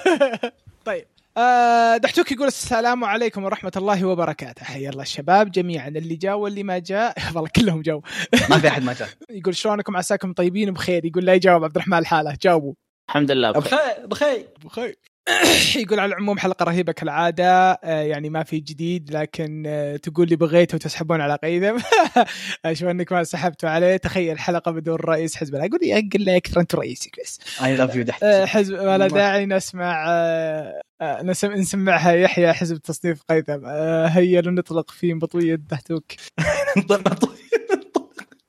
[0.85, 1.07] طيب.
[1.37, 4.63] آه دحتوك يقول السلام عليكم ورحمة الله وبركاته.
[4.63, 7.15] حيا الله الشباب جميعا اللي جاء واللي ما جاء.
[7.35, 8.01] والله كلهم جو
[8.49, 9.09] ما في أحد ما جاء.
[9.29, 11.63] يقول شلونكم؟ عساكم طيبين؟ وبخير يقول لا يجاوب.
[11.63, 12.37] عبد الرحمن الحالة.
[12.41, 12.73] جاوبوا.
[13.09, 13.79] الحمد لله بخير.
[13.79, 14.47] بخير بخير.
[14.65, 14.95] بخير.
[15.83, 17.71] يقول على العموم حلقة رهيبة كالعادة.
[17.71, 21.77] آه، يعني ما في جديد لكن آه، تقول لي بغيت وتسحبون على قيثم
[22.65, 23.97] أشوف أنك ما سحبتوا عليه.
[23.97, 27.75] تخيل حلقة بدون رئيس حزب الله أقول يا قل له أكثر انت رئيسك بس اي
[27.75, 33.21] لاف يو آه، دحتوك حزب ولا داعي نسمع آه، آه، نسم نسمعها يحيى حزب تصنيف
[33.29, 36.05] قيثم آه، هيا لنطلق في مطوية دحتوك.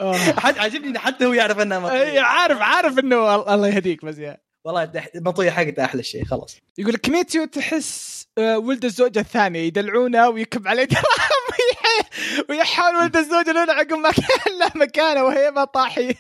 [0.01, 0.15] آه.
[0.17, 2.21] حد عاجبني إن حتى هو يعرف إنها أي، مطوية.
[2.21, 4.50] عارف عارف إنه الله يهديك بس يا.
[4.65, 6.57] والله المطوية حقته أحلى شيء خلاص.
[6.79, 10.89] يقول لك ميتيو تحس آه، ولد الزوجة الثانية يدلعونه ويكب عليه
[11.51, 16.15] ويح- ويحاول ولد الزوجة الأولى عقب ما كان له مكانه وهي ما طاحي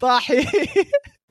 [0.00, 0.46] طاحي.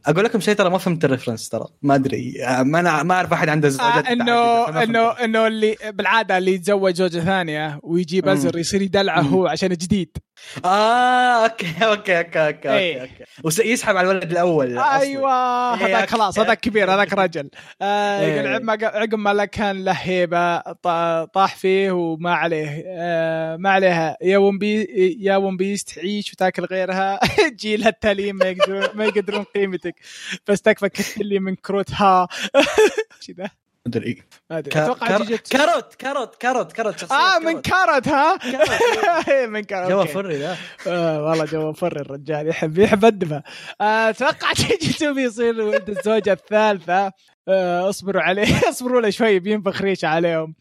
[0.05, 2.45] أقول لكم شيء ترى ما فهمت ال reference ترى ما أدري.
[2.45, 6.53] آه، ما أنا ما أعرف أحد عنده زوجات آه انه انه إنه اللي بالعادة اللي
[6.53, 8.27] يتزوج زوجة ثانية ويجيب.
[8.27, 9.21] أزر يصير يدلعه.
[9.21, 10.17] هو عشان جديد.
[10.65, 13.01] آه okay okay okay okay إيه.
[13.01, 13.13] okay,
[13.45, 13.61] okay.
[13.61, 14.79] ويسحب على الولد الأول.
[14.79, 15.31] أيوه
[15.73, 16.07] إيه، هذاك okay.
[16.07, 17.49] خلاص هذاك كبير هذاك رجل
[17.81, 18.33] آه إيه.
[18.33, 20.57] يقول عقب ما عقب ما لا كان له هيبة
[21.25, 24.83] طاح فيه وما عليه آه ما عليها يا One P
[25.19, 27.19] يا ون بيس تعيش وتاكل غيرها
[27.61, 29.95] جيلها التاليين ما يقدرون ما يقدرون قيمتك
[30.47, 32.27] بس تكفى كتب لي من كروتها
[33.21, 33.33] شي
[33.87, 34.71] مدري ما أدري.
[34.71, 35.17] كا- أتوقع كار-.
[35.49, 37.65] كاروت كاروت كاروت كاروت شخصية آه من كاروت.
[37.65, 38.69] كارت ها؟ كاروت.
[39.29, 40.11] إيه، من كارت جو أوكي.
[40.13, 40.57] فري ذا.
[40.87, 43.43] آه والله جو فر الرجال يحب يحب الدفا
[43.81, 47.11] آه، أتوقع جيجيتو بيصير ولد الزوجة الثالثة.
[47.47, 50.55] آه اصبروا عليه اصبروا له شوي بينفخ ريشه عليهم.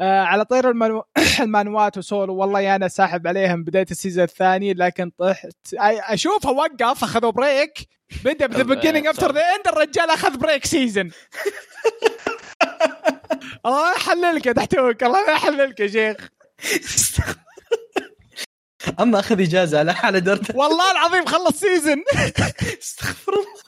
[0.00, 1.02] آه على طاري المانهوا...
[1.40, 5.52] المانهوات وسولو والله يا أنا ساحب عليهم بداية ال season الثاني لكن طحت.
[5.80, 7.78] أشوفه وقف أخذوا break
[8.24, 11.10] بدا ب the beginning after the end الرجال أخذ break season
[13.66, 16.28] الله يحللك يا تحتوك الله يحللك يا شيخ.
[19.00, 22.04] أما أخذ إجازة على حاله درت والله العظيم خلص season
[22.82, 23.62] استغفر الله.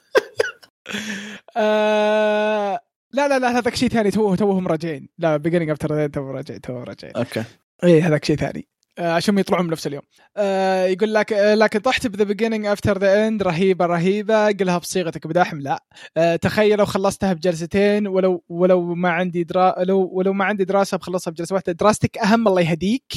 [1.57, 2.79] آه
[3.11, 5.09] لا لا لا هذاك شيء ثاني توه توهم راجعين.
[5.17, 7.15] the beginning after توهم راجعين توهم راجعين.
[7.15, 7.43] okay.
[7.83, 8.67] اي هذاك شيء ثاني.
[9.01, 10.03] عشان يطلعون بنفس اليوم.
[10.37, 14.47] آه يقول لك آه لكن طحت ب the beginning after the end رهيبه رهيبة.
[14.51, 15.83] قلها بصيغتك بداحم لا.
[16.17, 20.97] آه تخيل لو خلصتها بجلستين ولو ولو ما عندي درا لو ولو ما عندي دراسة
[20.97, 21.71] بخلصها بجلسة واحدة.
[21.73, 23.13] دراستك أهم الله يهديك.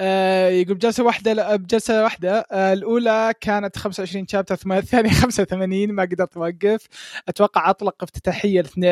[0.00, 2.46] آه يقول بجلسة واحدة بجلسة واحدة.
[2.52, 6.86] آه الأولى كانت 25 chapter الثانية 85 ما قدرت أوقف.
[7.28, 8.86] أتوقع أطلق افتتاحيه ل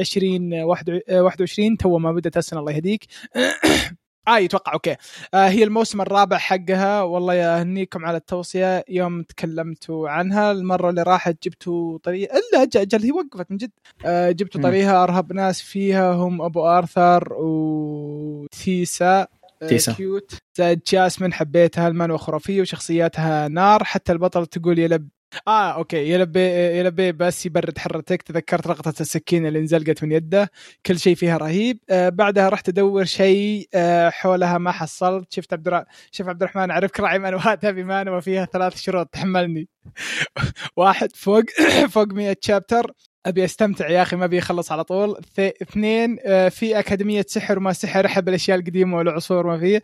[0.00, 3.04] 20 21 تو ما بدأت السنة الله يهديك.
[4.28, 4.96] آه يتوقع okay.
[5.34, 7.02] آه هي الموسم الرابع حقها.
[7.02, 8.84] والله يا أهنيكم على التوصية.
[8.88, 13.70] يوم تكلمتوا عنها المرة اللي راحت جبتوا طريقة إلا أجل, أجل هي وقفت من جد.
[14.04, 14.66] آه جبتوا مم.
[14.66, 16.12] طريقها أرهب ناس فيها.
[16.12, 19.26] هم أبو آرثر وتيسا
[19.62, 19.92] آه، تيسا.
[19.92, 21.88] cute زائد جاسمين حبيتها.
[21.88, 23.84] المانهوا خرافيه وشخصياتها نار.
[23.84, 25.08] حتى البطل تقول يلب
[25.48, 26.10] آه أوكي.
[26.12, 26.40] يلبي
[26.78, 28.22] يلبي بس يبرد حرتك.
[28.22, 30.50] تذكرت لقطة السكينة اللي انزلقت من يده.
[30.86, 31.78] كل شيء فيها رهيب.
[31.90, 35.32] آه بعدها رحت أدور شيء آه حولها ما حصلت.
[35.32, 35.84] شفت عبد الر...
[36.10, 39.68] شوف عبد الرحمن اعرفك راعي مانوات هذه مانوا فيها ثلاث شروط تحملني.
[40.76, 41.44] واحد فوق
[41.94, 42.92] فوق 100 شابتر
[43.26, 45.16] أبي أستمتع يا أخي ما أبي اخلص على طول.
[45.16, 49.82] ث- اثنين آه، في أكاديمية سحر وما سحر أحب الأشياء القديمة والعصور ما فيه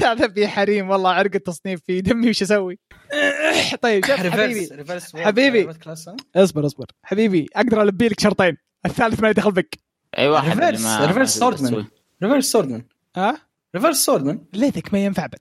[0.00, 2.78] ثلاثة في حريم والله عرق التصنيف في دمي وش أسوي؟
[3.82, 4.68] طيب شوف حبيبي.
[5.24, 5.64] حبيبي.
[6.36, 6.86] اصبر اصبر.
[7.04, 8.56] حبيبي أقدر ألبي لك شرطين.
[8.86, 9.78] الثالث ما يدخل بك.
[10.18, 11.86] أي واحد reverse reverse swordman.
[12.22, 12.82] reverse swordman
[13.16, 13.38] ها؟
[13.76, 15.38] reverse swordman ليتك ما ينفع بد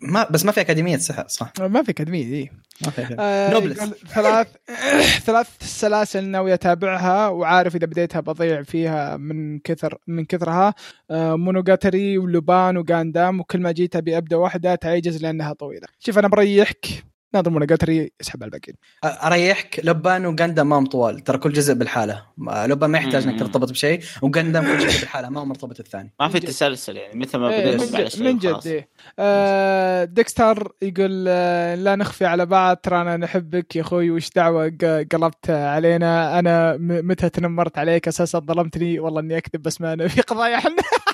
[0.00, 2.50] ما بس ما في أكاديمية سحر صح؟ ما في أكاديمية دي
[2.84, 3.16] ما في.
[3.18, 3.78] آه نوبلس.
[4.14, 4.48] ثلاث
[5.26, 10.74] ثلاث سلاسل ناوي أتابعها وعارف إذا بديتها بضيع فيها من كثر من كثرها.
[11.10, 15.86] آه مونوجاتري ولوبان وغاندام وكل ما جيت أبي أبدأ واحدة تعجز لأنها طويلة.
[15.98, 16.86] شوف أنا بريحك.
[17.34, 18.76] ناظر مونوجاتري اسحب على الباقيين.
[19.04, 21.20] أريحك لبان وغندم ما هم طوال.
[21.20, 22.22] ترى كل جزء بالحالة.
[22.38, 23.38] لبان ما يحتاج إنك.
[23.38, 26.12] ترتبط بشيء وغندم كل جزء بالحالة ما هو مرتبط الثاني.
[26.20, 28.66] ما في تسلسل يعني مثل ما إيه، بديت من على من جد.
[28.66, 28.88] إيه.
[29.18, 34.64] آه ديكستر يقول آه لا نخفي على بعض ترانا نحبك يا أخوي وش دعوة
[35.12, 38.98] قلبت علينا؟ أنا م- متى تنمرت عليك؟ أساسا ظلمتني.
[39.00, 40.76] والله إني أكذب بس ما أنا في قضايا إحنا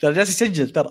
[0.00, 0.90] ترى جالس يسجل ترى.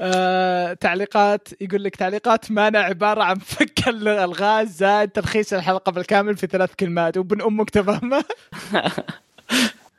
[0.00, 6.46] آه تعليقات يقول لك تعليقات مانا عبارة عن فك الالغاز زائد تلخيص الحلقة بالكامل في
[6.46, 7.16] ثلاث كلمات.
[7.16, 8.24] وبن أمك تفهمها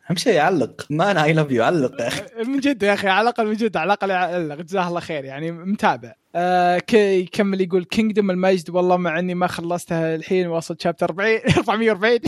[0.09, 0.85] أهم شيء يعلق.
[0.89, 2.23] ما أنا I love you علق يا أخي.
[2.47, 4.55] من جد يا أخي على الأقل من جد على الأقل يعلق.
[4.55, 6.13] جزاه الله خير يعني متابع.
[6.35, 11.39] آه كي يكمل يقول كينجدوم المجد والله مع إني ما خلصتها الحين واصل chapter 40
[11.57, 12.19] 440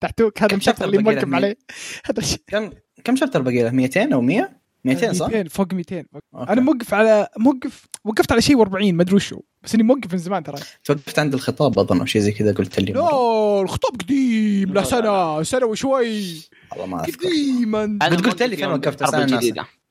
[0.00, 1.56] تحتوك هذا كم الشابتر شابتر اللي له؟ عليه.
[2.04, 2.70] هذا كم؟
[3.04, 4.50] كم شابتر باقي له؟ 200 أو 100
[4.84, 6.52] 200 صح؟ 200 فوق 200 أوكي.
[6.52, 9.40] أنا موقف على موقف وقفت على شيء و40 ما أدري وشو.
[9.62, 10.56] بس إني موقف من زمان ترى.
[10.84, 12.92] توقفت عند الخطاب أظن أو شيء زي كذا قلت لي.
[12.92, 16.42] لا الخطاب قديم له سنة سنة وشوي.
[16.72, 17.26] والله ما أذكر.
[17.26, 17.98] قديما.
[18.02, 19.02] قلت لي فين وقفت،.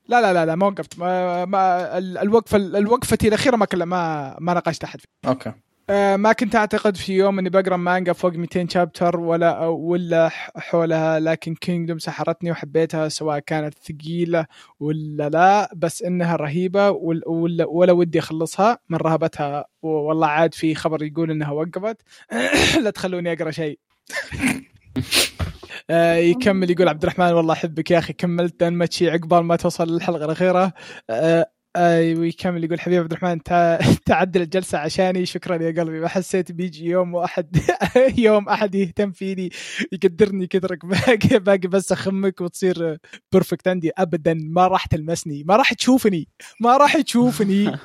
[0.08, 1.00] لا لا لا لا ما وقفت.
[1.00, 5.00] ما, ما ال- الوقفة الوقفتي الأخيرة ما كلا ما ما ناقشت أحد.
[5.28, 5.52] okay.
[5.92, 11.20] آه، ما كنت أعتقد في يوم إني بقرأ مانجا فوق 200 chapter ولا ولا حولها
[11.20, 14.46] لكن كينجدوم سحرتني وحبيتها سواء كانت ثقيلة
[14.80, 19.66] ولا لا بس إنها رهيبة ولا, ولا, ولا ودي أخلصها من رهبتها.
[19.82, 21.98] والله عاد في خبر يقول إنها وقفت.
[22.84, 23.80] لا تخلوني أقرأ شيء.
[25.90, 30.26] آه، يكمل يقول عبد الرحمن والله أحبك يا أخي كملت دنماتشي عقبال ما توصل للحلقة
[30.26, 30.74] الأخيرة.
[31.10, 36.00] آه، أيوه يكمل يقول حبيبي عبد الرحمن تع- تعدل الجلسة عشاني شكرا يا قلبي.
[36.00, 37.58] ما حسيت بيجي يوم واحد
[38.18, 39.50] يوم أحد يهتم فيني
[39.92, 42.98] يقدرني كثرك باقي باقي بس أخمك وتصير
[43.32, 43.92] perfect عندي.
[43.98, 46.28] ابدا ما راح تلمسني ما راح تشوفني
[46.62, 47.78] ما راح تشوفني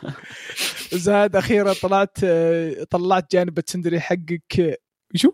[0.93, 2.19] زاد أخيرا طلعت
[2.91, 4.81] طلعت جانب ال tsundere حقك.
[5.15, 5.33] شو؟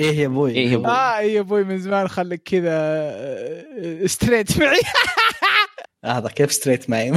[0.00, 0.86] إيه يا أبوي إيه يا أبوي.
[0.86, 4.80] آه يا أبوي من زمان خليك كذا straight معي.
[6.04, 7.12] هذا كيف straight معي؟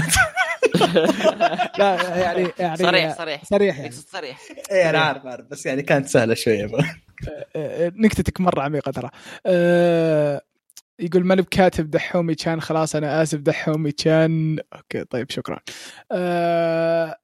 [1.80, 3.46] لا يعني يعني صريح صريح.
[3.46, 3.92] صريح يعني.
[3.92, 4.40] صريح.
[4.72, 6.70] إيه أنا عارف عارف بس يعني كانت سهلة شوية.
[8.04, 9.10] نكتتك مرة عميقة ترى.
[9.46, 10.42] آه،
[11.00, 15.60] يقول ماني بكاتب دحومي kun خلاص أنا آسف دحومي kun okay طيب شكرا.
[16.12, 17.16] آه،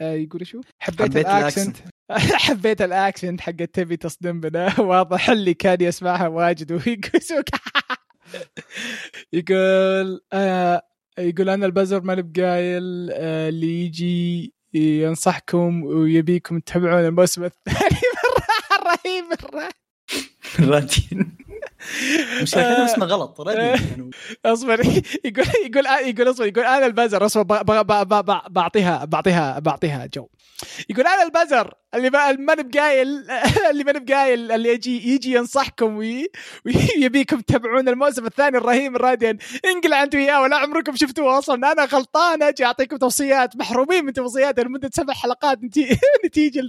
[0.00, 1.76] آه، يقول شو؟ حبيت, حبيت ال accent.
[2.46, 4.80] حبيت ال accent حق تبي تصدم بنا.
[4.80, 6.72] واضح اللي كان يسمعها واجد.
[6.86, 7.44] ويقول
[9.32, 10.82] يقول آه
[11.20, 17.78] يقول أنا البزر ماني بقايل آه اللي يجي ينصحكم ويبيكم تتابعون الموسم الثاني.
[18.14, 19.68] مره رهيب مره
[22.42, 23.40] مش كاتب اسمه غلط
[24.46, 24.80] اصبر
[25.24, 27.62] يقول يقول يقول اصبر يقول أنا البزر اصبر
[28.50, 30.28] بعطيها بعطيها بعطيها جو.
[30.90, 33.08] يقول أنا البزر اللي ما ماني بقايل
[33.70, 36.28] اللي ماني بقايل اللي يجي يجي ينصحكم وي-
[36.66, 41.72] ويبيكم تتابعون الموسم الثاني الرهيب الراديان انقلع أنتم اياه ولا عمركم شفتوه أصلا.
[41.72, 46.60] أنا غلطان أجي أعطيكم توصيات محرومين من توصيات لمدة سبع حلقات نتي- نتيجة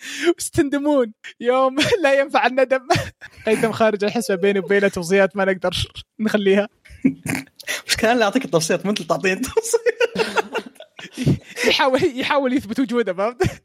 [0.36, 1.12] واستندمون.
[1.40, 2.88] يوم لا ينفع الندم.
[3.46, 6.68] قيثم خارج الحسبة بيني وبينه توصيات ما نقدر نخليها.
[7.86, 9.84] مش كان اللي يعطيك التوصيات ما أنت اللي تعطيني التوصيات.
[11.68, 13.62] يحاول يحاول يثبت وجوده فهمت؟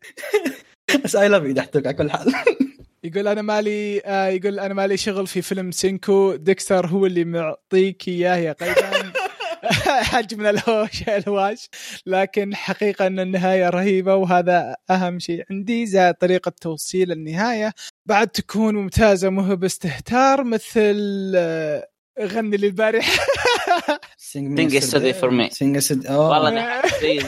[1.03, 2.33] بس I love you على كل حال.
[3.03, 6.35] يقول أنا مالي آه يقول أنا مالي شغل في فيلم سينكو.
[6.35, 9.09] ديكستر هو اللي معطيك إياه يا قيثم.
[10.11, 11.69] حجم من الهوش الهواش
[12.05, 17.73] لكن حقيقة أن النهاية رهيبة وهذا أهم شيء عندي زائد طريقة توصيل النهاية.
[18.05, 21.87] بعد تكون ممتازة مو باستهتار مثل آه،
[22.21, 23.11] غني لي البارحة
[24.31, 25.49] Sing yesterday for me.
[25.53, 25.79] Sing
[26.09, 26.81] والله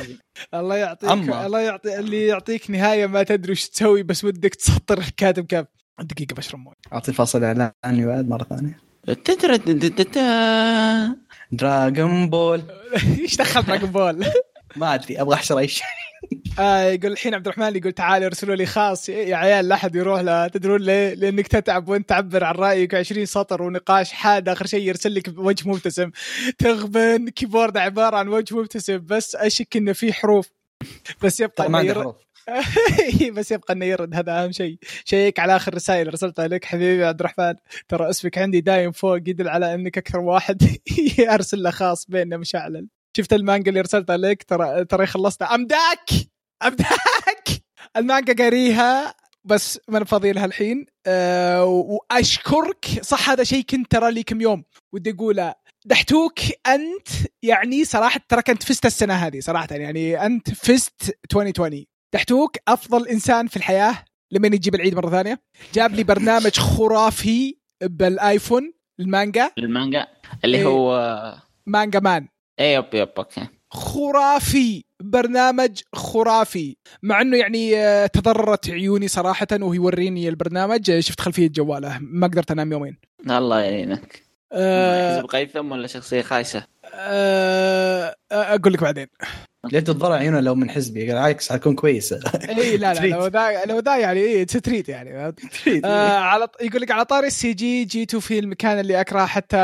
[0.53, 1.45] الله يعطيك أما.
[1.45, 5.65] الله يعطي اللي يعطيك نهاية ما تدري وش تسوي بس ودك تسطر الكاتب كيف
[6.01, 6.75] دقيقة بشرب موية.
[6.93, 8.79] أعطي فاصل اعلاني بعد مرة ثانية.
[11.51, 12.61] دراغون بول
[13.19, 14.25] إيش دخل دراجون بول؟
[14.75, 15.85] ما أدري أبغى أحشر أي شيء.
[16.59, 20.21] آه يقول الحين عبد الرحمن يقول تعال ارسلوا لي خاص يا عيال لا أحد يروح
[20.21, 24.87] له تدرون ليه؟ لأنك تتعب وأنت تعبر عن رأيك 20 سطر ونقاش حاد آخر شيء
[24.87, 26.11] يرسل لك وجه مبتسم.
[26.57, 30.49] تغبن keyboard عبارة عن وجه مبتسم بس أشك إنه في حروف.
[31.23, 32.15] بس يبقى ترى ما عندي حروف.
[33.35, 34.77] بس يبقى إنه يرد هذا أهم شيء.
[35.05, 36.07] شيك على آخر رسائل.
[36.07, 37.53] ارسلتها لك حبيبي عبد الرحمن.
[37.87, 40.63] ترى اسمك عندي دايم فوق يدل على إنك أكثر واحد
[41.29, 42.87] ارسل له خاص بيننا مشعلل
[43.17, 46.09] شفت المانجا اللي ارسلتها لك ترى ترى خلصتها امداك
[46.63, 47.47] امداك
[47.97, 49.13] المانجا قاريها
[49.45, 50.85] بس ما أنا فاضي لها الحين.
[51.07, 52.85] أه وأشكرك.
[53.01, 54.63] صح هذا شيء كنت ترى لي كم يوم.
[54.93, 55.53] ودي أقوله.
[55.85, 57.07] دحتوك أنت
[57.43, 59.67] يعني صراحة تراك انت فزت السنة هذه صراحة.
[59.71, 63.95] يعني أنت فزت 2020 دحتوك أفضل إنسان في الحياة
[64.31, 65.41] لما يجيب العيد مرة ثانية.
[65.73, 69.51] جاب لي برنامج خرافي بالآيفون المانجا.
[69.57, 70.07] المانجا؟
[70.45, 70.65] اللي إيه.
[70.65, 71.35] هو
[71.65, 72.27] مانجا مان.
[72.59, 73.47] اي yep yep okay.
[73.71, 76.75] خرافي برنامج خرافي.
[77.03, 80.91] مع إنه يعني آه، تضررت عيوني صراحة وهو يوريني البرنامج.
[80.91, 81.97] آه، شفت خلفية جواله.
[82.01, 82.97] ما قدرت أنام يومين.
[83.29, 84.23] الله يعينك.
[84.53, 86.63] أه حزب قيثم ولا شخصية خايسة؟
[86.93, 89.07] أه أقول لك بعدين.
[89.71, 91.07] ليه تتضرع عيونه لو من حزبي.
[91.09, 92.19] قال عكس حتكون كويسه
[92.49, 92.99] اي لا لا.
[93.07, 95.33] لو ذا لو ذا يعني اي تريت يعني.
[95.85, 99.57] آه على يقول لك على طاري السي جي جيتوا في المكان اللي أكره حتى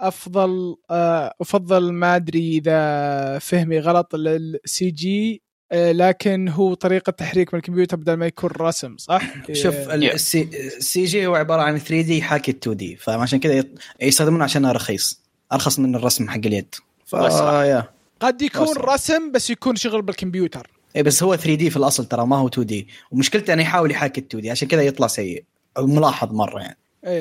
[0.00, 5.42] أفضل آه أفضل ما أدري إذا فهمي غلط للسي جي
[5.72, 9.22] آه لكن هو طريقة تحريك من الكمبيوتر بدل ما يكون رسم صح؟
[9.52, 13.64] شوف ال- ال CG هو عبارة عن 3D يحاكي 2D فعشان كذا
[14.00, 15.20] يستخدمونه عشانه رخيص
[15.52, 16.74] أرخص من الرسم حق اليد.
[17.06, 17.12] ف.
[17.12, 17.84] يا
[18.20, 18.94] قد يكون أسرع.
[18.94, 20.70] رسم بس يكون شغل بالكمبيوتر.
[20.96, 22.88] اي بس هو 3D في الأصل ترى ما هو 2D.
[23.10, 25.44] ومشكلته إنه يحاول يحاكي 2D عشان كذا يطلع سيء.
[25.78, 26.78] ملاحظ مرة يعني.
[27.06, 27.20] إيه.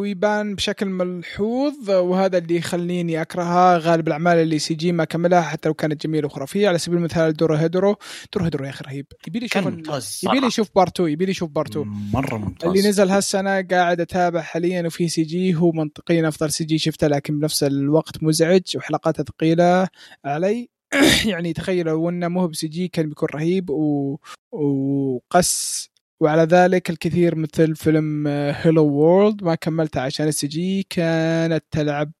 [0.00, 5.74] ويبان بشكل ملحوظ وهذا اللي يخليني أكرهها غالب الأعمال اللي CG ما كملها حتى لو
[5.74, 6.68] كانت جميله وخرافية.
[6.68, 7.96] على سبيل المثال دورو هيدرو.
[8.32, 9.06] دورو هيدرو يا أخي رهيب.
[9.28, 12.36] يبي لي كان يشوف يبي لي يشوف part 2 يبي لي يشوف بارت 2 مرة
[12.36, 15.54] ممتاز اللي نزل هالسنة قاعد أتابع حاليا وفي CG.
[15.54, 19.88] هو منطقيا أفضل CG شفته لكن بنفس الوقت مزعج وحلقاته ثقيلة
[20.24, 20.70] علي.
[21.30, 24.18] يعني تخيل لو أنه مو ب CG كان بيكون رهيب و...
[24.52, 25.90] وقس
[26.20, 32.12] وعلى ذلك الكثير مثل فيلم Hello World ما كملته عشان ال CG كانت تلعب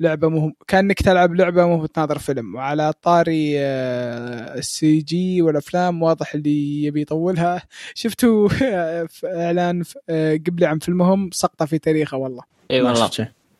[0.00, 2.54] لعبة مو كأنك تلعب لعبة مو بتناظر فيلم.
[2.54, 7.62] وعلى طاري آه، ال CG والأفلام واضح اللي يبي يطولها.
[7.94, 12.42] شفتوا في إعلان آه، قبل عن فيلمهم؟ سقطة في تاريخه والله.
[12.70, 13.10] إي والله.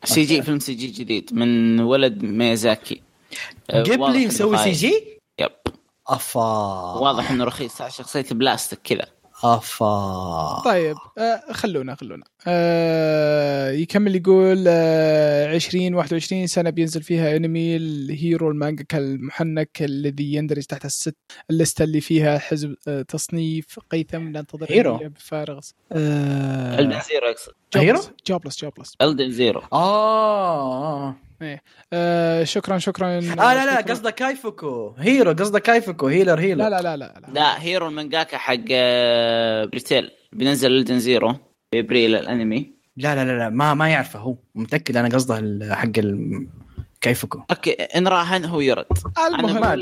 [0.04, 2.24] سي جي فيلم سي جي جديد من ولد
[3.70, 4.70] آه، قبلي إنه مسوي سي.
[4.72, 5.50] جي؟ يب.
[6.08, 6.40] أفا.
[7.00, 7.82] واضح إنه رخيص.
[7.82, 9.06] شخصية بلاستيك كذا.
[9.44, 12.24] افا طيب آه، خلونا خلونا.
[12.46, 20.62] آه، يكمل يقول آه، 20 21 سنة بينزل فيها أنمي الهيرو المانجا المحنك الذي يندرج
[20.62, 21.16] تحت الست
[21.50, 25.60] الليستة اللي فيها حزب آه، تصنيف قيثم ننتظر هيرو؟ بفارغ.
[25.92, 31.16] آه، الدن زيرو يقصد هيرو؟ جوبلس جوبلس الدن زيرو آه.
[31.92, 33.92] آه، شكرا شكرا آه لا لا شكراً.
[33.94, 37.32] قصده كايفوكو هيرو قصده كايفوكو هيلر هيلر لا لا لا لا, لا.
[37.32, 41.32] لا هيرو المانجاكا حق آه، بريتيل بينزل الدن زيرو
[41.70, 45.74] في أبريل الأنمي لا لا لا, لا ما ما يعرفه هو متأكد أنا قصده ال-
[45.74, 46.48] حق ال-
[47.00, 48.86] كايفوكو أوكي إن راهن هو يرد
[49.28, 49.60] المهم.
[49.60, 49.74] ما-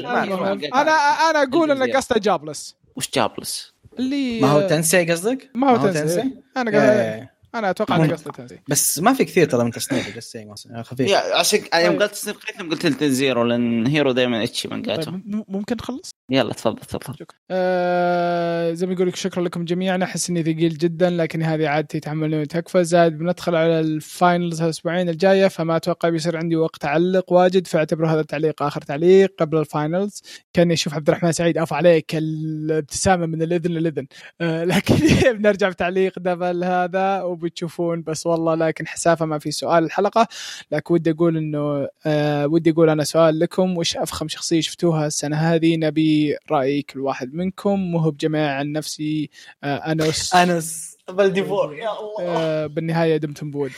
[0.81, 0.93] أنا
[1.31, 1.97] أنا أقول إن.
[1.97, 6.21] قصده جابلس وش جابلس؟ اللي ما هو تنسي قصدك؟ ما هو تنسي
[6.57, 7.34] أنا قصدي إيه.
[7.55, 11.11] أنا أتوقع انه قصده بس ما في كثير ترى من تصنيف تنسي خفيف.
[11.11, 11.85] يا عشان طيب.
[11.85, 16.11] يوم قلت تصير قيثم قلت الدن زيرو لأن هيرو دائما اتشي مانجاته طيب ممكن نخلص؟
[16.31, 17.15] يلا تفضل تفضل.
[17.15, 17.39] شكرا.
[17.51, 20.05] آه زي ما يقول لك شكرا لكم جميعا.
[20.05, 22.85] أحس إني ثقيل جدا لكن هذه عادتي تحملوني تكفى.
[22.85, 28.21] زاد بندخل على الفاينلز الاسبوعين الجاية فما أتوقع بيصير عندي وقت أعلق واجد فاعتبروا هذا
[28.21, 30.23] التعليق آخر تعليق قبل الفاينلز.
[30.53, 34.07] كأني أشوف عبد الرحمن سعيد اف عليك الابتسامة من الإذن للإذن.
[34.41, 34.95] آه لكن
[35.39, 40.29] بنرجع في تعليق double هذا وبتشوفون بس والله لكن حسافة ما في سؤال الحلقة.
[40.73, 45.37] لكن ودي أقول إنه آه ودي أقول أنا سؤال لكم وش أفخم شخصية شفتوها السنة
[45.37, 49.31] هذه؟ نبي رأي كل واحد منكم مو هو بجماعه عن نفسي
[49.65, 50.35] آه أنس.
[50.35, 50.95] أنس.
[51.09, 53.71] بلديفور يا الله آه بالنهاية دمتم بود.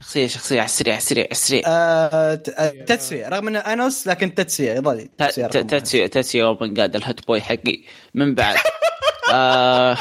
[0.00, 3.28] شخصية شخصية على السريع على السريع على السريع آه، آه، تتسوية.
[3.28, 4.72] رغم إنه أنس لكن تتسوية.
[4.72, 5.08] يظل.
[5.18, 7.82] تاتسي تاتسي اوبن جاد الهوت بوي حقي.
[8.14, 8.56] من بعد.
[9.32, 9.96] آه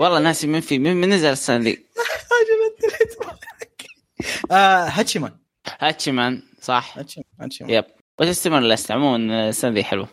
[0.00, 1.78] والله ناسي من في من, من نزل السنة ذي.
[4.50, 5.32] آه، هاتشيمان.
[5.78, 6.98] هاتشيمان صح.
[6.98, 7.72] هاتشيمان هاتشيمان.
[7.72, 7.84] يب.
[8.20, 10.08] وتستمر اللسته عموما السنة ذي حلوة.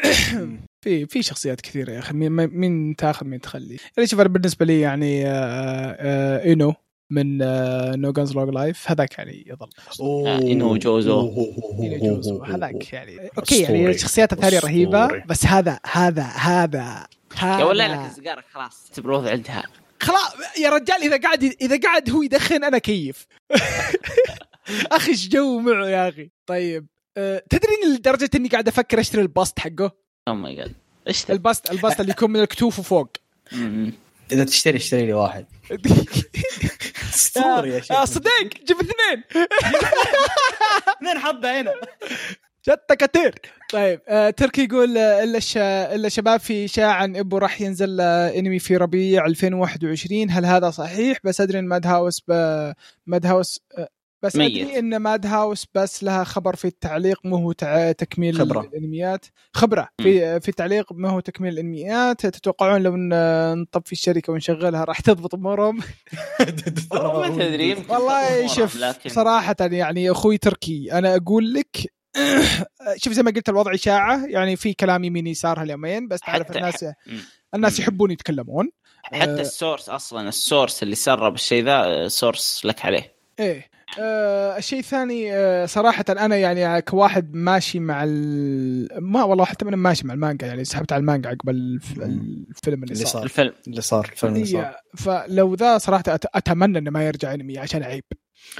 [0.84, 2.12] في في شخصيات كثيرة يا أخي.
[2.14, 6.74] مين مين تاخذ مين تخلي؟ يعني شوف بالنسبة لي يعني آه آه إينو.
[7.12, 9.68] من آه نو جانز لوج لايف هذاك يعني يظل
[10.00, 10.38] أوه.
[10.38, 11.32] إنو جوزو.
[11.80, 13.90] جوزو هذاك يعني أوكي يعني.
[13.90, 15.24] الشخصيات الثانية رهيبة.
[15.26, 17.06] بس هذا هذا هذا
[17.38, 19.62] هذا يا ولا لك سيجارة خلاص اعتبر الوضع عندها
[20.00, 23.26] خلاص يا رجال إذا قاعد إذا قاعد هو يدخن أنا كيف
[24.92, 26.86] أخي إيش جو معه يا أخي طيب
[27.16, 29.92] أه تدري لدرجة إني قاعد أفكر أشتري الباست حقه
[30.28, 30.72] أو ماي جاد
[31.08, 33.16] إيش؟ الباست الباست اللي يكون من الكتوف وفوق.
[34.32, 35.46] إذا تشتري اشتري لي واحد
[37.14, 39.24] اسطوري يا شيخ يا صديق جيب اثنين
[40.96, 41.74] اثنين حبه هنا
[42.68, 43.34] جت كتير
[43.72, 45.40] طيب آه تركي يقول آه، إلا.
[45.94, 50.70] إلا شباب في اشاعه عن إبو راح ينزل آه إنمي في ربيع 2021 هل هذا
[50.70, 52.22] صحيح بس أدري إن ماد هاوس.
[53.06, 53.88] ماد هاوس آه
[54.22, 54.62] بس ميت.
[54.62, 57.92] ادري إن ماد هاوس بس لها خبر في التعليق مو هو تع...
[57.92, 58.60] تكميل خبرة.
[58.60, 59.26] الإنميات.
[59.52, 59.88] خبرة.
[60.02, 62.26] في في التعليق ما هو تكميل الإنميات.
[62.26, 65.80] تتوقعون لو نطب في الشركة ونشغلها راح تضبط أمورهم؟
[66.92, 67.76] والله ما تدري.
[67.88, 71.92] والله شوف لكن صراحة يعني أخوي تركي أنا أقول لك
[73.02, 76.84] شوف زي ما قلت الوضع إشاعة يعني في كلام يمين يسار هاليومين بس تعرف الناس.
[77.54, 78.70] الناس يحبون يتكلمون.
[79.02, 79.40] حتى آه.
[79.40, 83.16] ال source أصلا ال source اللي سرب الشيء ذا آه، source لك عليه.
[83.40, 83.71] إيه.
[84.00, 88.88] آه الشيء الثاني آه صراحة أنا يعني كواحد ماشي مع ال...
[89.00, 91.92] ما والله حتى أنا ماشي مع المانجا يعني سحبت على المانجا عقب الف...
[91.98, 93.12] الفيلم اللي اللي صار.
[93.12, 93.22] صار.
[93.22, 93.52] الفيلم.
[93.68, 94.60] اللي صار الفيلم اللي صار.
[94.64, 96.24] هي- فلو ذا صراحة أت...
[96.34, 98.04] أتمنى إنه ما يرجع أنمي عشان عيب.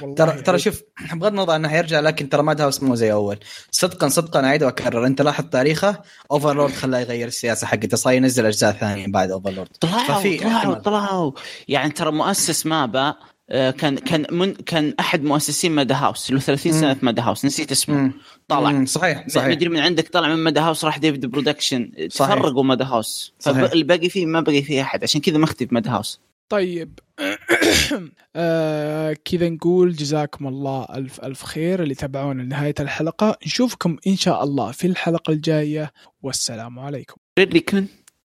[0.01, 0.59] والله ترى ترى.
[0.59, 0.81] شوف
[1.13, 3.39] بغض النظر إنه حيرجع لكن ترى Madhouse مو زي أول.
[3.71, 5.05] صدقا صدقا أعيد وأكرر.
[5.05, 6.01] أنت لاحظ تاريخه؟
[6.31, 7.97] Overlord خلاه يغير السياسة حقته.
[7.97, 10.73] صار ينزل أجزاء ثانية بعد Overlord طلعوا طلعوا.
[10.75, 11.31] طلعوا.
[11.67, 13.17] يعني ترى مؤسس MAPPA آه،
[13.53, 17.45] كان كان من كان أحد مؤسسين Madhouse له 30 سنة في Madhouse.
[17.45, 17.95] نسيت اسمه.
[17.95, 18.13] مم.
[18.47, 18.71] طلع.
[18.71, 19.47] مم، صحيح صحيح.
[19.47, 21.91] مدري من عندك طلع من Madhouse راح David Production.
[22.09, 22.35] صحيح.
[22.35, 23.33] تفرقوا Madhouse.
[23.39, 23.65] صحيح.
[23.65, 25.03] فالباقي فيه ما بقي فيه أحد.
[25.03, 26.19] عشان كذا مختفي Madhouse.
[26.49, 26.99] طيب.
[28.35, 33.37] آه كذا نقول جزاكم الله ألف ألف خير اللي تابعونا لنهاية الحلقة.
[33.45, 35.91] نشوفكم إن شاء الله في الحلقة الجاية.
[36.21, 37.15] والسلام عليكم.
[37.39, 37.87] ريدلي كون